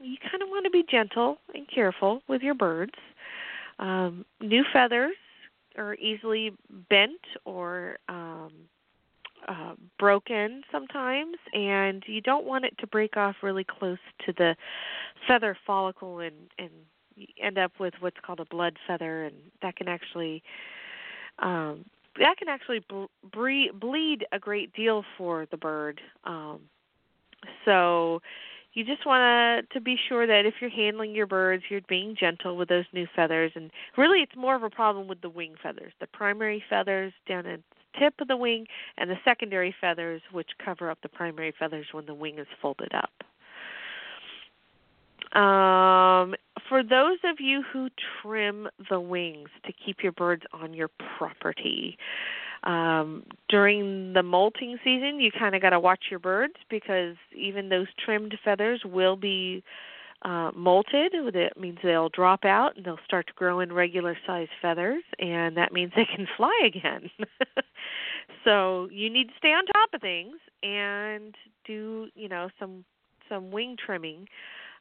you 0.00 0.16
kind 0.30 0.42
of 0.42 0.48
want 0.48 0.64
to 0.64 0.70
be 0.70 0.84
gentle 0.90 1.38
and 1.54 1.66
careful 1.72 2.22
with 2.28 2.42
your 2.42 2.54
birds. 2.54 2.94
Um, 3.78 4.26
new 4.40 4.64
feathers 4.72 5.16
are 5.78 5.94
easily 5.94 6.52
bent 6.90 7.20
or 7.44 7.96
um, 8.08 8.52
uh, 9.48 9.74
broken 9.98 10.62
sometimes, 10.70 11.36
and 11.52 12.02
you 12.06 12.20
don't 12.20 12.46
want 12.46 12.64
it 12.64 12.76
to 12.78 12.86
break 12.86 13.16
off 13.16 13.36
really 13.42 13.64
close 13.64 13.98
to 14.26 14.32
the 14.36 14.56
feather 15.26 15.56
follicle 15.66 16.20
and, 16.20 16.34
and 16.58 16.70
end 17.42 17.58
up 17.58 17.72
with 17.78 17.94
what's 18.00 18.16
called 18.24 18.40
a 18.40 18.44
blood 18.44 18.76
feather, 18.86 19.24
and 19.24 19.34
that 19.62 19.76
can 19.76 19.88
actually 19.88 20.42
um, 21.40 21.84
that 22.18 22.36
can 22.38 22.48
actually 22.48 22.84
ble- 22.88 23.10
bleed 23.32 24.26
a 24.32 24.38
great 24.38 24.72
deal 24.74 25.04
for 25.16 25.46
the 25.50 25.56
bird. 25.56 26.00
Um, 26.24 26.60
so 27.64 28.20
you 28.72 28.84
just 28.84 29.06
want 29.06 29.66
to 29.68 29.78
to 29.78 29.80
be 29.82 29.96
sure 30.08 30.26
that 30.26 30.46
if 30.46 30.54
you're 30.60 30.70
handling 30.70 31.14
your 31.14 31.26
birds, 31.26 31.64
you're 31.68 31.80
being 31.88 32.16
gentle 32.18 32.56
with 32.56 32.68
those 32.68 32.84
new 32.92 33.06
feathers. 33.16 33.52
And 33.54 33.70
really, 33.96 34.20
it's 34.20 34.36
more 34.36 34.54
of 34.54 34.62
a 34.62 34.70
problem 34.70 35.08
with 35.08 35.20
the 35.20 35.30
wing 35.30 35.54
feathers, 35.62 35.92
the 36.00 36.06
primary 36.06 36.62
feathers 36.68 37.12
down 37.26 37.46
at 37.46 37.60
tip 37.98 38.14
of 38.20 38.28
the 38.28 38.36
wing, 38.36 38.66
and 38.98 39.10
the 39.10 39.18
secondary 39.24 39.74
feathers, 39.80 40.22
which 40.32 40.50
cover 40.64 40.90
up 40.90 40.98
the 41.02 41.08
primary 41.08 41.52
feathers 41.58 41.86
when 41.92 42.06
the 42.06 42.14
wing 42.14 42.38
is 42.38 42.46
folded 42.60 42.92
up. 42.94 43.10
Um, 45.36 46.34
for 46.68 46.82
those 46.82 47.18
of 47.24 47.38
you 47.38 47.62
who 47.62 47.88
trim 48.20 48.68
the 48.88 49.00
wings 49.00 49.48
to 49.64 49.72
keep 49.72 50.02
your 50.02 50.12
birds 50.12 50.42
on 50.52 50.74
your 50.74 50.90
property, 51.18 51.96
um, 52.64 53.24
during 53.48 54.12
the 54.12 54.22
molting 54.22 54.76
season, 54.84 55.20
you 55.20 55.30
kind 55.32 55.54
of 55.54 55.62
got 55.62 55.70
to 55.70 55.80
watch 55.80 56.06
your 56.10 56.18
birds 56.18 56.54
because 56.68 57.16
even 57.34 57.68
those 57.68 57.86
trimmed 58.04 58.36
feathers 58.44 58.82
will 58.84 59.16
be 59.16 59.62
uh, 60.22 60.50
molted. 60.52 61.10
That 61.32 61.58
means 61.58 61.78
they'll 61.82 62.10
drop 62.10 62.44
out 62.44 62.76
and 62.76 62.84
they'll 62.84 62.98
start 63.04 63.26
to 63.28 63.32
grow 63.34 63.60
in 63.60 63.72
regular 63.72 64.16
sized 64.26 64.50
feathers, 64.60 65.02
and 65.18 65.56
that 65.56 65.72
means 65.72 65.92
they 65.96 66.04
can 66.04 66.26
fly 66.36 66.60
again. 66.64 67.10
so 68.44 68.88
you 68.90 69.10
need 69.10 69.28
to 69.28 69.34
stay 69.38 69.52
on 69.52 69.66
top 69.66 69.90
of 69.94 70.00
things 70.00 70.36
and 70.62 71.34
do 71.64 72.08
you 72.14 72.28
know 72.28 72.48
some 72.58 72.84
some 73.28 73.50
wing 73.50 73.76
trimming. 73.84 74.26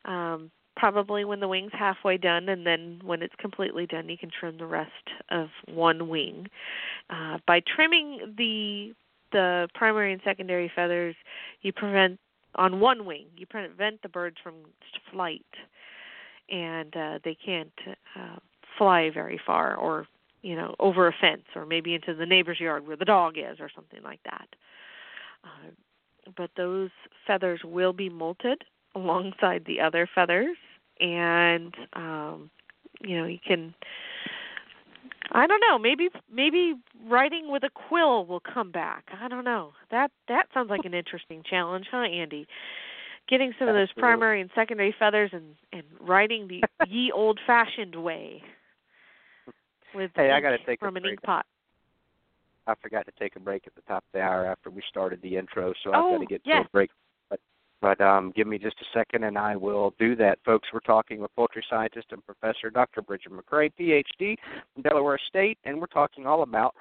Um, 0.05 0.51
probably 0.75 1.25
when 1.25 1.41
the 1.41 1.47
wing's 1.47 1.73
halfway 1.73 2.17
done, 2.17 2.47
and 2.47 2.65
then 2.65 3.01
when 3.03 3.21
it's 3.21 3.35
completely 3.37 3.85
done, 3.85 4.07
you 4.07 4.17
can 4.17 4.31
trim 4.31 4.57
the 4.57 4.65
rest 4.65 4.91
of 5.29 5.49
one 5.67 6.07
wing. 6.07 6.47
Uh, 7.09 7.37
by 7.45 7.61
trimming 7.75 8.33
the 8.37 8.93
the 9.31 9.67
primary 9.75 10.11
and 10.11 10.21
secondary 10.23 10.71
feathers, 10.75 11.15
you 11.61 11.71
prevent 11.71 12.19
on 12.56 12.80
one 12.80 13.06
wing. 13.06 13.28
You 13.38 13.45
prevent 13.45 14.02
the 14.02 14.10
birds 14.10 14.38
from 14.43 14.56
flight, 15.12 15.45
and 16.50 16.95
uh, 16.95 17.20
they 17.24 17.36
can't 17.36 17.72
uh, 18.16 18.38
fly 18.78 19.10
very 19.14 19.39
far 19.45 19.76
or 19.76 20.08
you 20.41 20.56
know 20.56 20.76
over 20.80 21.08
a 21.08 21.14
fence 21.20 21.43
or 21.56 21.66
maybe 21.66 21.93
into 21.93 22.14
the 22.14 22.26
neighbor's 22.26 22.60
yard 22.60 22.88
where 22.88 22.97
the 22.97 23.06
dog 23.06 23.38
is 23.38 23.60
or 23.60 23.70
something 23.74 24.02
like 24.04 24.22
that. 24.24 24.47
Uh, 25.43 25.70
but 26.38 26.52
those 26.58 26.89
feathers 27.26 27.62
will 27.64 27.93
be 27.93 28.10
molted 28.10 28.58
alongside 28.95 29.64
the 29.66 29.80
other 29.80 30.08
feathers. 30.14 30.58
And 31.00 31.74
um 31.93 32.50
you 33.02 33.18
know 33.18 33.26
you 33.26 33.39
can 33.45 33.74
I 35.32 35.47
don't 35.47 35.61
know, 35.61 35.77
maybe 35.77 36.09
maybe 36.34 36.73
writing 37.07 37.51
with 37.51 37.63
a 37.63 37.69
quill 37.69 38.25
will 38.25 38.39
come 38.39 38.71
back. 38.71 39.05
I 39.21 39.27
don't 39.27 39.43
know. 39.45 39.73
That 39.91 40.11
that 40.27 40.47
sounds 40.53 40.69
like 40.69 40.86
an 40.86 40.93
interesting 40.93 41.43
challenge, 41.47 41.86
huh, 41.91 41.97
Andy? 41.99 42.47
Getting 43.27 43.53
some 43.59 43.67
of 43.67 43.75
those 43.75 43.91
primary 43.97 44.41
and 44.41 44.49
secondary 44.55 44.93
feathers 44.97 45.30
and 45.34 45.55
and 45.71 45.84
writing 45.99 46.47
the 46.47 46.63
ye 46.88 47.11
old 47.11 47.39
fashioned 47.45 47.95
way. 47.95 48.41
With 49.93 50.11
hey, 50.15 50.32
I 50.32 50.39
got 50.41 50.51
to 50.51 50.57
take 50.65 50.80
from 50.80 50.95
a 50.95 50.97
an 50.97 51.03
break. 51.03 51.11
ink 51.13 51.21
pot. 51.23 51.45
I 52.67 52.73
forgot 52.82 53.05
to 53.05 53.11
take 53.19 53.36
a 53.36 53.39
break 53.39 53.63
at 53.65 53.75
the 53.75 53.82
top 53.82 54.03
of 54.03 54.11
the 54.13 54.21
hour 54.21 54.45
after 54.45 54.69
we 54.69 54.82
started 54.89 55.21
the 55.23 55.38
intro, 55.38 55.73
so 55.84 55.91
I've 55.91 56.03
Oh, 56.03 56.11
got 56.13 56.19
to 56.19 56.25
get 56.27 56.41
yes. 56.45 56.63
to 56.63 56.67
a 56.67 56.69
break. 56.69 56.91
But 57.82 58.01
um, 58.01 58.34
give 58.36 58.47
me 58.47 58.57
just 58.57 58.75
a 58.82 58.97
second, 58.97 59.23
and 59.23 59.38
I 59.38 59.55
will 59.55 59.93
do 59.99 60.15
that, 60.17 60.39
folks. 60.45 60.67
We're 60.73 60.82
talking 60.82 61.21
with 61.21 61.34
poultry 61.36 61.63
scientist 61.69 62.07
and 62.11 62.25
professor 62.25 62.69
Dr. 62.69 63.01
Brigid 63.01 63.32
McCrea, 63.32 63.71
PhD 63.80 64.36
from 64.73 64.84
Delaware 64.84 65.19
State, 65.30 65.57
and 65.63 65.80
we're 65.80 65.88
talking 65.88 66.25
all 66.25 66.43
about 66.43 66.75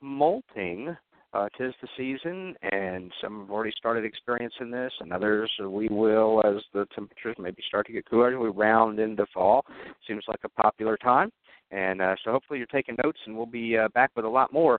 molting. 0.00 0.96
Uh, 1.32 1.48
tis 1.58 1.74
the 1.82 1.88
season, 1.96 2.54
and 2.70 3.10
some 3.20 3.40
have 3.40 3.50
already 3.50 3.72
started 3.76 4.04
experiencing 4.04 4.70
this, 4.70 4.92
and 5.00 5.12
others 5.12 5.50
we 5.68 5.88
will 5.88 6.40
as 6.46 6.62
the 6.72 6.86
temperatures 6.94 7.34
maybe 7.40 7.60
start 7.66 7.84
to 7.84 7.92
get 7.92 8.08
cooler. 8.08 8.38
We 8.38 8.50
round 8.50 9.00
into 9.00 9.26
fall. 9.34 9.64
Seems 10.06 10.22
like 10.28 10.38
a 10.44 10.48
popular 10.48 10.96
time, 10.96 11.32
and 11.72 12.00
uh, 12.00 12.14
so 12.24 12.30
hopefully 12.30 12.60
you're 12.60 12.68
taking 12.68 12.96
notes, 13.02 13.18
and 13.26 13.36
we'll 13.36 13.46
be 13.46 13.76
uh, 13.76 13.88
back 13.94 14.12
with 14.14 14.24
a 14.24 14.28
lot 14.28 14.52
more 14.52 14.78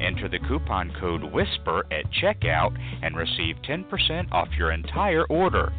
Enter 0.00 0.28
the 0.28 0.38
coupon 0.48 0.92
code 1.00 1.22
WHISPER 1.22 1.86
at 1.90 2.04
checkout 2.22 2.76
and 3.02 3.16
receive 3.16 3.56
10% 3.68 4.32
off 4.32 4.48
your 4.58 4.72
entire 4.72 5.24
order. 5.26 5.72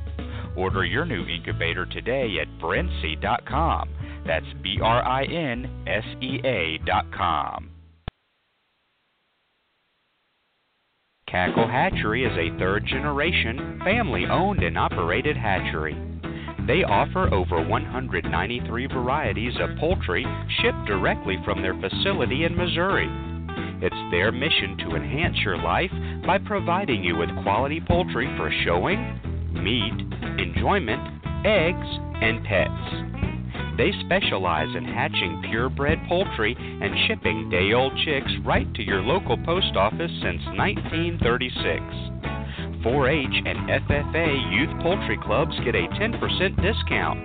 Order 0.55 0.85
your 0.85 1.05
new 1.05 1.25
incubator 1.25 1.85
today 1.85 2.37
at 2.41 2.47
Brinsea.com. 2.59 3.89
That's 4.25 4.45
B 4.63 4.79
R 4.81 5.03
I 5.05 5.23
N 5.23 5.83
S 5.87 6.03
E 6.21 6.39
A.com. 6.43 7.69
Cackle 11.27 11.67
Hatchery 11.67 12.23
is 12.23 12.37
a 12.37 12.57
third 12.57 12.85
generation, 12.85 13.81
family 13.83 14.25
owned 14.25 14.63
and 14.63 14.77
operated 14.77 15.35
hatchery. 15.35 15.95
They 16.65 16.83
offer 16.83 17.33
over 17.33 17.61
193 17.65 18.87
varieties 18.87 19.53
of 19.59 19.77
poultry 19.77 20.25
shipped 20.61 20.85
directly 20.85 21.37
from 21.43 21.61
their 21.61 21.79
facility 21.79 22.45
in 22.45 22.55
Missouri. 22.55 23.07
It's 23.79 24.11
their 24.11 24.31
mission 24.31 24.75
to 24.79 24.95
enhance 24.95 25.37
your 25.45 25.57
life 25.57 25.91
by 26.25 26.39
providing 26.39 27.03
you 27.03 27.15
with 27.15 27.29
quality 27.43 27.79
poultry 27.79 28.25
for 28.35 28.51
showing, 28.65 28.97
meat, 29.53 29.93
enjoyment, 30.39 30.99
eggs, 31.45 31.87
and 32.21 32.43
pets. 32.43 32.73
They 33.77 33.91
specialize 34.05 34.75
in 34.75 34.83
hatching 34.83 35.43
purebred 35.47 35.99
poultry 36.07 36.55
and 36.57 37.07
shipping 37.07 37.51
day 37.51 37.73
old 37.73 37.95
chicks 38.03 38.31
right 38.43 38.73
to 38.73 38.81
your 38.81 39.03
local 39.03 39.37
post 39.45 39.75
office 39.75 40.09
since 40.23 40.41
1936. 40.57 42.81
4 42.81 43.09
H 43.09 43.43
and 43.45 43.69
FFA 43.69 44.51
youth 44.51 44.71
poultry 44.81 45.19
clubs 45.21 45.53
get 45.63 45.75
a 45.75 45.87
10% 45.93 46.17
discount. 46.61 47.19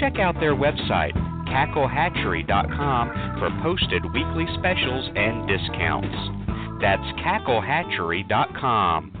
Check 0.00 0.18
out 0.18 0.40
their 0.40 0.54
website, 0.54 1.12
cacklehatchery.com, 1.50 3.38
for 3.38 3.50
posted 3.62 4.04
weekly 4.12 4.46
specials 4.58 5.10
and 5.14 5.48
discounts. 5.48 6.16
That's 6.80 7.02
cacklehatchery.com. 7.24 9.12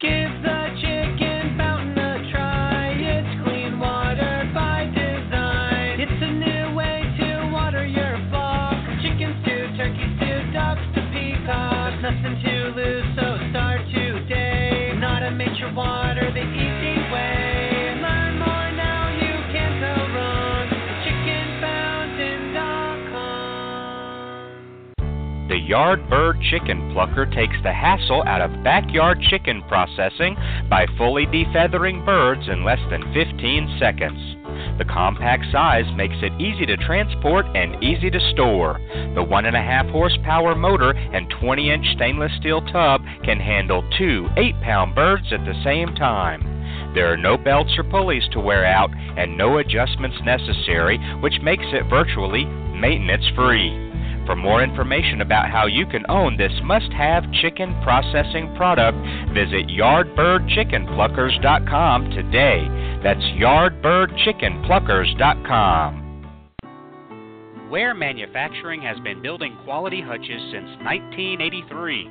Give 0.00 0.42
the 0.42 0.64
Yard 25.64 26.10
Bird 26.10 26.36
Chicken 26.50 26.92
Plucker 26.92 27.24
takes 27.24 27.56
the 27.62 27.72
hassle 27.72 28.22
out 28.26 28.42
of 28.42 28.62
backyard 28.62 29.18
chicken 29.30 29.62
processing 29.66 30.36
by 30.68 30.84
fully 30.98 31.24
defeathering 31.24 32.04
birds 32.04 32.42
in 32.48 32.64
less 32.64 32.80
than 32.90 33.02
15 33.14 33.78
seconds. 33.80 34.20
The 34.76 34.84
compact 34.84 35.44
size 35.50 35.86
makes 35.96 36.16
it 36.20 36.38
easy 36.38 36.66
to 36.66 36.76
transport 36.76 37.46
and 37.54 37.82
easy 37.82 38.10
to 38.10 38.20
store. 38.32 38.78
The 39.14 39.24
1.5 39.24 39.90
horsepower 39.90 40.54
motor 40.54 40.90
and 40.90 41.32
20 41.40 41.70
inch 41.70 41.86
stainless 41.96 42.32
steel 42.38 42.60
tub 42.70 43.00
can 43.24 43.40
handle 43.40 43.88
two 43.96 44.28
8 44.36 44.60
pound 44.60 44.94
birds 44.94 45.32
at 45.32 45.46
the 45.46 45.58
same 45.64 45.94
time. 45.94 46.42
There 46.94 47.10
are 47.10 47.16
no 47.16 47.38
belts 47.38 47.72
or 47.78 47.84
pulleys 47.84 48.28
to 48.32 48.40
wear 48.40 48.66
out 48.66 48.90
and 49.16 49.38
no 49.38 49.56
adjustments 49.58 50.18
necessary, 50.24 50.98
which 51.20 51.40
makes 51.42 51.64
it 51.72 51.88
virtually 51.88 52.44
maintenance 52.44 53.24
free. 53.34 53.93
For 54.26 54.36
more 54.36 54.62
information 54.62 55.20
about 55.20 55.50
how 55.50 55.66
you 55.66 55.84
can 55.86 56.08
own 56.08 56.38
this 56.38 56.52
must 56.62 56.90
have 56.92 57.24
chicken 57.42 57.74
processing 57.82 58.54
product, 58.56 58.96
visit 59.34 59.66
yardbirdchickenpluckers.com 59.68 62.10
today. 62.10 62.68
That's 63.02 63.24
yardbirdchickenpluckers.com. 63.36 66.00
Ware 67.70 67.94
Manufacturing 67.94 68.80
has 68.82 68.98
been 69.00 69.20
building 69.20 69.58
quality 69.64 70.00
hutches 70.00 70.40
since 70.52 70.68
1983. 70.84 72.08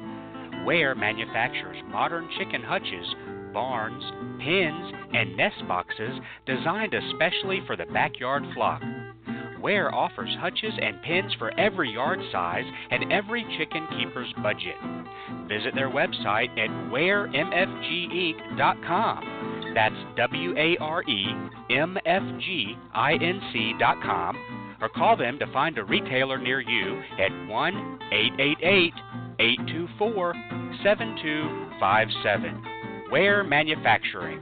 Ware 0.65 0.93
manufactures 0.93 1.77
modern 1.87 2.27
chicken 2.37 2.61
hutches, 2.61 3.15
barns, 3.53 4.03
pens, 4.39 4.93
and 5.13 5.37
nest 5.37 5.65
boxes 5.67 6.19
designed 6.45 6.93
especially 6.93 7.61
for 7.65 7.75
the 7.75 7.87
backyard 7.87 8.43
flock. 8.53 8.81
Ware 9.63 9.95
offers 9.95 10.35
hutches 10.39 10.73
and 10.81 11.01
pens 11.01 11.33
for 11.39 11.57
every 11.57 11.93
yard 11.93 12.19
size 12.33 12.65
and 12.91 13.13
every 13.13 13.45
chicken 13.57 13.87
keeper's 13.97 14.33
budget. 14.43 14.75
Visit 15.47 15.73
their 15.73 15.89
website 15.89 16.49
at 16.59 16.69
waremfginc.com. 16.91 19.71
That's 19.73 19.95
W 20.17 20.53
A 20.57 20.75
R 20.81 21.01
E 21.03 21.27
M 21.71 21.97
F 22.05 22.23
G 22.41 22.75
I 22.93 23.13
N 23.13 23.39
C.com. 23.53 24.35
Or 24.81 24.89
call 24.89 25.15
them 25.15 25.39
to 25.39 25.47
find 25.53 25.77
a 25.77 25.85
retailer 25.85 26.37
near 26.37 26.59
you 26.59 27.01
at 27.17 27.31
1 27.47 27.99
888 28.11 28.93
824 29.39 30.33
7257. 30.83 32.63
Ware 33.09 33.45
Manufacturing. 33.45 34.41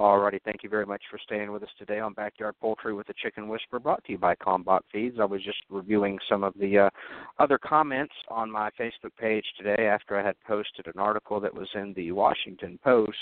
Alrighty, 0.00 0.40
thank 0.46 0.62
you 0.62 0.70
very 0.70 0.86
much 0.86 1.02
for 1.10 1.18
staying 1.18 1.52
with 1.52 1.62
us 1.62 1.68
today 1.78 2.00
on 2.00 2.14
Backyard 2.14 2.54
Poultry 2.58 2.94
with 2.94 3.06
the 3.06 3.12
Chicken 3.22 3.48
Whisperer, 3.48 3.80
brought 3.80 4.02
to 4.04 4.12
you 4.12 4.16
by 4.16 4.34
Kalmbach 4.34 4.80
Feeds. 4.90 5.18
I 5.20 5.26
was 5.26 5.44
just 5.44 5.58
reviewing 5.68 6.18
some 6.26 6.42
of 6.42 6.54
the 6.58 6.78
uh, 6.78 6.90
other 7.38 7.58
comments 7.58 8.14
on 8.30 8.50
my 8.50 8.70
Facebook 8.80 9.14
page 9.18 9.44
today 9.58 9.88
after 9.88 10.18
I 10.18 10.24
had 10.24 10.36
posted 10.46 10.86
an 10.86 10.98
article 10.98 11.38
that 11.40 11.52
was 11.52 11.68
in 11.74 11.92
the 11.92 12.12
Washington 12.12 12.78
Post 12.82 13.18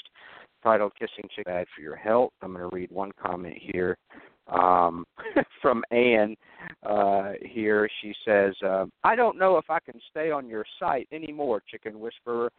titled 0.63 0.93
"Kissing 0.95 1.29
Chicken 1.35 1.53
Bad 1.53 1.67
for 1.75 1.83
Your 1.83 1.97
Health." 1.97 2.31
I'm 2.43 2.53
going 2.55 2.71
to 2.71 2.73
read 2.73 2.93
one 2.93 3.11
comment 3.21 3.57
here 3.61 3.99
um, 4.47 5.05
from 5.61 5.83
Anne 5.91 6.37
uh, 6.85 7.33
here. 7.43 7.89
She 8.03 8.15
says, 8.25 8.55
uh, 8.65 8.87
I 9.05 9.17
don't 9.17 9.39
know 9.39 9.57
if 9.57 9.71
I 9.71 9.81
can 9.81 10.01
stay 10.11 10.31
on 10.31 10.49
your 10.49 10.65
site 10.79 11.09
anymore, 11.13 11.63
Chicken 11.71 12.01
Whisperer. 12.01 12.51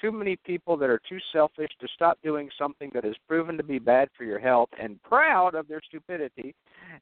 Too 0.00 0.12
many 0.12 0.36
people 0.44 0.76
that 0.76 0.90
are 0.90 1.00
too 1.08 1.18
selfish 1.32 1.70
to 1.80 1.88
stop 1.94 2.18
doing 2.22 2.48
something 2.58 2.90
that 2.94 3.04
is 3.04 3.16
proven 3.26 3.56
to 3.56 3.62
be 3.62 3.78
bad 3.78 4.08
for 4.16 4.24
your 4.24 4.38
health 4.38 4.68
and 4.80 5.02
proud 5.02 5.54
of 5.54 5.68
their 5.68 5.80
stupidity. 5.86 6.54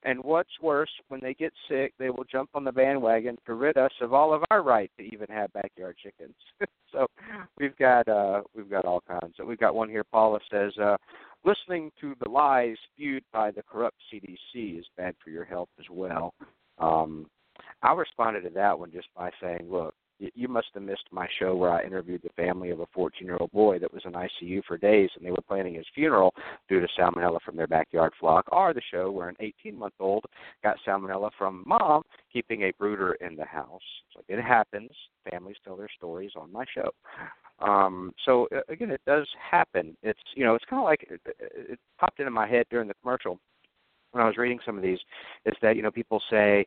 And 0.02 0.22
what's 0.22 0.50
worse, 0.60 0.90
when 1.08 1.20
they 1.20 1.34
get 1.34 1.52
sick, 1.68 1.92
they 1.98 2.10
will 2.10 2.24
jump 2.30 2.50
on 2.54 2.64
the 2.64 2.72
bandwagon 2.72 3.38
to 3.46 3.54
rid 3.54 3.76
us 3.76 3.92
of 4.00 4.12
all 4.12 4.32
of 4.32 4.42
our 4.50 4.62
right 4.62 4.90
to 4.98 5.04
even 5.04 5.26
have 5.28 5.52
backyard 5.52 5.96
chickens. 6.02 6.34
so 6.92 7.06
we've 7.58 7.76
got 7.76 8.08
uh 8.08 8.42
we've 8.54 8.70
got 8.70 8.84
all 8.84 9.02
kinds. 9.06 9.34
We've 9.44 9.58
got 9.58 9.74
one 9.74 9.88
here. 9.88 10.04
Paula 10.04 10.40
says, 10.50 10.72
uh, 10.78 10.96
listening 11.44 11.90
to 12.00 12.14
the 12.22 12.28
lies 12.28 12.76
spewed 12.92 13.24
by 13.32 13.50
the 13.50 13.62
corrupt 13.62 13.96
CDC 14.12 14.78
is 14.78 14.86
bad 14.96 15.14
for 15.22 15.30
your 15.30 15.44
health 15.44 15.68
as 15.78 15.86
well. 15.90 16.34
Um, 16.78 17.26
I 17.82 17.92
responded 17.92 18.42
to 18.42 18.50
that 18.50 18.78
one 18.78 18.90
just 18.92 19.08
by 19.14 19.30
saying, 19.40 19.66
look, 19.70 19.94
you 20.18 20.48
must 20.48 20.68
have 20.74 20.82
missed 20.82 21.04
my 21.10 21.28
show 21.38 21.54
where 21.54 21.70
I 21.70 21.84
interviewed 21.84 22.22
the 22.22 22.30
family 22.30 22.70
of 22.70 22.80
a 22.80 22.86
14 22.94 23.26
year 23.26 23.36
old 23.38 23.52
boy 23.52 23.78
that 23.78 23.92
was 23.92 24.02
in 24.04 24.12
ICU 24.12 24.62
for 24.64 24.78
days 24.78 25.10
and 25.14 25.24
they 25.24 25.30
were 25.30 25.42
planning 25.46 25.74
his 25.74 25.84
funeral 25.94 26.34
due 26.68 26.80
to 26.80 26.88
salmonella 26.98 27.40
from 27.44 27.56
their 27.56 27.66
backyard 27.66 28.12
flock, 28.18 28.46
or 28.50 28.72
the 28.72 28.80
show 28.90 29.10
where 29.10 29.28
an 29.28 29.36
18 29.40 29.78
month 29.78 29.94
old 30.00 30.24
got 30.62 30.76
salmonella 30.86 31.30
from 31.36 31.64
mom 31.66 32.02
keeping 32.32 32.62
a 32.62 32.72
brooder 32.78 33.12
in 33.14 33.36
the 33.36 33.44
house. 33.44 33.80
So 34.14 34.22
it 34.28 34.40
happens. 34.40 34.90
Families 35.30 35.56
tell 35.62 35.76
their 35.76 35.90
stories 35.96 36.32
on 36.34 36.50
my 36.50 36.64
show. 36.74 36.90
Um, 37.58 38.12
so 38.24 38.48
again, 38.68 38.90
it 38.90 39.00
does 39.06 39.26
happen. 39.50 39.96
It's 40.02 40.20
you 40.34 40.44
know, 40.44 40.54
it's 40.54 40.64
kind 40.64 40.80
of 40.80 40.84
like 40.84 41.06
it, 41.10 41.20
it 41.40 41.78
popped 41.98 42.20
into 42.20 42.30
my 42.30 42.46
head 42.46 42.66
during 42.70 42.88
the 42.88 42.94
commercial 43.02 43.38
when 44.12 44.22
I 44.22 44.26
was 44.26 44.36
reading 44.36 44.58
some 44.64 44.76
of 44.76 44.82
these 44.82 44.98
is 45.44 45.54
that 45.62 45.76
you 45.76 45.82
know 45.82 45.90
people 45.90 46.22
say, 46.30 46.66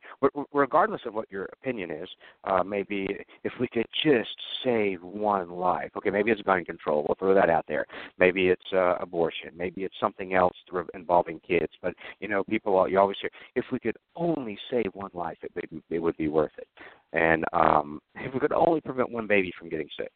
regardless 0.54 1.02
of 1.06 1.14
what 1.14 1.32
your 1.32 1.50
opinion 1.54 1.92
is, 1.92 2.10
uh, 2.44 2.64
maybe 2.64 3.08
if 3.44 3.54
we 3.60 3.68
could 3.68 3.88
just 4.04 4.36
save 4.64 5.02
one 5.02 5.50
life, 5.50 5.92
okay, 5.98 6.10
maybe 6.10 6.32
it's 6.32 6.42
gun 6.42 6.66
control. 6.66 7.06
We'll 7.08 7.16
throw 7.16 7.34
that 7.34 7.50
out 7.50 7.66
there. 7.68 7.86
Maybe 8.18 8.50
it's 8.50 8.62
uh, 8.74 8.96
abortion. 9.00 9.50
Maybe 9.56 9.84
it's 9.84 9.96
something 10.00 10.34
else 10.34 10.56
involving 10.94 11.40
kids. 11.40 11.72
But 11.82 11.94
you 12.20 12.28
know, 12.28 12.44
people 12.44 12.88
you 12.90 13.00
always 13.00 13.18
hear, 13.22 13.32
if 13.56 13.66
we 13.72 13.80
could 13.80 13.98
only 14.16 14.58
save 14.70 14.92
one 14.94 15.12
life, 15.14 15.38
it, 15.42 15.52
it, 15.56 15.84
it 15.90 16.00
would 16.00 16.18
be 16.18 16.28
worth 16.28 16.52
it. 16.58 16.68
And 17.14 17.46
um, 17.54 18.00
if 18.16 18.34
we 18.34 18.40
could 18.40 18.54
only 18.54 18.82
prevent 18.82 19.12
one 19.12 19.28
baby 19.28 19.52
from 19.58 19.70
getting 19.70 19.90
sick, 19.98 20.12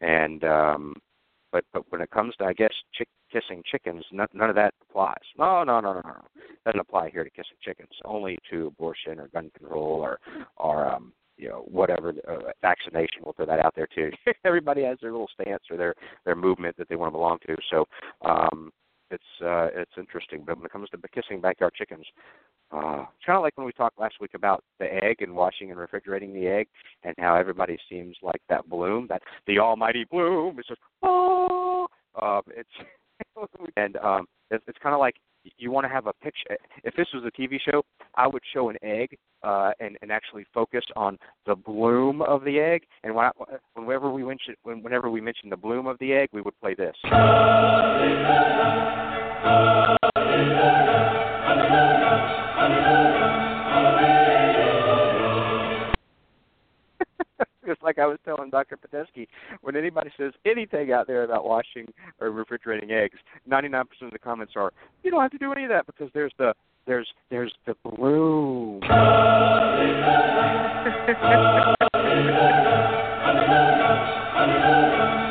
and 0.00 0.44
um, 0.44 0.94
but 1.54 1.64
but 1.72 1.84
when 1.90 2.00
it 2.00 2.10
comes 2.10 2.34
to 2.36 2.44
I 2.44 2.52
guess 2.52 2.72
chick, 2.92 3.06
kissing 3.32 3.62
chickens, 3.70 4.04
none, 4.10 4.26
none 4.34 4.50
of 4.50 4.56
that 4.56 4.74
applies. 4.90 5.14
No, 5.38 5.62
no, 5.62 5.78
no, 5.78 5.94
no, 5.94 6.00
no. 6.00 6.16
Doesn't 6.66 6.80
apply 6.80 7.10
here 7.10 7.22
to 7.22 7.30
kissing 7.30 7.56
chickens. 7.62 7.90
Only 8.04 8.36
to 8.50 8.66
abortion 8.66 9.20
or 9.20 9.28
gun 9.28 9.52
control 9.56 10.00
or 10.00 10.18
or 10.56 10.84
um 10.92 11.12
you 11.36 11.48
know 11.48 11.64
whatever 11.68 12.12
uh, 12.28 12.50
vaccination. 12.60 13.22
We'll 13.22 13.34
throw 13.34 13.46
that 13.46 13.64
out 13.64 13.74
there 13.76 13.86
too. 13.94 14.10
Everybody 14.44 14.82
has 14.82 14.98
their 15.00 15.12
little 15.12 15.30
stance 15.32 15.62
or 15.70 15.76
their 15.76 15.94
their 16.24 16.34
movement 16.34 16.76
that 16.76 16.88
they 16.88 16.96
want 16.96 17.10
to 17.10 17.18
belong 17.18 17.38
to. 17.46 17.56
So 17.70 17.84
um 18.28 18.72
it's 19.12 19.22
uh 19.40 19.68
it's 19.72 19.92
interesting. 19.96 20.42
But 20.44 20.56
when 20.56 20.66
it 20.66 20.72
comes 20.72 20.88
to 20.90 20.98
kissing 21.14 21.40
backyard 21.40 21.74
chickens, 21.74 22.06
uh, 22.72 23.04
kind 23.24 23.36
of 23.36 23.42
like 23.42 23.56
when 23.56 23.66
we 23.66 23.72
talked 23.72 23.98
last 23.98 24.16
week 24.20 24.32
about 24.34 24.64
the 24.78 24.86
egg 25.04 25.16
and 25.20 25.34
washing 25.34 25.70
and 25.70 25.78
refrigerating 25.78 26.32
the 26.32 26.46
egg, 26.46 26.66
and 27.02 27.14
how 27.18 27.34
everybody 27.34 27.78
seems 27.88 28.16
like 28.22 28.40
that 28.48 28.68
bloom, 28.68 29.06
that 29.08 29.22
the 29.46 29.58
almighty 29.58 30.04
bloom 30.10 30.58
is 30.58 30.66
just 30.66 30.80
oh, 31.02 31.86
um, 32.20 32.42
it's 32.48 32.68
and 33.76 33.96
um, 33.98 34.26
it's, 34.50 34.64
it's 34.66 34.78
kind 34.82 34.94
of 34.94 35.00
like 35.00 35.16
you 35.58 35.70
want 35.70 35.84
to 35.84 35.88
have 35.88 36.06
a 36.06 36.12
picture. 36.14 36.56
If 36.84 36.94
this 36.96 37.06
was 37.12 37.24
a 37.24 37.40
TV 37.40 37.58
show, 37.60 37.82
I 38.14 38.26
would 38.26 38.42
show 38.52 38.70
an 38.70 38.76
egg 38.82 39.16
uh, 39.42 39.72
and 39.80 39.96
and 40.02 40.10
actually 40.10 40.46
focus 40.54 40.84
on 40.96 41.18
the 41.46 41.54
bloom 41.54 42.22
of 42.22 42.44
the 42.44 42.58
egg. 42.58 42.84
And 43.02 43.14
when 43.14 43.26
I, 43.26 43.30
whenever 43.74 44.10
we 44.10 44.24
mention 44.24 44.54
whenever 44.62 45.10
we 45.10 45.20
mention 45.20 45.50
the 45.50 45.56
bloom 45.56 45.86
of 45.86 45.98
the 45.98 46.12
egg, 46.12 46.28
we 46.32 46.40
would 46.40 46.58
play 46.60 46.74
this. 46.74 46.96
just 57.66 57.82
like 57.82 57.98
I 57.98 58.06
was 58.06 58.18
telling 58.24 58.50
Dr. 58.50 58.76
Pitesky, 58.76 59.26
when 59.62 59.76
anybody 59.76 60.10
says 60.18 60.32
anything 60.44 60.92
out 60.92 61.06
there 61.06 61.24
about 61.24 61.44
washing 61.44 61.86
or 62.20 62.30
refrigerating 62.30 62.90
eggs, 62.90 63.18
99% 63.50 63.84
of 64.02 64.10
the 64.12 64.18
comments 64.18 64.52
are, 64.56 64.72
you 65.02 65.10
don't 65.10 65.22
have 65.22 65.30
to 65.32 65.38
do 65.38 65.52
any 65.52 65.64
of 65.64 65.70
that 65.70 65.86
because 65.86 66.10
there's 66.14 66.32
the 66.38 66.54
there's 66.86 67.08
there's 67.30 67.54
the 67.66 67.74
bloom. 67.84 68.80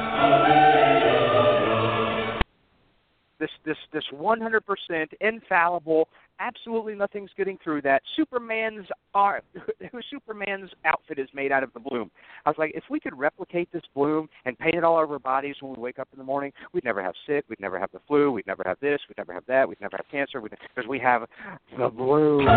this 3.43 3.51
this 3.65 3.77
this 3.91 4.03
100% 4.13 4.59
infallible, 5.19 6.07
absolutely 6.39 6.95
nothing's 6.95 7.29
getting 7.35 7.57
through 7.61 7.81
that. 7.81 8.01
Superman's 8.15 8.87
are 9.13 9.41
Superman's 10.09 10.69
outfit 10.85 11.19
is 11.19 11.27
made 11.33 11.51
out 11.51 11.63
of 11.63 11.73
the 11.73 11.79
bloom. 11.79 12.09
I 12.45 12.49
was 12.49 12.55
like, 12.57 12.71
if 12.73 12.85
we 12.89 13.01
could 13.01 13.17
replicate 13.17 13.69
this 13.73 13.83
bloom 13.93 14.29
and 14.45 14.57
paint 14.57 14.75
it 14.75 14.83
all 14.83 14.97
over 14.97 15.13
our 15.13 15.19
bodies 15.19 15.55
when 15.59 15.73
we 15.75 15.81
wake 15.81 15.99
up 15.99 16.07
in 16.13 16.17
the 16.19 16.23
morning, 16.23 16.53
we'd 16.71 16.85
never 16.85 17.03
have 17.03 17.15
sick, 17.27 17.43
we'd 17.49 17.59
never 17.59 17.77
have 17.77 17.91
the 17.91 17.99
flu, 18.07 18.31
we'd 18.31 18.47
never 18.47 18.63
have 18.65 18.79
this, 18.79 19.01
we'd 19.09 19.17
never 19.17 19.33
have 19.33 19.45
that, 19.47 19.67
we'd 19.67 19.81
never 19.81 19.97
have 19.97 20.07
cancer, 20.09 20.39
because 20.39 20.87
we 20.87 20.99
have 20.99 21.25
the 21.77 21.89
bloom. 21.89 22.47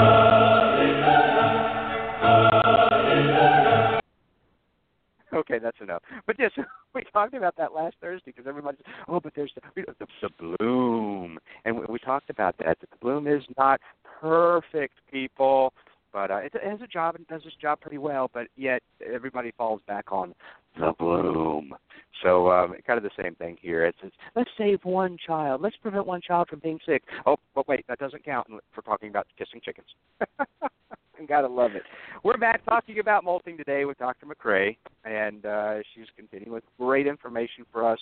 Okay, 5.37 5.59
that's 5.59 5.77
enough. 5.83 6.03
But 6.27 6.37
yes, 6.39 6.51
we 6.95 7.03
talked 7.13 7.35
about 7.35 7.57
that 7.57 7.75
last 7.75 7.97
Thursday 8.01 8.33
because 8.35 8.47
everybody's 8.47 8.81
oh, 9.09 9.21
but 9.21 9.35
there's 9.37 9.53
the, 9.55 9.85
the, 9.99 10.07
the 10.23 10.57
bloom, 10.59 11.39
and 11.65 11.79
we, 11.79 11.85
we 11.89 11.99
talked 11.99 12.31
about 12.31 12.57
that. 12.59 12.79
The 12.81 12.87
bloom 13.01 13.27
is 13.27 13.43
not 13.59 13.81
perfect, 14.21 14.95
people, 15.13 15.75
but 16.13 16.31
uh, 16.31 16.37
it, 16.37 16.55
it 16.55 16.65
has 16.65 16.81
a 16.81 16.87
job 16.87 17.17
and 17.17 17.27
does 17.27 17.43
its 17.45 17.57
job 17.57 17.81
pretty 17.81 17.99
well. 17.99 18.31
But 18.33 18.47
yet 18.57 18.83
everybody 19.07 19.53
falls 19.57 19.83
back 19.87 20.11
on 20.11 20.35
the 20.79 20.95
bloom. 20.99 21.75
So 22.23 22.51
um, 22.51 22.75
kind 22.87 22.97
of 22.97 23.03
the 23.03 23.23
same 23.23 23.35
thing 23.35 23.59
here. 23.61 23.85
It's, 23.85 23.99
it's 24.03 24.17
let's 24.35 24.51
save 24.57 24.81
one 24.85 25.19
child. 25.27 25.61
Let's 25.61 25.77
prevent 25.77 26.07
one 26.07 26.23
child 26.23 26.49
from 26.49 26.61
being 26.61 26.79
sick. 26.87 27.03
Oh, 27.27 27.37
but 27.55 27.69
wait, 27.69 27.85
that 27.89 27.99
doesn't 27.99 28.25
count 28.25 28.47
for 28.75 28.81
talking 28.83 29.11
about 29.11 29.27
kissing 29.37 29.61
chickens. 29.63 29.89
Gotta 31.27 31.49
love 31.49 31.73
it. 31.75 31.83
We're 32.23 32.37
back 32.37 32.65
talking 32.67 32.99
about 32.99 33.25
molting 33.25 33.57
today 33.57 33.85
with 33.85 33.99
Dr. 33.99 34.27
McCrea, 34.27 34.77
and 35.05 35.47
uh, 35.47 35.77
she's 35.95 36.07
continuing 36.15 36.53
with 36.53 36.65
great 36.79 37.07
information 37.07 37.65
for 37.73 37.91
us 37.91 37.99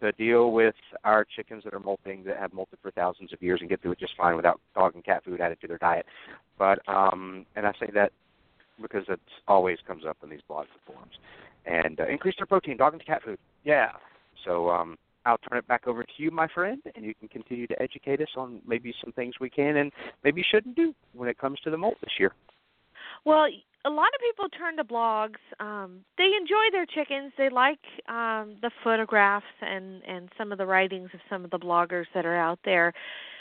to 0.00 0.12
deal 0.12 0.52
with 0.52 0.74
our 1.02 1.24
chickens 1.24 1.64
that 1.64 1.74
are 1.74 1.80
molting 1.80 2.22
that 2.24 2.38
have 2.38 2.52
molted 2.52 2.78
for 2.80 2.90
thousands 2.92 3.32
of 3.32 3.42
years 3.42 3.60
and 3.60 3.68
get 3.68 3.82
through 3.82 3.92
it 3.92 3.98
just 3.98 4.16
fine 4.16 4.36
without 4.36 4.60
dog 4.74 4.94
and 4.94 5.04
cat 5.04 5.24
food 5.24 5.40
added 5.40 5.60
to 5.60 5.66
their 5.66 5.78
diet. 5.78 6.06
But 6.58 6.78
um, 6.88 7.46
and 7.56 7.66
I 7.66 7.72
say 7.80 7.90
that 7.94 8.12
because 8.80 9.04
it 9.08 9.20
always 9.48 9.78
comes 9.86 10.04
up 10.06 10.18
in 10.22 10.30
these 10.30 10.40
blogs 10.48 10.66
and 10.72 10.82
forums. 10.86 11.14
And 11.66 12.00
uh, 12.00 12.06
increase 12.08 12.34
their 12.38 12.46
protein, 12.46 12.76
dog 12.76 12.92
and 12.92 13.04
cat 13.04 13.22
food. 13.24 13.38
Yeah. 13.64 13.90
So 14.44 14.70
um, 14.70 14.98
I'll 15.24 15.38
turn 15.38 15.58
it 15.58 15.66
back 15.68 15.86
over 15.86 16.02
to 16.02 16.12
you, 16.16 16.30
my 16.30 16.48
friend, 16.48 16.82
and 16.94 17.04
you 17.04 17.14
can 17.14 17.28
continue 17.28 17.66
to 17.68 17.80
educate 17.80 18.20
us 18.20 18.28
on 18.36 18.60
maybe 18.66 18.92
some 19.02 19.12
things 19.12 19.34
we 19.40 19.50
can 19.50 19.76
and 19.76 19.92
maybe 20.24 20.44
shouldn't 20.50 20.76
do 20.76 20.94
when 21.12 21.28
it 21.28 21.38
comes 21.38 21.58
to 21.60 21.70
the 21.70 21.76
molt 21.76 21.96
this 22.00 22.12
year. 22.18 22.32
Well, 23.24 23.46
a 23.84 23.90
lot 23.90 24.08
of 24.14 24.20
people 24.20 24.48
turn 24.56 24.76
to 24.76 24.84
blogs. 24.84 25.40
Um, 25.58 26.04
they 26.18 26.30
enjoy 26.40 26.70
their 26.70 26.86
chickens. 26.86 27.32
They 27.36 27.48
like 27.48 27.80
um, 28.08 28.56
the 28.62 28.70
photographs 28.84 29.44
and 29.60 30.02
and 30.06 30.28
some 30.38 30.52
of 30.52 30.58
the 30.58 30.66
writings 30.66 31.10
of 31.14 31.20
some 31.28 31.44
of 31.44 31.50
the 31.50 31.58
bloggers 31.58 32.06
that 32.14 32.24
are 32.24 32.36
out 32.36 32.60
there. 32.64 32.92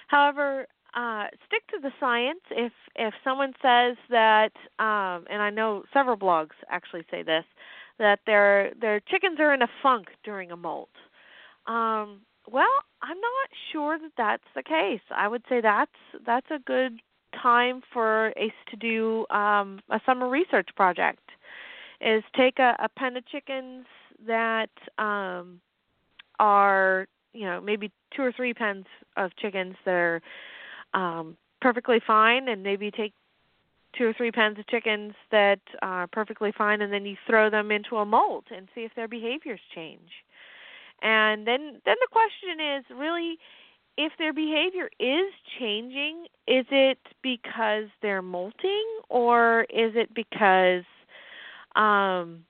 However, 0.07 0.67
uh, 0.95 1.25
stick 1.47 1.65
to 1.69 1.79
the 1.81 1.91
science. 1.99 2.41
If 2.49 2.73
if 2.95 3.13
someone 3.23 3.53
says 3.61 3.97
that, 4.09 4.51
um, 4.79 5.25
and 5.29 5.41
I 5.41 5.49
know 5.49 5.83
several 5.93 6.17
blogs 6.17 6.55
actually 6.69 7.05
say 7.09 7.23
this, 7.23 7.45
that 7.99 8.19
their 8.25 8.73
their 8.79 8.99
chickens 8.99 9.39
are 9.39 9.53
in 9.53 9.61
a 9.61 9.69
funk 9.83 10.07
during 10.23 10.51
a 10.51 10.57
molt. 10.57 10.89
Um, 11.67 12.21
well, 12.51 12.65
I'm 13.03 13.17
not 13.17 13.49
sure 13.71 13.99
that 13.99 14.11
that's 14.17 14.43
the 14.55 14.63
case. 14.63 15.01
I 15.15 15.27
would 15.27 15.43
say 15.47 15.61
that's 15.61 15.91
that's 16.25 16.49
a 16.49 16.59
good 16.59 16.99
time 17.41 17.81
for 17.93 18.33
ACE 18.37 18.51
to 18.69 18.77
do 18.77 19.25
um, 19.29 19.79
a 19.89 19.99
summer 20.05 20.29
research 20.29 20.69
project. 20.75 21.21
Is 21.99 22.23
take 22.35 22.57
a, 22.57 22.75
a 22.79 22.89
pen 22.89 23.15
of 23.15 23.27
chickens 23.27 23.85
that 24.25 24.71
um, 24.97 25.61
are 26.39 27.07
you 27.33 27.45
know 27.45 27.61
maybe 27.61 27.91
two 28.15 28.23
or 28.23 28.31
three 28.31 28.53
pens 28.53 28.85
of 29.17 29.35
chickens 29.37 29.75
that 29.85 29.91
are 29.91 30.21
um, 30.93 31.37
perfectly 31.61 32.01
fine, 32.05 32.47
and 32.47 32.63
maybe 32.63 32.89
take 32.89 33.13
two 33.97 34.05
or 34.05 34.13
three 34.13 34.31
pens 34.31 34.57
of 34.57 34.67
chickens 34.67 35.13
that 35.31 35.59
are 35.81 36.07
perfectly 36.07 36.51
fine, 36.57 36.81
and 36.81 36.91
then 36.91 37.05
you 37.05 37.15
throw 37.27 37.49
them 37.49 37.71
into 37.71 37.97
a 37.97 38.05
molt 38.05 38.45
and 38.55 38.67
see 38.73 38.81
if 38.81 38.95
their 38.95 39.07
behaviors 39.07 39.59
change. 39.75 40.09
And 41.01 41.47
then 41.47 41.81
then 41.85 41.95
the 41.99 42.07
question 42.11 42.59
is 42.77 42.85
really 42.95 43.37
if 43.97 44.13
their 44.17 44.33
behavior 44.33 44.89
is 44.99 45.33
changing, 45.59 46.25
is 46.47 46.65
it 46.71 46.99
because 47.21 47.85
they're 48.01 48.21
molting 48.21 48.85
or 49.09 49.65
is 49.69 49.93
it 49.95 50.13
because 50.13 50.83
um 51.75 52.43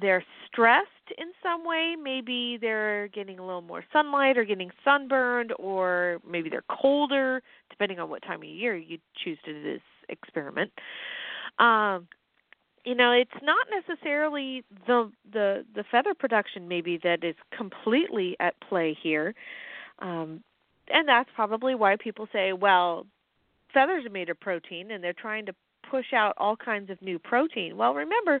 they're 0.00 0.24
stressed 0.46 0.88
in 1.16 1.28
some 1.42 1.64
way. 1.64 1.94
Maybe 2.00 2.58
they're 2.60 3.08
getting 3.08 3.38
a 3.38 3.46
little 3.46 3.62
more 3.62 3.84
sunlight 3.92 4.36
or 4.36 4.44
getting 4.44 4.70
sunburned, 4.84 5.52
or 5.58 6.18
maybe 6.28 6.50
they're 6.50 6.64
colder, 6.70 7.42
depending 7.70 7.98
on 7.98 8.10
what 8.10 8.22
time 8.22 8.42
of 8.42 8.48
year 8.48 8.76
you 8.76 8.98
choose 9.24 9.38
to 9.44 9.52
do 9.54 9.62
this 9.62 9.80
experiment. 10.08 10.70
Um, 11.58 12.08
you 12.84 12.94
know, 12.94 13.12
it's 13.12 13.30
not 13.42 13.66
necessarily 13.70 14.64
the 14.86 15.10
the 15.32 15.64
the 15.74 15.84
feather 15.90 16.14
production 16.14 16.68
maybe 16.68 16.98
that 17.02 17.24
is 17.24 17.34
completely 17.56 18.36
at 18.40 18.54
play 18.60 18.96
here, 19.02 19.34
um, 20.00 20.42
and 20.90 21.08
that's 21.08 21.30
probably 21.34 21.74
why 21.74 21.96
people 21.96 22.28
say, 22.32 22.52
well, 22.52 23.06
feathers 23.72 24.04
are 24.06 24.10
made 24.10 24.30
of 24.30 24.40
protein, 24.40 24.90
and 24.90 25.02
they're 25.02 25.12
trying 25.12 25.46
to 25.46 25.54
push 25.90 26.12
out 26.12 26.34
all 26.36 26.56
kinds 26.56 26.90
of 26.90 27.00
new 27.00 27.18
protein. 27.18 27.76
Well, 27.76 27.94
remember, 27.94 28.40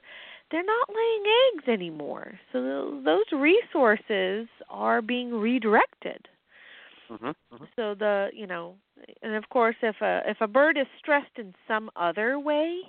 they're 0.50 0.64
not 0.64 0.88
laying 0.88 1.24
eggs 1.54 1.68
anymore. 1.68 2.38
So 2.52 3.00
those 3.04 3.24
resources 3.32 4.48
are 4.68 5.02
being 5.02 5.32
redirected. 5.32 6.28
Mm-hmm. 7.10 7.26
Mm-hmm. 7.26 7.64
So 7.76 7.94
the, 7.94 8.28
you 8.34 8.46
know, 8.46 8.74
and 9.22 9.34
of 9.34 9.48
course 9.48 9.76
if 9.82 9.96
a 10.02 10.22
if 10.26 10.38
a 10.40 10.46
bird 10.46 10.76
is 10.76 10.86
stressed 10.98 11.38
in 11.38 11.54
some 11.66 11.90
other 11.96 12.38
way 12.38 12.80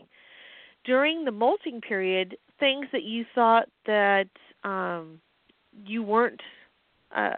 during 0.85 1.25
the 1.25 1.31
molting 1.31 1.81
period, 1.81 2.37
things 2.59 2.87
that 2.91 3.03
you 3.03 3.25
thought 3.33 3.69
that 3.85 4.27
um 4.63 5.21
you 5.85 6.03
weren't 6.03 6.41
uh 7.15 7.35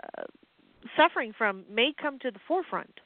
suffering 0.98 1.34
from 1.38 1.64
may 1.72 1.94
come 2.00 2.20
to 2.20 2.32
the 2.32 2.40
forefront. 2.48 3.00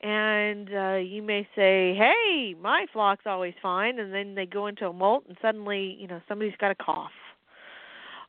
And 0.00 0.72
uh 0.72 0.96
you 0.96 1.22
may 1.22 1.42
say 1.56 1.94
hey 1.94 2.54
my 2.60 2.86
flock's 2.92 3.24
always 3.26 3.54
fine 3.60 3.98
and 3.98 4.12
then 4.12 4.34
they 4.34 4.46
go 4.46 4.68
into 4.68 4.86
a 4.86 4.92
molt 4.92 5.24
and 5.26 5.36
suddenly 5.42 5.96
you 5.98 6.06
know 6.06 6.20
somebody's 6.28 6.56
got 6.60 6.70
a 6.70 6.76
cough. 6.76 7.10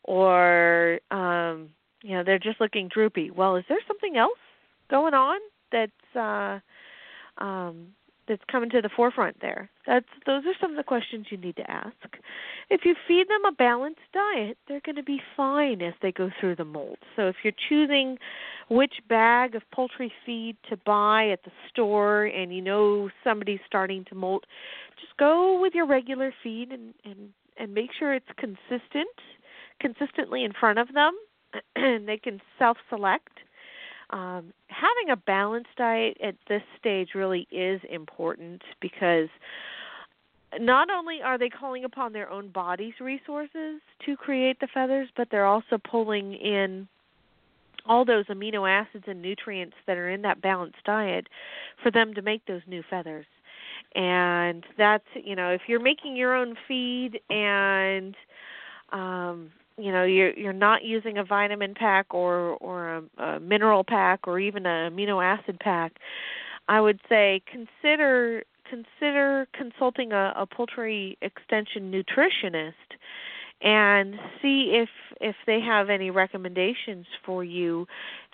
Or 0.04 1.00
um 1.12 1.70
you 2.02 2.16
know 2.16 2.24
they're 2.24 2.40
just 2.40 2.60
looking 2.60 2.88
droopy. 2.88 3.30
Well 3.32 3.56
is 3.56 3.66
there 3.70 3.80
something 3.88 4.18
else 4.18 4.40
going 4.90 5.14
on 5.14 5.40
that's 5.72 6.16
uh 6.16 6.60
um 7.44 7.90
that's 8.30 8.44
coming 8.50 8.70
to 8.70 8.82
the 8.82 8.90
forefront 8.96 9.42
there. 9.42 9.70
That's 9.86 10.08
those 10.26 10.46
are 10.46 10.54
some 10.62 10.72
of 10.72 10.78
the 10.78 10.84
questions 10.84 11.28
you 11.30 11.38
need 11.38 11.58
to 11.58 11.70
ask. 11.70 11.96
If 12.70 12.86
you 12.86 12.96
feed 13.08 13.28
them 13.28 13.44
a 13.46 13.52
balanced 13.52 14.00
diet 14.14 14.58
they're 14.68 14.82
going 14.86 14.96
to 14.96 15.04
be 15.04 15.22
fine 15.36 15.82
as 15.82 15.94
they 16.02 16.12
go 16.12 16.30
through 16.40 16.56
the 16.56 16.66
molt 16.66 17.00
so 17.16 17.28
if 17.28 17.38
you're 17.44 17.54
choosing 17.68 18.18
which 18.70 18.96
bag 19.08 19.56
of 19.56 19.64
poultry 19.72 20.12
feed 20.26 20.56
to 20.70 20.78
buy 20.78 21.30
at 21.30 21.44
the 21.44 21.52
store 21.70 22.26
and 22.26 22.54
you 22.54 22.62
know 22.62 23.10
somebody's 23.24 23.60
starting 23.66 24.06
to 24.06 24.16
molt 24.16 24.46
just 25.00 25.16
go 25.18 25.60
with 25.60 25.74
your 25.74 25.88
regular 25.88 26.34
feed 26.44 26.72
and 26.72 26.94
and 27.04 27.30
and 27.58 27.74
make 27.74 27.90
sure 27.98 28.14
it's 28.14 28.26
consistent 28.38 29.10
consistently 29.80 30.44
in 30.44 30.54
front 30.54 30.80
of 30.80 30.94
them 30.94 31.14
and 31.76 32.08
they 32.08 32.18
can 32.18 32.40
self 32.58 32.78
select 32.90 33.40
um, 34.10 34.54
having 34.68 35.12
a 35.12 35.16
balanced 35.16 35.76
diet 35.78 36.18
at 36.24 36.36
this 36.48 36.64
stage 36.80 37.10
really 37.14 37.48
is 37.52 37.82
important 37.90 38.62
because 38.82 39.30
not 40.60 40.90
only 40.90 41.22
are 41.22 41.38
they 41.38 41.50
calling 41.50 41.84
upon 41.84 42.14
their 42.14 42.30
own 42.30 42.50
body's 42.50 43.00
resources 43.00 43.82
to 44.06 44.18
create 44.18 44.60
the 44.60 44.68
feathers, 44.74 45.10
but 45.16 45.28
they're 45.30 45.46
also 45.46 45.78
pulling 45.78 46.34
in 46.34 46.88
all 47.86 48.04
those 48.04 48.26
amino 48.26 48.70
acids 48.70 49.06
and 49.08 49.22
nutrients 49.22 49.76
that 49.86 49.98
are 49.98 50.10
in 50.10 50.22
that 50.24 50.42
balanced 50.42 50.84
diet 50.86 51.28
for 51.82 51.92
them 51.92 52.14
to 52.14 52.22
make 52.22 52.46
those 52.46 52.62
new 52.68 52.84
feathers. 52.90 53.26
And 53.96 54.66
that's, 54.78 55.06
you 55.16 55.36
know, 55.36 55.50
if 55.50 55.62
you're 55.68 55.80
making 55.80 56.16
your 56.16 56.36
own 56.36 56.56
feed 56.68 57.20
and 57.30 58.16
um 58.92 59.52
you 59.80 59.92
know 59.92 60.04
you're 60.04 60.38
you're 60.38 60.54
not 60.54 60.84
using 60.84 61.18
a 61.18 61.24
vitamin 61.24 61.74
pack 61.74 62.14
or 62.14 62.58
or 62.58 63.04
a, 63.18 63.24
a 63.24 63.40
mineral 63.40 63.84
pack 63.84 64.28
or 64.28 64.40
even 64.40 64.66
an 64.66 64.92
amino 64.92 65.24
acid 65.24 65.60
pack 65.60 65.94
i 66.68 66.80
would 66.80 67.00
say 67.08 67.42
consider 67.52 68.44
consider 68.70 69.48
consulting 69.54 70.12
a, 70.12 70.34
a 70.36 70.46
poultry 70.46 71.18
extension 71.22 71.92
nutritionist 71.92 72.74
and 73.62 74.16
see 74.42 74.72
if 74.82 74.90
if 75.20 75.36
they 75.46 75.60
have 75.60 75.90
any 75.90 76.12
recommendations 76.12 77.06
for 77.26 77.44
you 77.44 77.86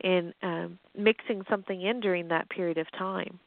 in 0.03 0.33
um, 0.43 0.77
mixing 0.97 1.41
something 1.49 1.81
in 1.81 1.99
during 1.99 2.27
that 2.27 2.49
period 2.49 2.77
of 2.77 2.85
time. 2.97 3.39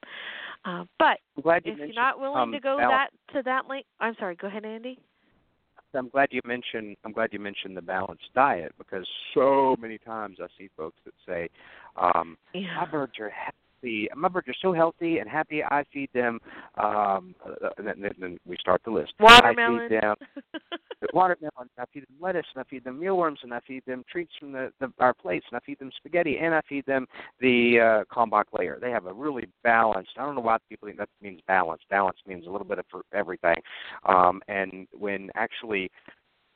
Uh, 0.64 0.84
but 0.98 1.18
you 1.36 1.42
if 1.64 1.78
you're 1.78 1.92
not 1.94 2.18
willing 2.18 2.36
um, 2.36 2.52
to 2.52 2.58
go 2.58 2.76
that 2.78 3.10
to 3.32 3.42
that 3.44 3.68
length, 3.68 3.86
I'm 4.00 4.16
sorry. 4.18 4.34
Go 4.34 4.48
ahead, 4.48 4.64
Andy. 4.64 4.98
I'm 5.94 6.08
glad 6.08 6.28
you 6.32 6.40
mentioned 6.44 6.96
I'm 7.04 7.12
glad 7.12 7.30
you 7.32 7.38
mentioned 7.38 7.76
the 7.76 7.82
balanced 7.82 8.32
diet 8.34 8.72
because 8.78 9.06
so 9.34 9.76
many 9.78 9.98
times 9.98 10.38
I 10.40 10.46
see 10.58 10.68
folks 10.76 10.98
that 11.04 11.14
say, 11.26 11.48
um, 11.96 12.36
Yeah. 12.54 12.76
my 12.76 12.86
birds 12.86 13.18
are 13.18 13.32
happy. 13.78 14.08
My 14.16 14.28
birds 14.28 14.48
are 14.48 14.54
so 14.60 14.72
healthy 14.72 15.18
and 15.18 15.28
happy. 15.28 15.62
I 15.62 15.84
feed 15.92 16.10
them, 16.14 16.38
um, 16.82 17.34
and 17.76 17.86
then, 17.86 18.14
then 18.18 18.38
we 18.46 18.56
start 18.60 18.82
the 18.84 18.90
list. 18.90 19.12
Watermelon. 19.20 19.80
I 19.80 19.88
feed 19.88 20.00
them 20.00 20.14
watermelon. 21.12 21.70
I 21.78 21.84
feed 21.92 22.02
them 22.02 22.16
lettuce, 22.20 22.46
and 22.54 22.64
I 22.64 22.68
feed 22.68 22.84
them 22.84 22.98
mealworms, 22.98 23.40
and 23.42 23.52
I 23.52 23.60
feed 23.66 23.82
them 23.86 24.04
treats 24.10 24.32
from 24.38 24.52
the, 24.52 24.70
the 24.80 24.92
our 24.98 25.14
plates, 25.14 25.46
and 25.50 25.56
I 25.56 25.60
feed 25.64 25.78
them 25.78 25.90
spaghetti, 25.96 26.38
and 26.38 26.54
I 26.54 26.60
feed 26.68 26.86
them 26.86 27.06
the 27.40 28.04
uh, 28.10 28.14
Kalmbach 28.14 28.44
layer. 28.58 28.78
They 28.80 28.90
have 28.90 29.06
a 29.06 29.12
really 29.12 29.48
balanced. 29.62 30.12
I 30.16 30.24
don't 30.24 30.34
know 30.34 30.40
why 30.40 30.58
people 30.68 30.86
think 30.86 30.98
that 30.98 31.08
means 31.22 31.40
balance. 31.46 31.82
Balance 31.90 32.18
means 32.26 32.46
a 32.46 32.50
little 32.50 32.66
bit 32.66 32.78
of 32.78 32.84
for 32.90 33.02
everything, 33.12 33.60
um, 34.06 34.40
and 34.48 34.86
when 34.98 35.30
actually 35.34 35.90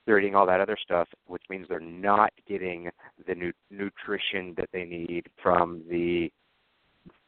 they're 0.05 0.19
eating 0.19 0.35
all 0.35 0.47
that 0.47 0.61
other 0.61 0.77
stuff, 0.83 1.09
which 1.29 1.45
means 1.49 1.67
they're 1.69 1.79
not 1.79 2.33
getting 2.49 2.91
the 3.29 3.35
nu- 3.37 3.53
nutrition 3.71 4.53
that 4.57 4.69
they 4.73 4.85
need 4.85 5.27
from 5.41 5.83
the 5.89 6.29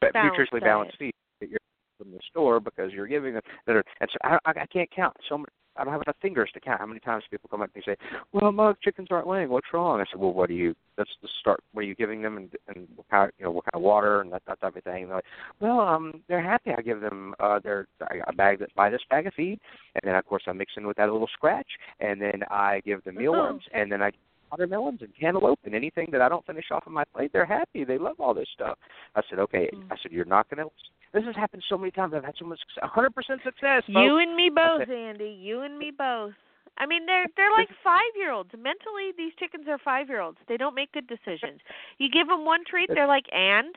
Balanced 0.01 0.51
nutritionally 0.53 0.61
balanced 0.61 0.97
feed 0.97 1.13
that 1.39 1.49
you're 1.49 1.59
from 1.97 2.11
the 2.11 2.19
store 2.29 2.59
because 2.59 2.91
you're 2.91 3.07
giving 3.07 3.33
them 3.33 3.43
that 3.65 3.75
are. 3.75 3.83
And 4.01 4.09
so 4.11 4.17
I, 4.23 4.37
I 4.45 4.65
can't 4.65 4.89
count 4.91 5.15
so 5.27 5.37
many. 5.37 5.47
I 5.77 5.83
don't 5.83 5.91
have 5.91 6.03
enough 6.03 6.15
fingers 6.21 6.49
to 6.53 6.61
count 6.61 6.79
how 6.79 6.85
many 6.85 7.01
times 7.01 7.25
people 7.29 7.49
come 7.49 7.61
up 7.61 7.69
and 7.75 7.83
say, 7.85 7.97
"Well, 8.31 8.53
my 8.53 8.73
chickens 8.81 9.09
aren't 9.11 9.27
laying. 9.27 9.49
What's 9.49 9.73
wrong?" 9.73 9.99
I 9.99 10.05
said, 10.09 10.21
"Well, 10.21 10.31
what 10.31 10.47
do 10.47 10.55
you? 10.55 10.73
Let's 10.97 11.09
just 11.21 11.33
start. 11.41 11.59
What 11.73 11.81
are 11.81 11.87
you 11.87 11.95
giving 11.95 12.21
them, 12.21 12.37
and 12.37 12.49
and 12.69 12.87
what 12.95 13.09
kind, 13.09 13.31
you 13.37 13.43
know, 13.45 13.51
what 13.51 13.65
kind 13.65 13.75
of 13.75 13.81
water 13.81 14.21
and 14.21 14.31
that 14.31 14.43
that 14.47 14.61
type 14.61 14.77
of 14.77 14.83
thing." 14.83 15.03
And 15.03 15.09
they're 15.09 15.17
like, 15.17 15.25
"Well, 15.59 15.81
um, 15.81 16.23
they're 16.29 16.41
happy. 16.41 16.71
I 16.71 16.81
give 16.81 17.01
them 17.01 17.35
uh, 17.41 17.59
their 17.59 17.87
a 18.25 18.33
bag 18.33 18.59
that 18.59 18.73
buy 18.75 18.89
this 18.89 19.01
bag 19.09 19.27
of 19.27 19.33
feed, 19.33 19.59
and 19.95 20.01
then 20.05 20.15
of 20.15 20.25
course 20.25 20.43
I 20.47 20.53
mix 20.53 20.73
in 20.77 20.87
with 20.87 20.95
that 20.95 21.11
little 21.11 21.27
scratch, 21.33 21.67
and 21.99 22.21
then 22.21 22.43
I 22.49 22.81
give 22.85 23.03
them 23.03 23.15
mealworms, 23.15 23.63
and 23.73 23.91
then 23.91 24.01
I 24.01 24.11
watermelons 24.51 25.01
and 25.01 25.11
cantaloupe 25.19 25.59
and 25.63 25.75
anything 25.75 26.09
that 26.11 26.21
I 26.21 26.29
don't 26.29 26.45
finish 26.45 26.65
off 26.71 26.83
on 26.87 26.93
my 26.93 27.03
plate. 27.03 27.31
They're 27.33 27.45
happy. 27.45 27.83
They 27.83 27.97
love 27.97 28.19
all 28.19 28.33
this 28.33 28.47
stuff. 28.53 28.77
I 29.15 29.21
said, 29.29 29.39
okay. 29.39 29.69
Mm. 29.73 29.91
I 29.91 29.95
said, 30.01 30.11
you're 30.11 30.25
not 30.25 30.49
going 30.49 30.65
to. 30.65 30.71
This 31.13 31.23
has 31.25 31.35
happened 31.35 31.63
so 31.69 31.77
many 31.77 31.91
times. 31.91 32.13
I've 32.15 32.25
had 32.25 32.35
so 32.37 32.45
much 32.45 32.59
success. 32.59 32.89
100% 32.95 33.43
success. 33.43 33.83
Folks. 33.85 33.87
You 33.87 34.17
and 34.17 34.35
me 34.35 34.49
both, 34.53 34.81
Okay. 34.81 34.93
Andy. 34.93 35.37
You 35.39 35.61
and 35.61 35.77
me 35.77 35.91
both. 35.97 36.33
I 36.77 36.85
mean, 36.85 37.05
they're 37.05 37.27
they're 37.37 37.51
like 37.51 37.69
five 37.83 38.01
year 38.17 38.31
olds. 38.31 38.49
Mentally, 38.53 39.11
these 39.17 39.31
chickens 39.39 39.65
are 39.69 39.77
five 39.77 40.09
year 40.09 40.19
olds. 40.19 40.37
They 40.47 40.57
don't 40.57 40.75
make 40.75 40.91
good 40.91 41.07
decisions. 41.07 41.61
You 41.99 42.09
give 42.09 42.27
them 42.27 42.43
one 42.43 42.63
treat, 42.69 42.89
they're 42.93 43.07
like, 43.07 43.25
and 43.31 43.73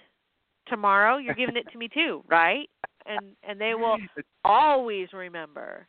tomorrow 0.67 1.19
you're 1.19 1.35
giving 1.35 1.57
it 1.57 1.67
to 1.73 1.79
me 1.79 1.89
too, 1.89 2.25
right? 2.29 2.69
And 3.07 3.37
and 3.49 3.61
they 3.61 3.75
will 3.75 3.99
always 4.45 5.09
remember 5.13 5.87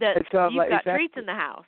that 0.00 0.16
um, 0.34 0.52
you've 0.52 0.62
got 0.62 0.66
exactly. 0.66 0.92
treats 0.92 1.14
in 1.16 1.26
the 1.26 1.34
house. 1.34 1.64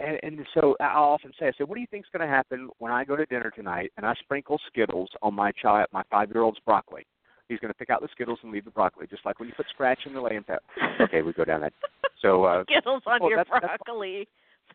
And, 0.00 0.18
and 0.22 0.46
so 0.54 0.76
I'll 0.80 1.04
often 1.10 1.30
say, 1.38 1.46
I 1.48 1.52
said, 1.58 1.68
what 1.68 1.74
do 1.74 1.80
you 1.82 1.86
think's 1.90 2.08
going 2.12 2.26
to 2.26 2.32
happen 2.34 2.70
when 2.78 2.90
I 2.90 3.04
go 3.04 3.16
to 3.16 3.26
dinner 3.26 3.50
tonight 3.54 3.92
and 3.98 4.06
I 4.06 4.14
sprinkle 4.22 4.58
Skittles 4.68 5.10
on 5.22 5.34
my 5.34 5.52
child, 5.52 5.88
my 5.92 6.02
five-year-old's 6.10 6.58
broccoli? 6.64 7.06
He's 7.48 7.58
going 7.58 7.72
to 7.72 7.76
pick 7.78 7.90
out 7.90 8.00
the 8.00 8.08
Skittles 8.12 8.38
and 8.42 8.50
leave 8.52 8.64
the 8.64 8.70
broccoli, 8.70 9.06
just 9.08 9.26
like 9.26 9.38
when 9.38 9.48
you 9.48 9.54
put 9.54 9.66
scratch 9.68 9.98
in 10.06 10.14
the 10.14 10.20
laying 10.20 10.42
pet. 10.44 10.60
Okay, 11.00 11.20
we 11.22 11.32
go 11.34 11.44
down 11.44 11.60
that. 11.60 11.72
So 12.22 12.44
uh, 12.44 12.64
Skittles 12.70 13.02
on 13.06 13.20
well, 13.20 13.28
your 13.30 13.38
that's- 13.44 13.60
broccoli. 13.60 14.26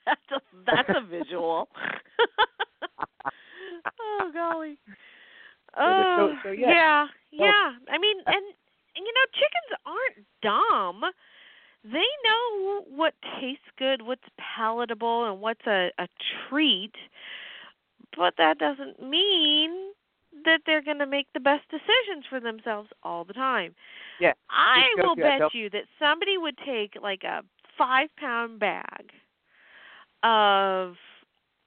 That's 0.06 0.22
a 0.36 0.40
that's 0.68 0.90
a 0.90 1.08
visual. 1.08 1.68
oh 4.00 4.32
golly. 4.34 4.78
Oh 5.78 6.34
so- 6.44 6.50
so 6.50 6.52
yeah. 6.52 6.68
yeah, 6.70 7.06
So- 7.08 7.44
yeah. 7.46 7.72
I 7.92 7.98
mean, 7.98 8.18
and, 8.28 8.36
and 8.96 9.06
you 9.06 9.14
know, 9.16 9.26
chickens 9.34 9.72
aren't 9.86 10.26
dumb. 10.44 11.02
They 11.92 12.08
know 12.24 12.84
what 12.90 13.14
tastes 13.40 13.70
good, 13.78 14.02
what's 14.02 14.24
palatable, 14.38 15.26
and 15.32 15.40
what's 15.40 15.66
a 15.68 15.92
a 16.00 16.08
treat. 16.50 16.96
But 18.18 18.36
that 18.38 18.58
doesn't 18.58 19.02
mean 19.02 19.92
that 20.46 20.62
they're 20.66 20.82
going 20.82 21.00
to 21.00 21.06
make 21.06 21.28
the 21.34 21.40
best 21.40 21.64
decisions 21.70 22.26
for 22.30 22.40
themselves 22.40 22.90
all 23.04 23.24
the 23.24 23.34
time. 23.34 23.76
Yeah, 24.20 24.34
I 24.50 24.88
will 24.98 25.16
bet 25.16 25.40
del- 25.40 25.50
you 25.54 25.70
that 25.72 25.84
somebody 26.00 26.38
would 26.38 26.58
take 26.66 26.94
like 27.02 27.24
a 27.24 27.44
five 27.78 28.10
pound 28.18 28.60
bag 28.60 29.12
of 30.24 30.96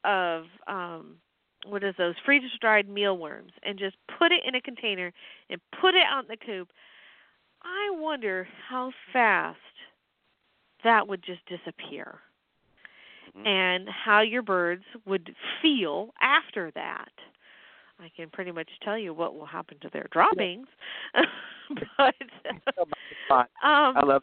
of 0.05 0.45
um 0.67 1.17
what 1.67 1.85
is 1.85 1.95
those 1.99 2.15
freeze 2.25 2.43
dried 2.61 2.89
mealworms 2.89 3.53
and 3.63 3.79
just 3.79 3.97
put 4.19 4.33
it 4.33 4.43
in 4.47 4.55
a 4.55 4.61
container 4.61 5.13
and 5.51 5.61
put 5.81 5.95
it 5.95 6.05
out 6.09 6.25
in 6.25 6.29
the 6.29 6.37
coop. 6.37 6.69
I 7.63 7.91
wonder 7.91 8.49
how 8.69 8.93
fast 9.13 9.59
that 10.85 11.07
would 11.07 11.23
just 11.23 11.45
disappear. 11.47 12.21
Mhm. 13.35 13.47
And 13.47 13.89
how 13.89 14.21
your 14.21 14.43
birds 14.43 14.85
would 15.05 15.35
feel 15.61 16.15
after 16.21 16.71
that. 16.73 17.13
I 18.01 18.09
can 18.11 18.31
pretty 18.31 18.53
much 18.53 18.69
tell 18.81 18.97
you 18.97 19.13
what 19.13 19.35
will 19.35 19.47
happen 19.47 19.79
to 19.81 19.89
their 19.91 20.07
droppings. 20.13 20.69
but 21.99 22.15
um 23.63 23.97
I 23.97 24.05
love. 24.05 24.23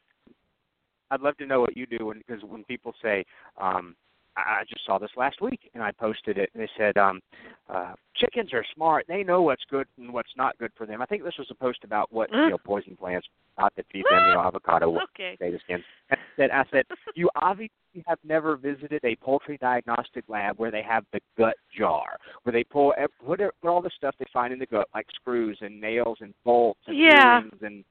I'd 1.11 1.21
love 1.21 1.37
to 1.37 1.45
know 1.45 1.61
what 1.61 1.77
you 1.77 1.85
do 1.85 2.07
when 2.07 2.23
because 2.25 2.43
when 2.43 2.63
people 2.63 2.93
say, 3.01 3.25
um, 3.57 3.95
I 4.37 4.63
just 4.67 4.85
saw 4.85 4.97
this 4.97 5.11
last 5.15 5.41
week 5.41 5.69
and 5.73 5.81
I 5.81 5.91
posted 5.91 6.37
it 6.37 6.49
and 6.53 6.61
they 6.61 6.69
said, 6.77 6.97
um, 6.97 7.21
uh, 7.69 7.93
chickens 8.15 8.53
are 8.53 8.65
smart. 8.75 9.05
They 9.07 9.23
know 9.23 9.41
what's 9.41 9.63
good 9.69 9.87
and 9.97 10.11
what's 10.11 10.31
not 10.35 10.57
good 10.57 10.71
for 10.77 10.85
them. 10.85 11.01
I 11.01 11.05
think 11.05 11.23
this 11.23 11.37
was 11.37 11.47
a 11.51 11.55
post 11.55 11.79
about 11.83 12.11
what 12.11 12.29
you 12.31 12.49
know 12.49 12.57
poison 12.57 12.95
plants 12.95 13.27
not 13.57 13.75
to 13.77 13.83
feed 13.91 14.03
them, 14.09 14.27
you 14.27 14.33
know, 14.33 14.41
avocado, 14.41 14.89
okay. 15.03 15.35
potato 15.37 15.57
skins. 15.63 15.83
And 16.09 16.19
I 16.19 16.25
said, 16.35 16.51
I 16.51 16.63
said, 16.71 16.85
you 17.15 17.29
obviously 17.41 17.71
have 18.07 18.19
never 18.23 18.57
visited 18.57 18.99
a 19.05 19.15
poultry 19.15 19.57
diagnostic 19.57 20.25
lab 20.27 20.59
where 20.59 20.71
they 20.71 20.83
have 20.83 21.05
the 21.13 21.21
gut 21.37 21.55
jar, 21.77 22.17
where 22.43 22.53
they 22.53 22.63
pull 22.63 22.93
put, 23.25 23.39
all 23.63 23.81
the 23.81 23.91
stuff 23.95 24.15
they 24.19 24.25
find 24.33 24.51
in 24.51 24.59
the 24.59 24.65
gut, 24.65 24.87
like 24.93 25.07
screws 25.15 25.57
and 25.61 25.79
nails 25.79 26.17
and 26.21 26.33
bolts 26.43 26.81
and 26.87 26.97
Yeah. 26.97 27.41
and 27.61 27.83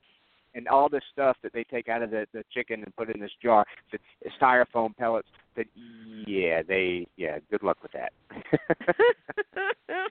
and 0.57 0.69
all 0.69 0.89
this 0.89 1.03
stuff 1.13 1.37
that 1.43 1.53
they 1.53 1.65
take 1.65 1.89
out 1.89 2.03
of 2.03 2.11
the 2.11 2.27
the 2.33 2.45
chicken 2.53 2.83
and 2.85 2.95
put 2.97 3.11
in 3.13 3.21
this 3.21 3.33
jar. 3.43 3.65
That 3.93 4.01
styrofoam 4.41 4.97
pellets. 4.97 5.29
That 5.57 5.67
yeah, 6.27 6.63
they 6.63 7.07
yeah. 7.17 7.39
Good 7.51 7.63
luck 7.63 7.79
with 7.83 7.93
that. 7.93 8.13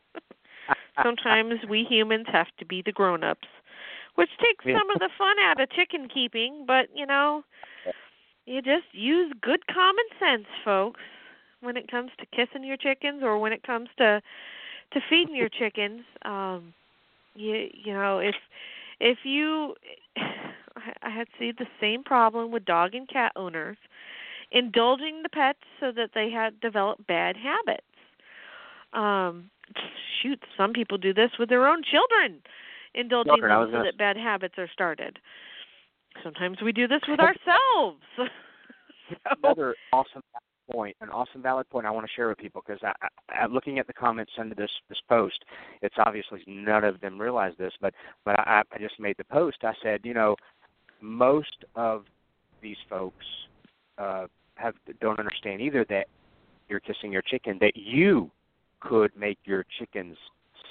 Sometimes 1.03 1.55
we 1.67 1.83
humans 1.89 2.27
have 2.31 2.47
to 2.59 2.65
be 2.65 2.81
the 2.85 2.91
grown-ups, 2.91 3.47
which 4.15 4.29
takes 4.39 4.63
Yeah. 4.65 4.77
some 4.79 4.89
of 4.91 4.99
the 4.99 5.09
fun 5.17 5.35
out 5.39 5.59
of 5.59 5.69
chicken 5.71 6.07
keeping, 6.07 6.65
but 6.65 6.87
you 6.95 7.05
know, 7.05 7.43
you 8.45 8.61
just 8.61 8.85
use 8.93 9.33
good 9.41 9.65
common 9.67 10.05
sense, 10.19 10.47
folks, 10.63 11.01
when 11.61 11.77
it 11.77 11.89
comes 11.89 12.11
to 12.19 12.25
kissing 12.27 12.63
your 12.63 12.77
chickens 12.77 13.23
or 13.23 13.37
when 13.39 13.53
it 13.53 13.63
comes 13.63 13.89
to 13.97 14.21
to 14.93 14.99
feeding 15.09 15.35
your 15.35 15.49
chickens. 15.49 16.01
Um 16.23 16.73
you 17.35 17.69
you 17.73 17.93
know, 17.93 18.19
if 18.19 18.35
if 18.99 19.19
you 19.23 19.75
I, 20.17 20.93
I 21.03 21.09
had 21.09 21.27
seen 21.39 21.53
the 21.57 21.67
same 21.81 22.03
problem 22.03 22.51
with 22.51 22.65
dog 22.65 22.95
and 22.95 23.07
cat 23.07 23.31
owners 23.35 23.77
indulging 24.53 25.23
the 25.23 25.29
pets 25.29 25.59
so 25.79 25.91
that 25.91 26.11
they 26.13 26.29
had 26.29 26.59
developed 26.61 27.05
bad 27.07 27.35
habits. 27.35 27.83
Um 28.93 29.49
shoot, 30.21 30.39
some 30.55 30.71
people 30.71 30.97
do 30.97 31.13
this 31.13 31.31
with 31.37 31.49
their 31.49 31.67
own 31.67 31.81
children, 31.83 32.41
indulging 32.93 33.33
Children, 33.33 33.51
I 33.51 33.57
was 33.57 33.67
them 33.67 33.71
so 33.71 33.77
gonna 33.79 33.91
that 33.91 33.97
bad 33.97 34.17
habits 34.17 34.55
are 34.57 34.69
started. 34.71 35.19
Sometimes 36.23 36.61
we 36.61 36.71
do 36.71 36.87
this 36.87 37.01
with 37.07 37.19
ourselves. 37.19 38.01
so, 38.15 38.27
Another 39.43 39.75
awesome 39.91 40.21
point, 40.71 40.95
an 41.01 41.09
awesome 41.09 41.41
valid 41.41 41.69
point 41.69 41.85
I 41.85 41.91
want 41.91 42.05
to 42.05 42.13
share 42.13 42.29
with 42.29 42.37
people 42.37 42.63
because 42.65 42.81
I, 42.83 42.93
I, 43.01 43.41
I'm 43.41 43.53
looking 43.53 43.79
at 43.79 43.87
the 43.87 43.93
comments 43.93 44.31
under 44.37 44.55
this 44.55 44.69
this 44.89 44.99
post. 45.09 45.43
It's 45.81 45.95
obviously 45.97 46.43
none 46.47 46.83
of 46.83 47.01
them 47.01 47.19
realize 47.19 47.53
this, 47.57 47.73
but 47.81 47.93
but 48.25 48.39
I, 48.39 48.61
I 48.71 48.77
just 48.77 48.99
made 48.99 49.17
the 49.17 49.25
post. 49.25 49.57
I 49.63 49.73
said, 49.81 50.01
you 50.03 50.13
know, 50.13 50.35
most 51.01 51.65
of 51.75 52.05
these 52.61 52.77
folks 52.89 53.25
uh, 53.97 54.27
have 54.55 54.75
don't 55.01 55.19
understand 55.19 55.61
either 55.61 55.85
that 55.89 56.07
you're 56.69 56.79
kissing 56.79 57.11
your 57.11 57.21
chicken 57.21 57.57
that 57.61 57.75
you 57.75 58.31
could 58.79 59.11
make 59.17 59.37
your 59.45 59.65
chickens 59.79 60.17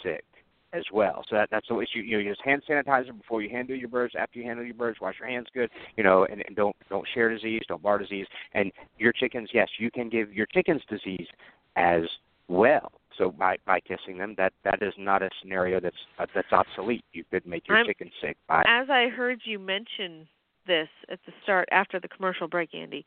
sick 0.03 0.24
as 0.72 0.85
well. 0.93 1.24
So 1.28 1.37
that, 1.37 1.49
that's 1.51 1.66
always 1.70 1.89
you, 1.95 2.03
you 2.03 2.16
know, 2.16 2.22
use 2.22 2.39
hand 2.45 2.62
sanitizer 2.68 3.16
before 3.16 3.43
you 3.43 3.51
handle 3.51 3.76
your 3.76 3.89
birds. 3.89 4.14
After 4.18 4.39
you 4.39 4.47
handle 4.47 4.64
your 4.64 4.74
birds, 4.74 5.01
wash 5.01 5.16
your 5.18 5.28
hands 5.28 5.47
good. 5.53 5.70
You 5.97 6.05
know, 6.05 6.26
and, 6.30 6.43
and 6.47 6.57
don't 6.57 6.76
don't 6.89 7.07
share 7.14 7.28
disease, 7.28 7.62
don't 7.68 7.83
bar 7.83 7.99
disease. 7.99 8.26
And 8.55 8.72
your 8.99 9.12
chickens, 9.12 9.51
yes, 9.53 9.68
you 9.78 9.91
can 9.91 10.09
give 10.09 10.33
your 10.33 10.47
chickens 10.47 10.83
disease 10.89 11.26
as 11.76 12.03
well. 12.49 12.93
So 13.18 13.30
by 13.30 13.57
by 13.66 13.80
kissing 13.80 14.16
them, 14.18 14.35
that 14.39 14.53
that 14.64 14.83
is 14.83 14.95
not 14.99 15.22
a 15.22 15.28
scenario 15.41 15.80
that's 15.80 15.97
uh, 16.18 16.26
that's 16.35 16.53
obsolete. 16.53 17.05
You 17.12 17.24
could 17.30 17.47
make 17.47 17.68
your 17.68 17.78
I'm- 17.78 17.87
chicken 17.87 18.11
sick 18.20 18.37
by 18.49 18.62
as 18.66 18.89
I 18.89 19.09
heard 19.09 19.41
you 19.45 19.59
mention 19.59 20.26
this 20.66 20.88
at 21.10 21.18
the 21.26 21.32
start 21.42 21.68
after 21.72 22.00
the 22.00 22.08
commercial 22.08 22.48
break, 22.48 22.74
Andy, 22.74 23.04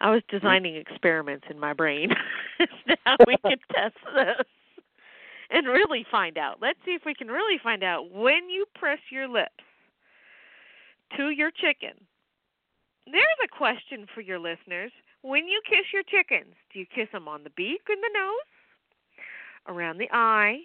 I 0.00 0.10
was 0.10 0.22
mm-hmm. 0.22 0.36
designing 0.36 0.76
experiments 0.76 1.46
in 1.50 1.58
my 1.58 1.72
brain 1.72 2.10
how 3.04 3.16
we 3.26 3.36
could 3.44 3.60
test 3.74 3.96
this 4.14 4.46
and 5.50 5.66
really 5.66 6.06
find 6.10 6.38
out. 6.38 6.58
Let's 6.60 6.78
see 6.84 6.92
if 6.92 7.02
we 7.04 7.14
can 7.14 7.28
really 7.28 7.58
find 7.62 7.82
out 7.82 8.10
when 8.10 8.48
you 8.48 8.64
press 8.74 8.98
your 9.10 9.28
lips 9.28 9.50
to 11.16 11.30
your 11.30 11.50
chicken. 11.50 11.92
There's 13.06 13.24
a 13.44 13.48
question 13.48 14.06
for 14.14 14.22
your 14.22 14.38
listeners. 14.38 14.90
When 15.22 15.46
you 15.46 15.60
kiss 15.68 15.86
your 15.92 16.02
chickens, 16.02 16.54
do 16.72 16.78
you 16.80 16.86
kiss 16.86 17.08
them 17.12 17.28
on 17.28 17.44
the 17.44 17.50
beak 17.50 17.82
and 17.88 18.02
the 18.02 18.18
nose, 18.18 18.34
around 19.68 19.98
the 19.98 20.08
eye, 20.12 20.60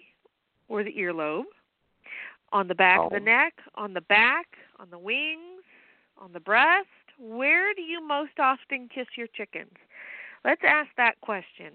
or 0.68 0.82
the 0.82 0.92
earlobe, 0.92 1.44
on 2.52 2.68
the 2.68 2.74
back 2.74 2.98
of 3.00 3.10
the 3.10 3.16
Oh. 3.16 3.18
neck, 3.20 3.54
on 3.74 3.94
the 3.94 4.00
back, 4.02 4.46
on 4.78 4.90
the 4.90 4.98
wings, 4.98 5.59
on 6.20 6.32
the 6.32 6.40
breast? 6.40 6.86
Where 7.18 7.74
do 7.74 7.82
you 7.82 8.06
most 8.06 8.38
often 8.38 8.88
kiss 8.92 9.06
your 9.16 9.26
chickens? 9.28 9.74
Let's 10.44 10.62
ask 10.64 10.88
that 10.96 11.20
question 11.20 11.72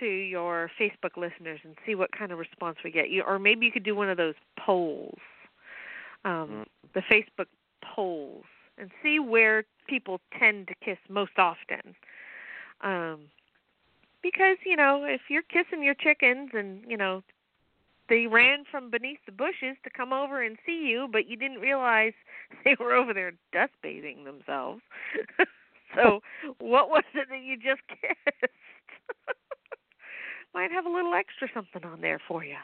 to 0.00 0.06
your 0.06 0.70
Facebook 0.78 1.16
listeners 1.16 1.60
and 1.64 1.76
see 1.86 1.94
what 1.94 2.10
kind 2.12 2.32
of 2.32 2.38
response 2.38 2.78
we 2.84 2.90
get. 2.90 3.10
You, 3.10 3.22
or 3.22 3.38
maybe 3.38 3.64
you 3.66 3.72
could 3.72 3.84
do 3.84 3.94
one 3.94 4.10
of 4.10 4.16
those 4.16 4.34
polls, 4.58 5.18
um, 6.24 6.66
the 6.94 7.00
Facebook 7.00 7.46
polls, 7.82 8.44
and 8.76 8.90
see 9.02 9.18
where 9.18 9.64
people 9.86 10.20
tend 10.38 10.68
to 10.68 10.74
kiss 10.84 10.98
most 11.08 11.38
often. 11.38 11.94
Um, 12.80 13.20
because 14.22 14.56
you 14.66 14.76
know, 14.76 15.04
if 15.04 15.22
you're 15.28 15.42
kissing 15.42 15.82
your 15.82 15.94
chickens 15.94 16.50
and 16.54 16.82
you 16.88 16.96
know 16.96 17.22
they 18.08 18.26
ran 18.26 18.64
from 18.70 18.90
beneath 18.90 19.18
the 19.26 19.32
bushes 19.32 19.76
to 19.84 19.90
come 19.90 20.12
over 20.12 20.42
and 20.42 20.58
see 20.66 20.86
you, 20.86 21.08
but 21.10 21.28
you 21.28 21.36
didn't 21.36 21.60
realize 21.60 22.12
they 22.64 22.76
were 22.78 22.94
over 22.94 23.14
there 23.14 23.32
dust 23.52 23.72
bathing 23.82 24.24
themselves. 24.24 24.82
so, 25.94 26.20
what 26.58 26.90
was 26.90 27.04
it 27.14 27.28
that 27.30 27.42
you 27.42 27.56
just 27.56 27.82
kissed? 27.88 28.52
Might 30.54 30.70
have 30.70 30.86
a 30.86 30.90
little 30.90 31.14
extra 31.14 31.48
something 31.52 31.84
on 31.84 32.00
there 32.00 32.20
for 32.28 32.44
you. 32.44 32.56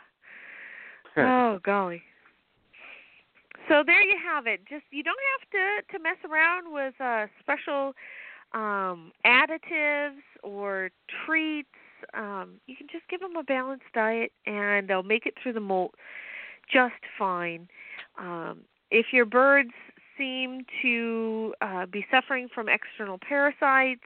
oh 1.16 1.58
golly. 1.64 2.02
So 3.68 3.82
there 3.84 4.02
you 4.02 4.16
have 4.24 4.46
it. 4.46 4.60
Just 4.68 4.84
you 4.90 5.02
don't 5.02 5.16
have 5.40 5.50
to 5.50 5.96
to 5.96 6.02
mess 6.02 6.16
around 6.28 6.72
with 6.72 6.94
uh 7.00 7.26
special 7.40 7.94
um 8.52 9.12
additives 9.26 10.22
or 10.42 10.90
treats. 11.26 11.68
Um 12.14 12.54
you 12.66 12.76
can 12.76 12.86
just 12.90 13.08
give 13.08 13.20
them 13.20 13.36
a 13.36 13.42
balanced 13.42 13.92
diet 13.94 14.32
and 14.46 14.88
they'll 14.88 15.02
make 15.02 15.26
it 15.26 15.34
through 15.42 15.54
the 15.54 15.60
molt 15.60 15.94
just 16.72 17.02
fine. 17.18 17.68
Um 18.18 18.60
if 18.90 19.06
your 19.12 19.26
birds 19.26 19.72
seem 20.18 20.64
to 20.82 21.54
uh 21.60 21.86
be 21.86 22.06
suffering 22.10 22.48
from 22.54 22.68
external 22.68 23.18
parasites 23.18 24.02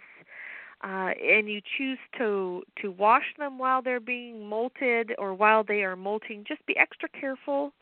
uh, 0.85 1.13
and 1.23 1.49
you 1.49 1.61
choose 1.79 1.99
to 2.19 2.63
to 2.81 2.91
wash 2.91 3.25
them 3.39 3.59
while 3.59 3.81
they're 3.81 4.01
being 4.01 4.35
molted 4.35 5.13
or 5.19 5.33
while 5.33 5.65
they 5.65 5.83
are 5.83 5.97
molting, 5.97 6.45
just 6.47 6.65
be 6.67 6.77
extra 6.77 7.09
careful 7.09 7.73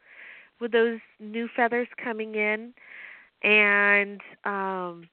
with 0.60 0.70
those 0.70 1.00
new 1.18 1.48
feathers 1.56 1.88
coming 2.02 2.36
in, 2.36 2.72
and 3.42 4.20
um, 4.44 5.08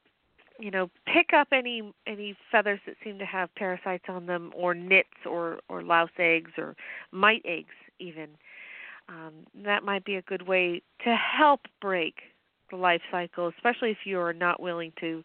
you 0.60 0.72
know 0.72 0.89
pick 1.05 1.34
up 1.34 1.49
any 1.51 1.93
any 2.07 2.36
feathers 2.51 2.80
that 2.86 2.95
seem 3.03 3.18
to 3.20 3.26
have 3.26 3.53
parasites 3.55 4.05
on 4.10 4.26
them, 4.26 4.51
or 4.55 4.74
nits, 4.74 5.10
or 5.26 5.60
or 5.70 5.84
louse 5.84 6.10
eggs, 6.20 6.51
or 6.57 6.76
mite 7.12 7.43
eggs 7.45 7.76
even. 7.99 8.30
um, 9.10 9.34
that 9.66 9.84
might 9.84 10.05
be 10.05 10.16
a 10.16 10.22
good 10.22 10.47
way 10.47 10.82
to 11.03 11.16
help 11.16 11.62
break 11.82 12.16
the 12.72 12.78
life 12.78 13.01
cycle, 13.12 13.47
especially 13.47 13.89
if 13.91 13.99
you 14.05 14.20
are 14.20 14.34
not 14.34 14.62
willing 14.62 14.93
to 14.99 15.24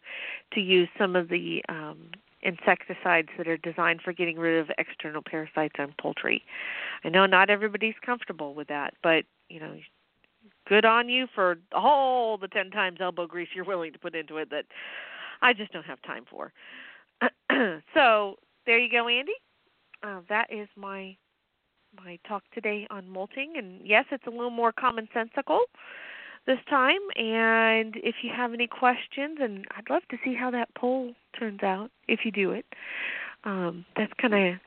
to 0.53 0.59
use 0.59 0.89
some 0.97 1.15
of 1.15 1.29
the 1.29 1.63
um, 1.69 2.09
insecticides 2.41 3.29
that 3.37 3.47
are 3.47 3.57
designed 3.57 4.01
for 4.01 4.13
getting 4.13 4.37
rid 4.37 4.59
of 4.59 4.69
external 4.77 5.21
parasites 5.21 5.75
on 5.79 5.93
poultry. 5.99 6.43
I 7.03 7.09
know 7.09 7.25
not 7.25 7.49
everybody's 7.49 7.95
comfortable 8.03 8.55
with 8.55 8.67
that, 8.67 8.93
but 9.03 9.25
you 9.49 9.59
know, 9.59 9.75
good 10.67 10.85
on 10.85 11.07
you 11.09 11.27
for 11.35 11.57
all 11.71 12.37
the 12.37 12.47
ten 12.47 12.71
times 12.71 12.97
elbow 12.99 13.27
grease 13.27 13.49
you're 13.53 13.65
willing 13.65 13.93
to 13.93 13.99
put 13.99 14.15
into 14.15 14.37
it 14.37 14.49
that 14.49 14.65
I 15.41 15.53
just 15.53 15.71
don't 15.71 15.85
have 15.85 16.01
time 16.03 16.25
for. 16.29 16.51
so 17.93 18.35
there 18.65 18.77
you 18.79 18.89
go, 18.91 19.07
Andy. 19.07 19.33
Uh, 20.03 20.21
that 20.29 20.47
is 20.51 20.67
my 20.75 21.15
my 22.03 22.19
talk 22.27 22.43
today 22.53 22.85
on 22.89 23.09
molting, 23.09 23.53
and 23.57 23.79
yes, 23.85 24.05
it's 24.11 24.27
a 24.27 24.29
little 24.29 24.49
more 24.49 24.73
commonsensical 24.73 25.59
this 26.45 26.59
time. 26.69 26.99
And 27.15 27.95
if 27.97 28.15
you 28.21 28.31
have 28.35 28.53
any 28.53 28.67
questions, 28.67 29.37
and 29.41 29.65
I'd 29.77 29.89
love 29.89 30.03
to 30.11 30.17
see 30.23 30.35
how 30.35 30.51
that 30.51 30.69
poll 30.75 31.13
turns 31.37 31.63
out 31.63 31.89
if 32.07 32.21
you 32.25 32.31
do 32.31 32.51
it. 32.51 32.65
Um, 33.45 33.85
that's 33.95 34.11
kind 34.19 34.33
of 34.33 34.59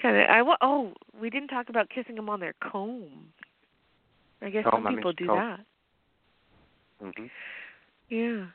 kind 0.00 0.16
of 0.16 0.28
I 0.28 0.42
wa- 0.42 0.56
oh 0.60 0.92
we 1.20 1.30
didn't 1.30 1.48
talk 1.48 1.68
about 1.68 1.88
kissing 1.88 2.16
them 2.16 2.28
on 2.28 2.40
their 2.40 2.54
comb. 2.60 3.32
I 4.42 4.50
guess 4.50 4.64
Comb, 4.64 4.74
I 4.74 4.76
some 4.76 4.84
mean, 4.84 4.96
people 4.96 5.12
do 5.12 5.26
comb. 5.26 5.36
that. 5.36 5.60
hmm 7.00 7.26
Yeah. 8.10 8.46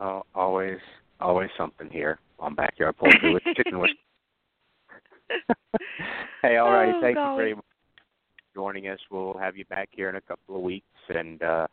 Oh, 0.00 0.22
always, 0.34 0.78
always 1.20 1.50
something 1.58 1.90
here 1.90 2.18
on 2.38 2.54
backyard 2.54 2.96
poultry 2.96 3.34
with 3.34 3.42
chicken 3.54 3.78
wings. 3.78 3.96
hey, 6.42 6.56
all 6.56 6.72
right. 6.72 6.94
Oh, 6.94 7.00
Thank 7.00 7.16
golly. 7.16 7.32
you 7.32 7.36
very 7.36 7.54
much 7.54 7.64
for 8.38 8.58
joining 8.58 8.88
us. 8.88 8.98
We'll 9.10 9.36
have 9.38 9.56
you 9.56 9.66
back 9.66 9.90
here 9.92 10.08
in 10.08 10.16
a 10.16 10.20
couple 10.22 10.56
of 10.56 10.62
weeks, 10.62 10.86
and 11.10 11.42
uh, 11.42 11.66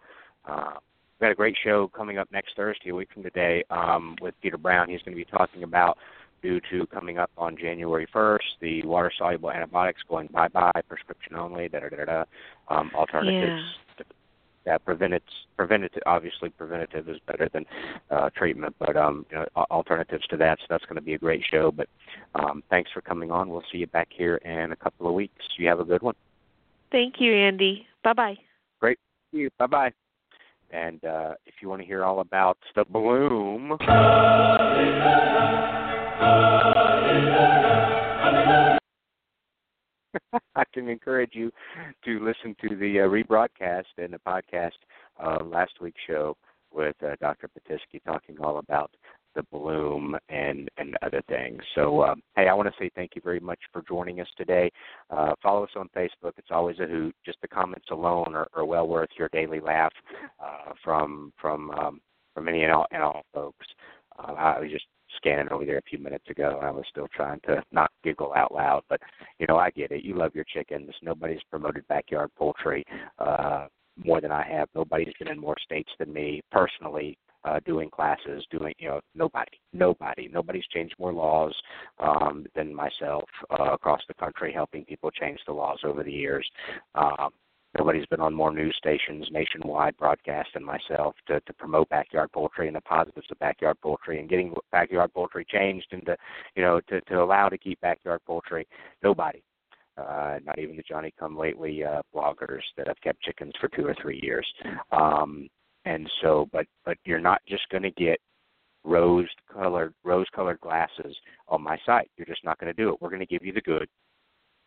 uh, 0.45 0.73
we've 0.73 1.21
got 1.21 1.31
a 1.31 1.35
great 1.35 1.55
show 1.63 1.87
coming 1.87 2.17
up 2.17 2.27
next 2.31 2.55
Thursday, 2.57 2.89
a 2.89 2.95
week 2.95 3.09
from 3.13 3.23
today, 3.23 3.63
um, 3.69 4.17
with 4.21 4.35
Peter 4.41 4.57
Brown. 4.57 4.89
He's 4.89 5.01
going 5.03 5.17
to 5.17 5.23
be 5.23 5.25
talking 5.25 5.63
about 5.63 5.97
due 6.41 6.59
to 6.69 6.85
coming 6.87 7.17
up 7.17 7.31
on 7.37 7.57
January 7.57 8.07
1st, 8.13 8.39
the 8.61 8.85
water 8.85 9.11
soluble 9.17 9.51
antibiotics 9.51 10.01
going 10.07 10.27
bye 10.27 10.47
bye, 10.49 10.81
prescription 10.87 11.35
only, 11.35 11.67
da 11.67 11.79
da 11.79 11.89
da 11.89 12.05
da, 12.05 12.23
um, 12.69 12.91
alternatives. 12.93 13.63
That 14.67 14.83
preventative, 14.83 15.25
preventative, 15.55 16.03
obviously 16.05 16.49
preventative 16.49 17.07
is 17.07 17.17
better 17.25 17.47
than 17.53 17.65
uh, 18.11 18.29
treatment, 18.35 18.75
but 18.79 18.97
um, 18.97 19.25
you 19.31 19.37
know, 19.37 19.45
alternatives 19.71 20.27
to 20.27 20.35
that. 20.37 20.59
So 20.59 20.65
that's 20.69 20.83
going 20.83 20.97
to 20.97 21.01
be 21.01 21.13
a 21.13 21.17
great 21.17 21.41
show. 21.49 21.71
But 21.71 21.87
um, 22.35 22.61
thanks 22.69 22.91
for 22.91 22.99
coming 22.99 23.31
on. 23.31 23.47
We'll 23.47 23.63
see 23.71 23.77
you 23.77 23.87
back 23.87 24.09
here 24.11 24.35
in 24.35 24.73
a 24.73 24.75
couple 24.75 25.07
of 25.07 25.13
weeks. 25.13 25.41
You 25.57 25.69
have 25.69 25.79
a 25.79 25.85
good 25.85 26.01
one. 26.01 26.15
Thank 26.91 27.15
you, 27.19 27.33
Andy. 27.33 27.87
Bye 28.03 28.11
bye. 28.11 28.37
Great. 28.81 28.99
See 29.31 29.39
you. 29.39 29.49
Bye 29.57 29.67
bye. 29.67 29.93
And 30.71 31.03
uh, 31.05 31.35
if 31.45 31.55
you 31.61 31.69
want 31.69 31.81
to 31.81 31.87
hear 31.87 32.03
all 32.03 32.19
about 32.19 32.57
the 32.75 32.83
bloom, 32.83 33.77
I 40.55 40.63
can 40.73 40.89
encourage 40.89 41.31
you 41.33 41.51
to 42.05 42.19
listen 42.19 42.55
to 42.61 42.75
the 42.75 43.01
uh, 43.01 43.03
rebroadcast 43.03 43.85
and 43.97 44.13
the 44.13 44.19
podcast 44.27 44.71
uh, 45.23 45.43
last 45.43 45.73
week's 45.81 46.01
show 46.07 46.35
with 46.73 46.95
uh, 47.03 47.15
Dr. 47.19 47.49
Pitesky 47.49 48.03
talking 48.05 48.37
all 48.41 48.59
about 48.59 48.91
the 49.35 49.43
bloom 49.51 50.17
and 50.29 50.69
and 50.77 50.97
other 51.03 51.21
things. 51.29 51.61
So, 51.75 52.03
um, 52.03 52.21
hey, 52.35 52.47
I 52.47 52.53
want 52.53 52.67
to 52.67 52.75
say 52.79 52.89
thank 52.95 53.11
you 53.15 53.21
very 53.23 53.39
much 53.39 53.59
for 53.71 53.83
joining 53.87 54.19
us 54.19 54.27
today. 54.35 54.71
Uh, 55.09 55.33
follow 55.41 55.63
us 55.63 55.69
on 55.75 55.89
Facebook. 55.95 56.33
It's 56.37 56.49
always 56.51 56.79
a 56.79 56.87
hoot. 56.87 57.15
Just 57.25 57.37
the 57.41 57.47
comments 57.47 57.87
alone 57.91 58.33
are, 58.33 58.47
are 58.55 58.65
well 58.65 58.87
worth 58.87 59.09
your 59.17 59.29
daily 59.29 59.59
laugh 59.59 59.93
uh, 60.43 60.73
from 60.83 61.31
from 61.39 61.71
um, 61.71 62.01
from 62.33 62.47
any 62.47 62.63
and 62.63 62.73
all, 62.73 62.87
and 62.91 63.03
all 63.03 63.21
folks. 63.33 63.65
Uh, 64.17 64.33
I 64.33 64.59
was 64.59 64.71
just 64.71 64.85
scanning 65.17 65.51
over 65.51 65.65
there 65.65 65.77
a 65.77 65.89
few 65.89 65.99
minutes 65.99 66.29
ago. 66.29 66.55
And 66.57 66.67
I 66.67 66.71
was 66.71 66.85
still 66.89 67.07
trying 67.13 67.39
to 67.41 67.63
not 67.71 67.91
giggle 68.03 68.33
out 68.35 68.53
loud, 68.53 68.83
but 68.89 69.01
you 69.39 69.47
know 69.47 69.57
I 69.57 69.69
get 69.71 69.91
it. 69.91 70.03
You 70.03 70.15
love 70.15 70.35
your 70.35 70.45
chickens. 70.45 70.91
Nobody's 71.01 71.41
promoted 71.49 71.87
backyard 71.87 72.31
poultry 72.37 72.85
uh, 73.19 73.67
more 74.03 74.21
than 74.21 74.31
I 74.31 74.47
have. 74.49 74.69
Nobody's 74.75 75.13
been 75.19 75.29
in 75.29 75.39
more 75.39 75.55
states 75.63 75.89
than 75.99 76.13
me 76.13 76.41
personally. 76.51 77.17
Uh, 77.43 77.59
doing 77.65 77.89
classes, 77.89 78.45
doing 78.51 78.73
you 78.77 78.89
know 78.89 78.99
nobody, 79.15 79.51
nobody, 79.71 80.27
nobody's 80.27 80.65
changed 80.73 80.93
more 80.99 81.13
laws 81.13 81.55
um, 81.99 82.45
than 82.55 82.73
myself 82.75 83.23
uh, 83.57 83.71
across 83.71 84.01
the 84.09 84.13
country, 84.15 84.51
helping 84.51 84.83
people 84.83 85.09
change 85.11 85.39
the 85.47 85.53
laws 85.53 85.79
over 85.85 86.03
the 86.03 86.11
years. 86.11 86.45
Um, 86.95 87.29
Nobody's 87.77 88.05
been 88.07 88.21
on 88.21 88.33
more 88.33 88.51
news 88.51 88.75
stations 88.77 89.27
nationwide 89.31 89.95
broadcast 89.97 90.49
than 90.53 90.63
myself 90.63 91.15
to, 91.27 91.39
to 91.41 91.53
promote 91.53 91.87
backyard 91.89 92.31
poultry 92.31 92.67
and 92.67 92.75
the 92.75 92.81
positives 92.81 93.27
of 93.29 93.37
backyard 93.37 93.77
poultry 93.81 94.19
and 94.19 94.29
getting 94.29 94.53
backyard 94.71 95.13
poultry 95.13 95.45
changed 95.47 95.87
and 95.91 96.03
to 96.05 96.17
you 96.55 96.63
know 96.63 96.81
to, 96.89 96.99
to 97.01 97.21
allow 97.21 97.49
to 97.49 97.57
keep 97.57 97.79
backyard 97.81 98.21
poultry. 98.25 98.67
Nobody. 99.03 99.43
Uh, 99.95 100.37
not 100.45 100.59
even 100.59 100.75
the 100.75 100.83
Johnny 100.87 101.11
Come 101.19 101.37
Lately 101.37 101.83
uh, 101.83 102.01
bloggers 102.15 102.61
that 102.77 102.87
have 102.87 103.01
kept 103.01 103.21
chickens 103.21 103.53
for 103.59 103.67
two 103.69 103.85
or 103.85 103.95
three 103.99 104.19
years. 104.21 104.45
Um, 104.91 105.47
and 105.85 106.09
so, 106.21 106.47
but 106.51 106.65
but 106.85 106.97
you're 107.05 107.19
not 107.19 107.41
just 107.47 107.67
going 107.69 107.83
to 107.83 107.91
get 107.91 108.19
rose 108.83 109.27
colored 109.51 109.93
rose 110.03 110.27
colored 110.35 110.59
glasses 110.61 111.15
on 111.47 111.61
my 111.61 111.77
site. 111.85 112.09
You're 112.17 112.27
just 112.27 112.43
not 112.43 112.59
going 112.59 112.73
to 112.73 112.81
do 112.81 112.89
it. 112.89 113.01
We're 113.01 113.09
going 113.09 113.19
to 113.21 113.25
give 113.25 113.45
you 113.45 113.53
the 113.53 113.61
good, 113.61 113.87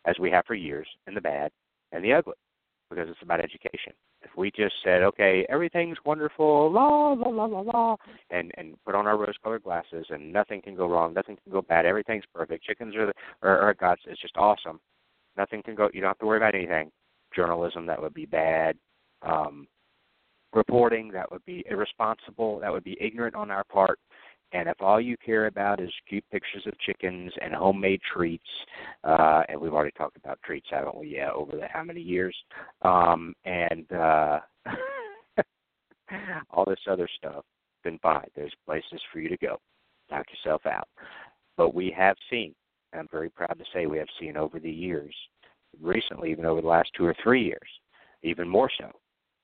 as 0.04 0.16
we 0.18 0.30
have 0.30 0.46
for 0.46 0.54
years, 0.54 0.86
and 1.06 1.16
the 1.16 1.20
bad 1.20 1.50
and 1.92 2.04
the 2.04 2.12
ugly 2.12 2.34
because 2.90 3.08
it's 3.08 3.22
about 3.22 3.40
education. 3.40 3.92
If 4.22 4.30
we 4.36 4.50
just 4.50 4.74
said, 4.84 5.02
okay, 5.02 5.46
everything's 5.48 5.96
wonderful, 6.04 6.70
la 6.72 7.12
la 7.12 7.28
la 7.28 7.44
la 7.44 7.60
la, 7.60 7.96
and 8.30 8.50
and 8.56 8.74
put 8.84 8.94
on 8.94 9.06
our 9.06 9.16
rose-colored 9.16 9.62
glasses, 9.62 10.06
and 10.10 10.32
nothing 10.32 10.60
can 10.60 10.74
go 10.74 10.86
wrong, 10.86 11.14
nothing 11.14 11.36
can 11.42 11.52
go 11.52 11.62
bad, 11.62 11.86
everything's 11.86 12.24
perfect. 12.34 12.64
Chickens 12.64 12.94
are 12.96 13.06
the, 13.06 13.12
are, 13.42 13.58
are 13.58 13.74
God's. 13.74 14.02
It's 14.06 14.20
just 14.20 14.36
awesome. 14.36 14.80
Nothing 15.36 15.62
can 15.62 15.74
go. 15.74 15.88
You 15.94 16.00
don't 16.00 16.10
have 16.10 16.18
to 16.18 16.26
worry 16.26 16.38
about 16.38 16.54
anything. 16.54 16.90
Journalism 17.34 17.86
that 17.86 18.02
would 18.02 18.14
be 18.14 18.26
bad. 18.26 18.76
Um, 19.22 19.68
reporting 20.52 21.10
that 21.12 21.30
would 21.30 21.44
be 21.44 21.64
irresponsible. 21.70 22.58
That 22.58 22.72
would 22.72 22.84
be 22.84 22.96
ignorant 23.00 23.34
on 23.34 23.50
our 23.50 23.64
part. 23.64 23.98
And 24.52 24.68
if 24.68 24.80
all 24.80 25.00
you 25.00 25.16
care 25.24 25.46
about 25.46 25.80
is 25.80 25.90
cute 26.08 26.24
pictures 26.30 26.64
of 26.66 26.78
chickens 26.80 27.32
and 27.40 27.54
homemade 27.54 28.00
treats, 28.12 28.42
uh, 29.04 29.42
and 29.48 29.60
we've 29.60 29.72
already 29.72 29.92
talked 29.96 30.16
about 30.16 30.40
treats, 30.44 30.66
haven't 30.70 30.96
we? 30.96 31.08
Yeah, 31.08 31.30
over 31.32 31.52
the 31.56 31.68
how 31.68 31.84
many 31.84 32.00
years? 32.00 32.36
Um, 32.82 33.34
and 33.44 33.90
uh, 33.92 34.40
all 36.50 36.64
this 36.66 36.80
other 36.90 37.08
stuff, 37.16 37.44
then 37.84 37.98
fine. 38.02 38.26
There's 38.34 38.52
places 38.66 39.00
for 39.12 39.20
you 39.20 39.28
to 39.28 39.36
go. 39.36 39.60
Knock 40.10 40.26
yourself 40.30 40.66
out. 40.66 40.88
But 41.56 41.74
we 41.74 41.94
have 41.96 42.16
seen, 42.28 42.54
I'm 42.92 43.08
very 43.10 43.30
proud 43.30 43.56
to 43.58 43.64
say 43.72 43.86
we 43.86 43.98
have 43.98 44.08
seen 44.18 44.36
over 44.36 44.58
the 44.58 44.70
years, 44.70 45.14
recently, 45.80 46.32
even 46.32 46.44
over 46.44 46.60
the 46.60 46.66
last 46.66 46.90
two 46.96 47.04
or 47.04 47.14
three 47.22 47.44
years, 47.44 47.68
even 48.22 48.48
more 48.48 48.70
so, 48.78 48.90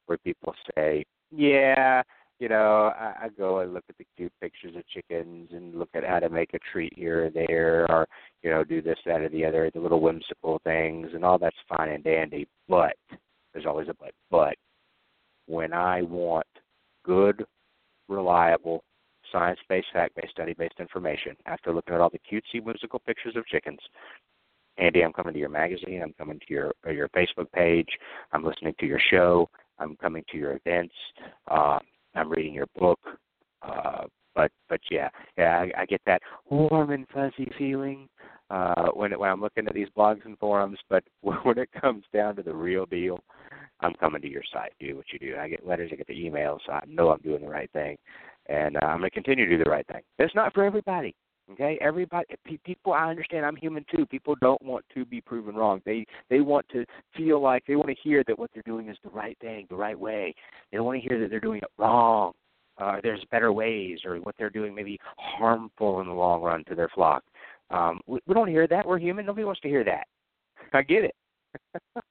where 0.07 0.19
people 0.19 0.55
say, 0.75 1.05
yeah, 1.31 2.03
you 2.39 2.49
know, 2.49 2.93
I, 2.99 3.25
I 3.25 3.29
go 3.37 3.61
and 3.61 3.73
look 3.73 3.85
at 3.89 3.97
the 3.97 4.07
cute 4.17 4.33
pictures 4.41 4.77
of 4.77 4.87
chickens 4.89 5.49
and 5.53 5.79
look 5.79 5.89
at 5.95 6.05
how 6.05 6.19
to 6.19 6.29
make 6.29 6.53
a 6.55 6.59
treat 6.71 6.93
here 6.95 7.27
or 7.27 7.31
there, 7.31 7.91
or 7.91 8.07
you 8.43 8.51
know, 8.51 8.63
do 8.63 8.83
this, 8.83 8.99
that, 9.07 9.23
or 9.23 9.29
the 9.29 9.45
other, 9.45 9.71
the 9.73 9.81
little 9.81 10.01
whimsical 10.01 10.61
things, 10.65 11.09
and 11.15 11.25
all 11.25 11.39
that's 11.39 11.57
fine 11.69 11.91
and 11.91 12.05
dandy. 12.05 12.47
But 12.69 12.95
there's 13.53 13.67
always 13.67 13.89
a 13.89 13.95
but. 13.95 14.13
But 14.31 14.57
when 15.47 15.73
I 15.73 16.03
want 16.03 16.47
good, 17.05 17.47
reliable, 18.09 18.85
science-based, 19.33 19.89
fact-based, 19.93 20.33
study-based 20.33 20.79
information, 20.79 21.37
after 21.47 21.73
looking 21.73 21.95
at 21.95 22.01
all 22.01 22.11
the 22.11 22.21
cutesy, 22.31 22.63
whimsical 22.63 22.99
pictures 22.99 23.35
of 23.37 23.47
chickens, 23.47 23.81
Andy, 24.79 25.03
I'm 25.03 25.13
coming 25.13 25.33
to 25.33 25.41
your 25.41 25.49
magazine. 25.49 26.03
I'm 26.03 26.13
coming 26.19 26.39
to 26.39 26.47
your 26.53 26.73
your 26.93 27.09
Facebook 27.09 27.51
page. 27.53 27.89
I'm 28.33 28.45
listening 28.45 28.75
to 28.79 28.87
your 28.87 29.01
show. 29.11 29.49
I'm 29.79 29.97
coming 29.97 30.23
to 30.33 30.39
your 30.39 30.61
events. 30.65 30.95
Uh, 31.51 31.79
I'm 32.17 32.31
reading 32.31 32.55
your 32.55 32.67
book. 32.79 33.01
Uh, 33.63 34.05
but 34.35 34.53
but 34.69 34.81
yeah, 34.91 35.09
yeah, 35.39 35.65
I, 35.77 35.83
I 35.83 35.87
get 35.87 36.03
that 36.07 36.21
warm 36.51 36.91
and 36.91 37.07
fuzzy 37.13 37.51
feeling 37.59 38.09
uh, 38.51 38.89
when 38.93 39.19
when 39.19 39.31
I'm 39.31 39.41
looking 39.41 39.67
at 39.67 39.75
these 39.75 39.89
blogs 39.97 40.25
and 40.25 40.39
forums. 40.39 40.79
But 40.89 41.05
when 41.23 41.59
it 41.59 41.71
comes 41.81 42.05
down 42.13 42.37
to 42.37 42.43
the 42.43 42.55
real 42.55 42.87
deal, 42.87 43.19
I'm 43.81 43.95
coming 43.95 44.23
to 44.23 44.31
your 44.31 44.43
site. 44.53 44.73
Do 44.79 44.97
what 44.97 45.07
you 45.13 45.19
do. 45.19 45.37
I 45.41 45.49
get 45.49 45.67
letters. 45.67 45.91
I 45.93 45.97
get 45.97 46.07
the 46.07 46.15
emails. 46.15 46.59
So 46.67 46.73
I 46.73 46.83
know 46.87 47.11
I'm 47.11 47.21
doing 47.21 47.43
the 47.43 47.49
right 47.49 47.71
thing, 47.73 47.97
and 48.49 48.77
uh, 48.77 48.87
I'm 48.87 48.99
going 48.99 49.11
to 49.11 49.15
continue 49.15 49.47
to 49.47 49.57
do 49.57 49.65
the 49.65 49.71
right 49.71 49.87
thing. 49.87 50.03
It's 50.19 50.35
not 50.35 50.53
for 50.53 50.65
everybody. 50.65 51.15
Okay, 51.53 51.79
everybody, 51.81 52.27
pe- 52.45 52.57
people. 52.65 52.93
I 52.93 53.09
understand. 53.09 53.47
I'm 53.47 53.57
human 53.57 53.85
too. 53.95 54.05
People 54.07 54.35
don't 54.41 54.61
want 54.63 54.85
to 54.95 55.05
be 55.05 55.21
proven 55.21 55.55
wrong. 55.55 55.81
They 55.85 56.05
they 56.29 56.41
want 56.41 56.69
to 56.71 56.85
feel 57.17 57.41
like 57.41 57.65
they 57.67 57.77
want 57.77 57.89
to 57.89 57.95
hear 58.03 58.25
that 58.27 58.39
what 58.39 58.51
they're 58.53 58.65
doing 58.65 58.89
is 58.89 58.97
the 59.05 59.11
right 59.11 59.39
thing, 59.41 59.67
the 59.71 59.77
right 59.77 59.99
way. 59.99 60.35
They 60.71 60.77
don't 60.77 60.87
want 60.87 61.01
to 61.01 61.09
hear 61.09 61.21
that 61.21 61.31
they're 61.31 61.39
doing 61.41 61.59
it 61.59 61.71
wrong. 61.79 62.33
Uh, 62.79 62.97
there's 63.03 63.25
better 63.31 63.53
ways, 63.53 64.01
or 64.05 64.17
what 64.17 64.35
they're 64.39 64.51
doing 64.51 64.75
may 64.75 64.83
be 64.83 64.99
harmful 65.17 66.01
in 66.01 66.09
the 66.09 66.13
long 66.13 66.43
run 66.43 66.65
to 66.65 66.75
their 66.75 66.89
flock. 66.89 67.23
Um, 67.71 68.01
we, 68.07 68.19
we 68.27 68.35
don't 68.35 68.49
hear 68.49 68.67
that. 68.67 68.87
We're 68.87 68.99
human. 68.99 69.25
Nobody 69.25 69.45
wants 69.45 69.61
to 69.61 69.69
hear 69.69 69.85
that. 69.85 70.07
I 70.73 70.83
get 70.83 71.05
it. 71.05 71.15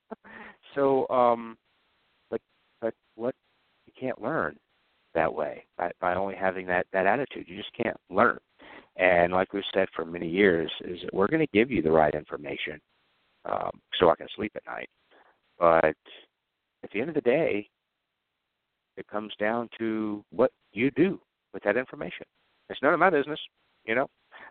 So, 0.76 1.08
um, 1.08 1.58
but 2.30 2.42
but 2.82 2.94
what 3.16 3.34
you 3.88 3.94
can't 3.98 4.22
learn 4.22 4.58
that 5.14 5.34
way 5.34 5.66
by 5.78 5.92
by 6.02 6.14
only 6.16 6.36
having 6.36 6.68
that 6.68 6.86
that 6.94 7.08
attitude. 7.08 7.46
You 7.48 7.58
just 7.58 7.72
can't 7.82 7.98
learn. 8.10 8.38
And 8.98 9.34
like 9.34 9.54
we've 9.54 9.64
said 9.74 9.88
for 9.96 10.06
many 10.06 10.30
years, 10.30 10.72
is 10.82 11.00
that 11.04 11.14
we're 11.14 11.28
going 11.28 11.46
to 11.46 11.58
give 11.58 11.70
you 11.70 11.82
the 11.82 11.92
right 11.92 12.14
information 12.14 12.80
um, 13.46 13.72
so 14.00 14.10
I 14.10 14.16
can 14.16 14.28
sleep 14.36 14.54
at 14.56 14.66
night. 14.66 14.90
But 15.60 15.96
at 16.84 16.92
the 16.94 17.02
end 17.02 17.10
of 17.10 17.16
the 17.16 17.22
day, 17.22 17.68
it 18.98 19.08
comes 19.08 19.34
down 19.40 19.70
to 19.78 20.24
what 20.32 20.52
you 20.72 20.92
do 20.92 21.20
with 21.54 21.64
that 21.64 21.78
information. 21.78 22.26
It's 22.70 22.82
none 22.82 22.94
of 22.94 23.00
my 23.00 23.10
business, 23.10 23.40
you 23.86 23.96
know. 23.96 24.08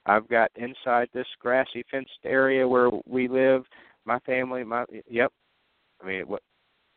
I've 0.06 0.28
got 0.28 0.50
inside 0.56 1.08
this 1.12 1.26
grassy 1.40 1.84
fenced 1.90 2.10
area 2.24 2.66
where 2.66 2.90
we 3.06 3.28
live, 3.28 3.64
my 4.04 4.18
family, 4.20 4.64
my 4.64 4.84
yep. 5.08 5.32
I 6.02 6.06
mean, 6.06 6.22
what? 6.26 6.42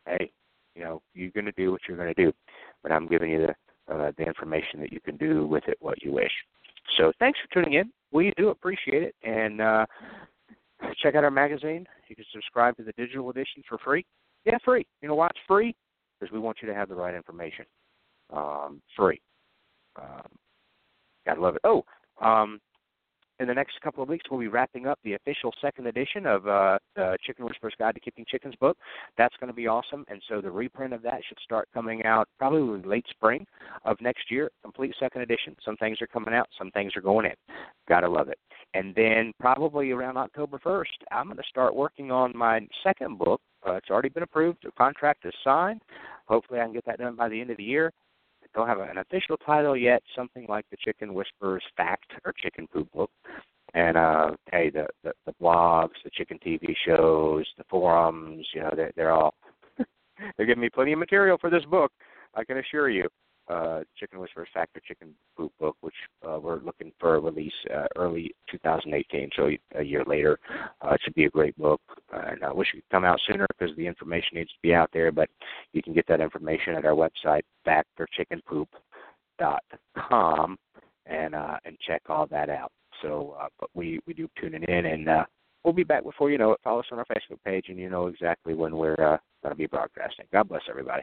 Hey, 0.06 0.30
you 0.74 0.82
know, 0.82 1.02
you're 1.14 1.30
going 1.30 1.46
to 1.46 1.52
do 1.52 1.72
what 1.72 1.80
you're 1.88 1.96
going 1.96 2.14
to 2.14 2.24
do, 2.24 2.32
but 2.82 2.92
I'm 2.92 3.08
giving 3.08 3.30
you 3.30 3.46
the 3.46 3.94
uh, 3.94 4.12
the 4.18 4.24
information 4.24 4.80
that 4.80 4.92
you 4.92 5.00
can 5.00 5.16
do 5.16 5.46
with 5.46 5.64
it 5.66 5.78
what 5.80 6.02
you 6.02 6.12
wish. 6.12 6.32
So 6.96 7.12
thanks 7.18 7.38
for 7.40 7.54
tuning 7.54 7.78
in. 7.78 7.90
We 8.12 8.32
do 8.36 8.48
appreciate 8.48 9.02
it, 9.02 9.14
and 9.22 9.60
uh, 9.60 9.86
check 11.02 11.14
out 11.14 11.24
our 11.24 11.30
magazine. 11.30 11.86
You 12.08 12.16
can 12.16 12.24
subscribe 12.32 12.76
to 12.78 12.82
the 12.82 12.92
digital 12.92 13.30
edition 13.30 13.62
for 13.68 13.78
free. 13.78 14.04
Yeah, 14.44 14.56
free. 14.64 14.86
You 15.02 15.08
know 15.08 15.14
why 15.14 15.26
it's 15.26 15.38
free? 15.46 15.74
Because 16.18 16.32
we 16.32 16.38
want 16.38 16.58
you 16.62 16.68
to 16.68 16.74
have 16.74 16.88
the 16.88 16.94
right 16.94 17.14
information. 17.14 17.66
Um, 18.32 18.80
free. 18.96 19.20
Um, 19.96 20.26
gotta 21.26 21.40
love 21.40 21.56
it. 21.56 21.62
Oh, 21.64 21.84
um, 22.20 22.60
in 23.40 23.46
the 23.46 23.54
next 23.54 23.80
couple 23.82 24.02
of 24.02 24.08
weeks, 24.08 24.24
we'll 24.30 24.40
be 24.40 24.48
wrapping 24.48 24.86
up 24.86 24.98
the 25.04 25.14
official 25.14 25.52
second 25.60 25.86
edition 25.86 26.26
of 26.26 26.46
uh, 26.46 26.78
uh, 27.00 27.16
Chicken 27.24 27.44
Whisperer's 27.44 27.74
Guide 27.78 27.94
to 27.94 28.00
Keeping 28.00 28.24
Chickens 28.28 28.54
book. 28.56 28.76
That's 29.16 29.34
going 29.40 29.48
to 29.48 29.54
be 29.54 29.66
awesome, 29.66 30.04
and 30.08 30.20
so 30.28 30.40
the 30.40 30.50
reprint 30.50 30.92
of 30.92 31.02
that 31.02 31.20
should 31.28 31.38
start 31.42 31.68
coming 31.72 32.04
out 32.04 32.28
probably 32.38 32.82
late 32.82 33.06
spring 33.10 33.46
of 33.84 34.00
next 34.00 34.30
year. 34.30 34.50
Complete 34.62 34.94
second 34.98 35.22
edition. 35.22 35.56
Some 35.64 35.76
things 35.76 36.02
are 36.02 36.06
coming 36.06 36.34
out, 36.34 36.48
some 36.58 36.70
things 36.72 36.96
are 36.96 37.00
going 37.00 37.26
in. 37.26 37.34
Gotta 37.88 38.08
love 38.08 38.28
it. 38.28 38.38
And 38.74 38.94
then 38.94 39.32
probably 39.40 39.92
around 39.92 40.16
October 40.16 40.58
1st, 40.58 40.84
I'm 41.10 41.26
going 41.26 41.38
to 41.38 41.42
start 41.48 41.74
working 41.74 42.10
on 42.10 42.36
my 42.36 42.60
second 42.82 43.18
book. 43.18 43.40
Uh, 43.66 43.72
it's 43.74 43.88
already 43.90 44.10
been 44.10 44.22
approved. 44.22 44.58
The 44.62 44.70
contract 44.72 45.24
is 45.24 45.32
signed. 45.42 45.80
Hopefully, 46.26 46.60
I 46.60 46.64
can 46.64 46.74
get 46.74 46.84
that 46.84 46.98
done 46.98 47.16
by 47.16 47.28
the 47.28 47.40
end 47.40 47.50
of 47.50 47.56
the 47.56 47.64
year 47.64 47.92
don't 48.54 48.68
have 48.68 48.80
an 48.80 48.98
official 48.98 49.36
title 49.36 49.76
yet, 49.76 50.02
something 50.16 50.46
like 50.48 50.64
the 50.70 50.76
Chicken 50.76 51.14
Whisperers 51.14 51.62
Fact 51.76 52.12
or 52.24 52.32
Chicken 52.32 52.66
Poop 52.72 52.90
Book. 52.92 53.10
And 53.74 53.96
uh 53.96 54.30
hey, 54.50 54.70
the, 54.70 54.86
the 55.04 55.12
the 55.26 55.34
blogs, 55.40 55.90
the 56.02 56.10
chicken 56.10 56.38
TV 56.44 56.74
shows, 56.86 57.46
the 57.58 57.64
forums, 57.68 58.46
you 58.54 58.62
know, 58.62 58.72
they're 58.74 58.92
they're 58.96 59.12
all 59.12 59.34
they're 60.36 60.46
giving 60.46 60.62
me 60.62 60.70
plenty 60.70 60.92
of 60.92 60.98
material 60.98 61.36
for 61.38 61.50
this 61.50 61.64
book, 61.66 61.92
I 62.34 62.44
can 62.44 62.58
assure 62.58 62.88
you. 62.88 63.08
Uh 63.48 63.80
Chicken 63.98 64.20
Whisperers 64.20 64.48
Fact 64.52 64.76
or 64.76 64.82
Chicken 64.86 65.14
Poop 65.36 65.52
Book, 65.58 65.76
which 65.80 65.94
uh, 66.26 66.38
we're 66.40 66.60
looking 66.60 66.92
for 66.98 67.16
a 67.16 67.20
release 67.20 67.52
uh, 67.74 67.86
early 67.96 68.34
2018, 68.50 69.30
so 69.36 69.50
a 69.76 69.82
year 69.82 70.04
later. 70.06 70.38
Uh, 70.82 70.94
it 70.94 71.00
should 71.02 71.14
be 71.14 71.24
a 71.24 71.30
great 71.30 71.56
book, 71.56 71.80
and 72.12 72.44
I 72.44 72.52
wish 72.52 72.68
it 72.72 72.76
could 72.76 72.90
come 72.90 73.04
out 73.04 73.18
sooner 73.26 73.46
because 73.48 73.74
the 73.76 73.86
information 73.86 74.34
needs 74.34 74.50
to 74.50 74.58
be 74.62 74.74
out 74.74 74.90
there. 74.92 75.10
But 75.12 75.30
you 75.72 75.82
can 75.82 75.94
get 75.94 76.06
that 76.08 76.20
information 76.20 76.74
at 76.74 76.84
our 76.84 76.92
website, 76.92 77.44
factorchickenpoop.com, 77.66 80.58
and 81.06 81.34
uh, 81.34 81.56
and 81.64 81.78
check 81.86 82.02
all 82.08 82.26
that 82.26 82.50
out. 82.50 82.72
So, 83.02 83.36
uh, 83.40 83.48
but 83.58 83.70
we 83.74 84.00
we 84.06 84.14
do 84.14 84.28
tuning 84.40 84.62
in, 84.64 84.86
and 84.86 85.08
uh, 85.08 85.24
we'll 85.64 85.74
be 85.74 85.84
back 85.84 86.04
before 86.04 86.30
you 86.30 86.38
know 86.38 86.52
it. 86.52 86.60
Follow 86.62 86.80
us 86.80 86.86
on 86.92 86.98
our 86.98 87.06
Facebook 87.06 87.42
page, 87.44 87.66
and 87.68 87.78
you 87.78 87.90
know 87.90 88.06
exactly 88.08 88.54
when 88.54 88.76
we're 88.76 88.94
uh, 88.94 89.18
going 89.42 89.50
to 89.50 89.56
be 89.56 89.66
broadcasting. 89.66 90.26
God 90.32 90.48
bless 90.48 90.62
everybody. 90.68 91.02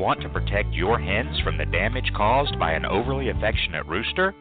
Want 0.00 0.22
to 0.22 0.30
protect 0.30 0.72
your 0.72 0.98
hens 0.98 1.38
from 1.44 1.58
the 1.58 1.66
damage 1.66 2.10
caused 2.16 2.58
by 2.58 2.72
an 2.72 2.86
overly 2.86 3.28
affectionate 3.28 3.84
rooster? 3.84 4.34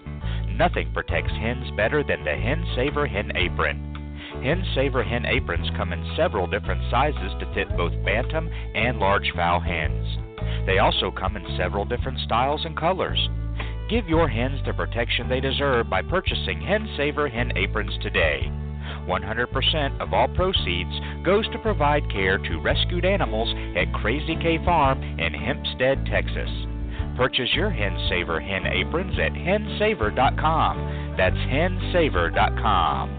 Nothing 0.48 0.90
protects 0.94 1.34
hens 1.34 1.70
better 1.76 2.02
than 2.02 2.24
the 2.24 2.32
Hen 2.32 2.66
Saver 2.78 3.06
Hen 3.06 3.34
Apron. 3.36 4.16
Hen 4.42 4.64
Saver 4.74 5.04
hen 5.04 5.26
aprons 5.26 5.70
come 5.76 5.92
in 5.92 6.14
several 6.16 6.48
different 6.48 6.80
sizes 6.90 7.34
to 7.42 7.54
fit 7.54 7.68
both 7.76 7.92
bantam 8.06 8.50
and 8.74 9.00
large 9.00 9.34
fowl 9.36 9.60
hens. 9.60 10.08
They 10.66 10.80
also 10.80 11.12
come 11.12 11.36
in 11.36 11.58
several 11.58 11.84
different 11.84 12.20
styles 12.20 12.62
and 12.64 12.78
colors. 12.78 13.20
Give 13.90 14.08
your 14.08 14.30
hens 14.30 14.62
the 14.66 14.72
protection 14.72 15.28
they 15.28 15.42
deserve 15.42 15.90
by 15.90 16.04
purchasing 16.04 16.62
Hen 16.62 16.88
Saver 16.96 17.28
hen 17.28 17.52
aprons 17.58 17.98
today. 18.02 18.50
100% 19.10 20.00
of 20.00 20.14
all 20.14 20.28
proceeds 20.30 21.26
goes 21.26 21.50
to 21.52 21.60
provide 21.60 22.10
care 22.12 22.38
to 22.38 22.62
rescued 22.62 23.04
animals 23.04 23.50
at 23.76 23.92
Crazy 24.02 24.36
K 24.36 24.64
Farm 24.64 25.02
in 25.02 25.34
Hempstead, 25.34 26.06
Texas. 26.06 26.50
Purchase 27.18 27.50
your 27.54 27.70
Hen 27.70 27.98
Saver 28.08 28.40
hen 28.40 28.66
aprons 28.66 29.20
at 29.20 29.34
hensaver.com. 29.34 31.16
That's 31.18 31.36
hensaver.com. 31.36 33.19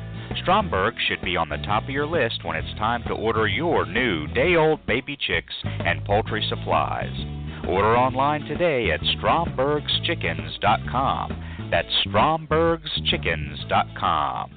Stromberg 0.41 0.95
should 1.07 1.21
be 1.21 1.37
on 1.37 1.49
the 1.49 1.57
top 1.57 1.83
of 1.83 1.89
your 1.89 2.07
list 2.07 2.43
when 2.43 2.55
it's 2.55 2.73
time 2.77 3.03
to 3.07 3.13
order 3.13 3.47
your 3.47 3.85
new 3.85 4.25
day 4.27 4.55
old 4.55 4.85
baby 4.85 5.17
chicks 5.19 5.53
and 5.63 6.05
poultry 6.05 6.45
supplies. 6.49 7.13
Order 7.67 7.95
online 7.95 8.41
today 8.45 8.91
at 8.91 9.01
strombergschickens.com. 9.01 11.69
That's 11.69 11.87
strombergschickens.com. 12.07 14.51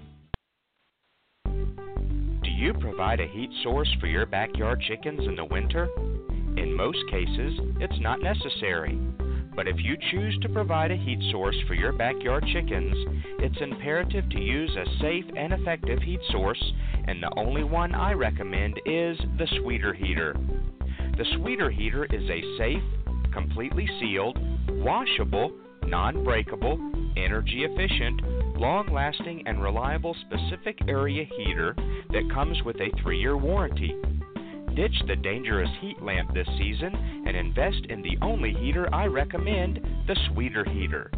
Do 2.42 2.50
you 2.50 2.72
provide 2.74 3.20
a 3.20 3.26
heat 3.26 3.50
source 3.62 3.94
for 4.00 4.06
your 4.06 4.26
backyard 4.26 4.82
chickens 4.86 5.26
in 5.26 5.34
the 5.36 5.44
winter? 5.44 5.88
In 6.56 6.74
most 6.76 6.98
cases, 7.10 7.58
it's 7.80 7.98
not 8.00 8.20
necessary. 8.20 8.98
But 9.57 9.68
if 9.68 9.76
you 9.78 9.96
choose 10.11 10.36
to 10.42 10.48
provide 10.48 10.90
a 10.90 10.96
heat 10.96 11.20
source 11.30 11.57
for 11.68 11.74
your 11.74 11.92
backyard 11.92 12.44
chickens, 12.52 12.94
it's 13.38 13.61
imperative 13.61 14.28
to 14.30 14.40
use 14.40 14.70
a 14.76 15.00
safe 15.00 15.24
and 15.36 15.52
effective 15.52 16.02
heat 16.02 16.20
source, 16.30 16.62
and 17.07 17.22
the 17.22 17.32
only 17.36 17.62
one 17.62 17.94
I 17.94 18.12
recommend 18.12 18.80
is 18.84 19.16
the 19.38 19.46
Sweeter 19.61 19.94
Heater. 19.94 20.36
The 21.16 21.24
Sweeter 21.36 21.70
Heater 21.70 22.05
is 22.07 22.28
a 22.28 22.59
safe, 22.59 22.82
completely 23.32 23.88
sealed, 24.00 24.38
washable, 24.70 25.52
non 25.86 26.24
breakable, 26.24 26.78
energy 27.16 27.64
efficient, 27.64 28.59
long 28.59 28.92
lasting, 28.92 29.46
and 29.46 29.62
reliable 29.62 30.16
specific 30.26 30.78
area 30.88 31.24
heater 31.36 31.74
that 32.11 32.30
comes 32.32 32.61
with 32.64 32.76
a 32.76 32.90
three 33.02 33.20
year 33.20 33.36
warranty. 33.36 33.94
Ditch 34.75 34.95
the 35.07 35.16
dangerous 35.16 35.70
heat 35.81 36.03
lamp 36.03 36.35
this 36.35 36.49
season 36.59 36.93
and 37.27 37.37
invest 37.37 37.87
in 37.89 38.03
the 38.03 38.18
only 38.22 38.53
heater 38.55 38.93
I 38.93 39.07
recommend 39.07 39.77
the 40.09 40.16
Sweeter 40.33 40.64
Heater. 40.64 41.12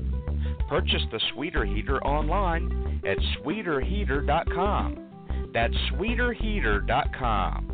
Purchase 0.69 1.03
the 1.11 1.21
Sweeter 1.33 1.65
Heater 1.65 2.05
online 2.05 3.01
at 3.07 3.17
sweeterheater.com. 3.39 5.51
That's 5.55 5.75
sweeterheater.com. 5.93 7.73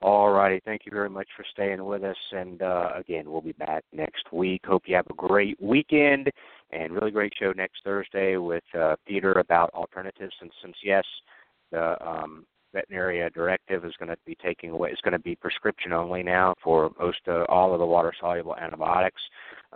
All 0.00 0.30
righty. 0.30 0.60
Thank 0.64 0.82
you 0.86 0.92
very 0.92 1.10
much 1.10 1.26
for 1.36 1.44
staying 1.52 1.84
with 1.84 2.04
us. 2.04 2.16
And 2.30 2.62
uh, 2.62 2.90
again, 2.96 3.30
we'll 3.30 3.40
be 3.40 3.52
back 3.52 3.84
next 3.92 4.32
week. 4.32 4.62
Hope 4.64 4.84
you 4.86 4.94
have 4.94 5.08
a 5.10 5.14
great 5.14 5.60
weekend 5.60 6.30
and 6.70 6.92
really 6.92 7.10
great 7.10 7.32
show 7.38 7.52
next 7.52 7.82
Thursday 7.84 8.36
with 8.36 8.64
uh, 8.78 8.96
Peter 9.06 9.32
about 9.32 9.70
alternatives. 9.74 10.34
And 10.40 10.50
since 10.62 10.76
yes, 10.82 11.04
the 11.70 11.96
um, 12.06 12.44
veterinary 12.72 13.28
directive 13.30 13.84
is 13.84 13.94
going 13.98 14.10
to 14.10 14.16
be 14.26 14.36
taking 14.42 14.70
away. 14.70 14.90
It's 14.90 15.00
going 15.00 15.12
to 15.12 15.18
be 15.18 15.34
prescription 15.34 15.92
only 15.92 16.22
now 16.22 16.54
for 16.62 16.90
most 16.98 17.20
uh, 17.26 17.44
all 17.48 17.72
of 17.72 17.78
the 17.78 17.86
water 17.86 18.12
soluble 18.20 18.56
antibiotics. 18.56 19.20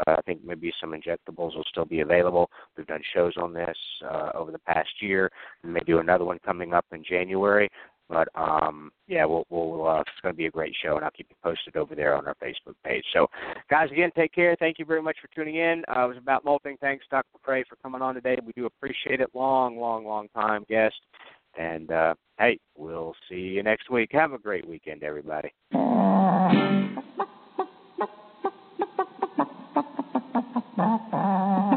Uh, 0.07 0.16
I 0.18 0.22
think 0.22 0.40
maybe 0.45 0.72
some 0.80 0.93
injectables 0.93 1.55
will 1.55 1.64
still 1.70 1.84
be 1.84 2.01
available. 2.01 2.51
We've 2.76 2.86
done 2.86 3.03
shows 3.14 3.34
on 3.36 3.53
this 3.53 3.76
uh, 4.11 4.30
over 4.34 4.51
the 4.51 4.59
past 4.61 4.90
year. 5.01 5.30
We 5.62 5.70
may 5.70 5.80
do 5.80 5.99
another 5.99 6.24
one 6.24 6.38
coming 6.45 6.72
up 6.72 6.86
in 6.93 7.05
January. 7.05 7.68
But 8.12 8.28
um, 8.34 8.92
yeah, 9.08 9.24
we'll, 9.24 9.46
we'll 9.48 9.88
uh, 9.88 10.00
it's 10.00 10.10
going 10.20 10.34
to 10.34 10.36
be 10.36 10.46
a 10.46 10.50
great 10.50 10.74
show, 10.84 10.96
and 10.96 11.04
I'll 11.04 11.10
keep 11.10 11.28
you 11.30 11.36
posted 11.42 11.76
over 11.76 11.94
there 11.94 12.14
on 12.14 12.26
our 12.26 12.34
Facebook 12.34 12.74
page. 12.84 13.04
So, 13.14 13.28
guys, 13.70 13.90
again, 13.90 14.10
take 14.14 14.34
care. 14.34 14.54
Thank 14.58 14.78
you 14.78 14.84
very 14.84 15.00
much 15.00 15.16
for 15.20 15.28
tuning 15.34 15.56
in. 15.56 15.82
Uh, 15.88 16.04
it 16.04 16.08
was 16.08 16.18
about 16.18 16.44
molting. 16.44 16.76
Thanks, 16.80 17.06
Dr. 17.10 17.26
McCrea, 17.34 17.64
for 17.66 17.76
coming 17.76 18.02
on 18.02 18.14
today. 18.14 18.36
We 18.44 18.52
do 18.52 18.66
appreciate 18.66 19.22
it. 19.22 19.30
Long, 19.32 19.78
long, 19.78 20.04
long 20.04 20.28
time 20.34 20.66
guest. 20.68 20.96
And 21.58 21.90
uh, 21.90 22.14
hey, 22.38 22.58
we'll 22.76 23.14
see 23.30 23.36
you 23.36 23.62
next 23.62 23.90
week. 23.90 24.10
Have 24.12 24.32
a 24.32 24.38
great 24.38 24.68
weekend, 24.68 25.02
everybody. 25.02 25.52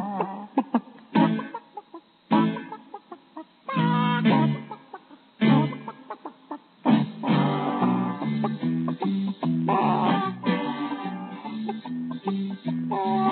Oh. 12.91 13.24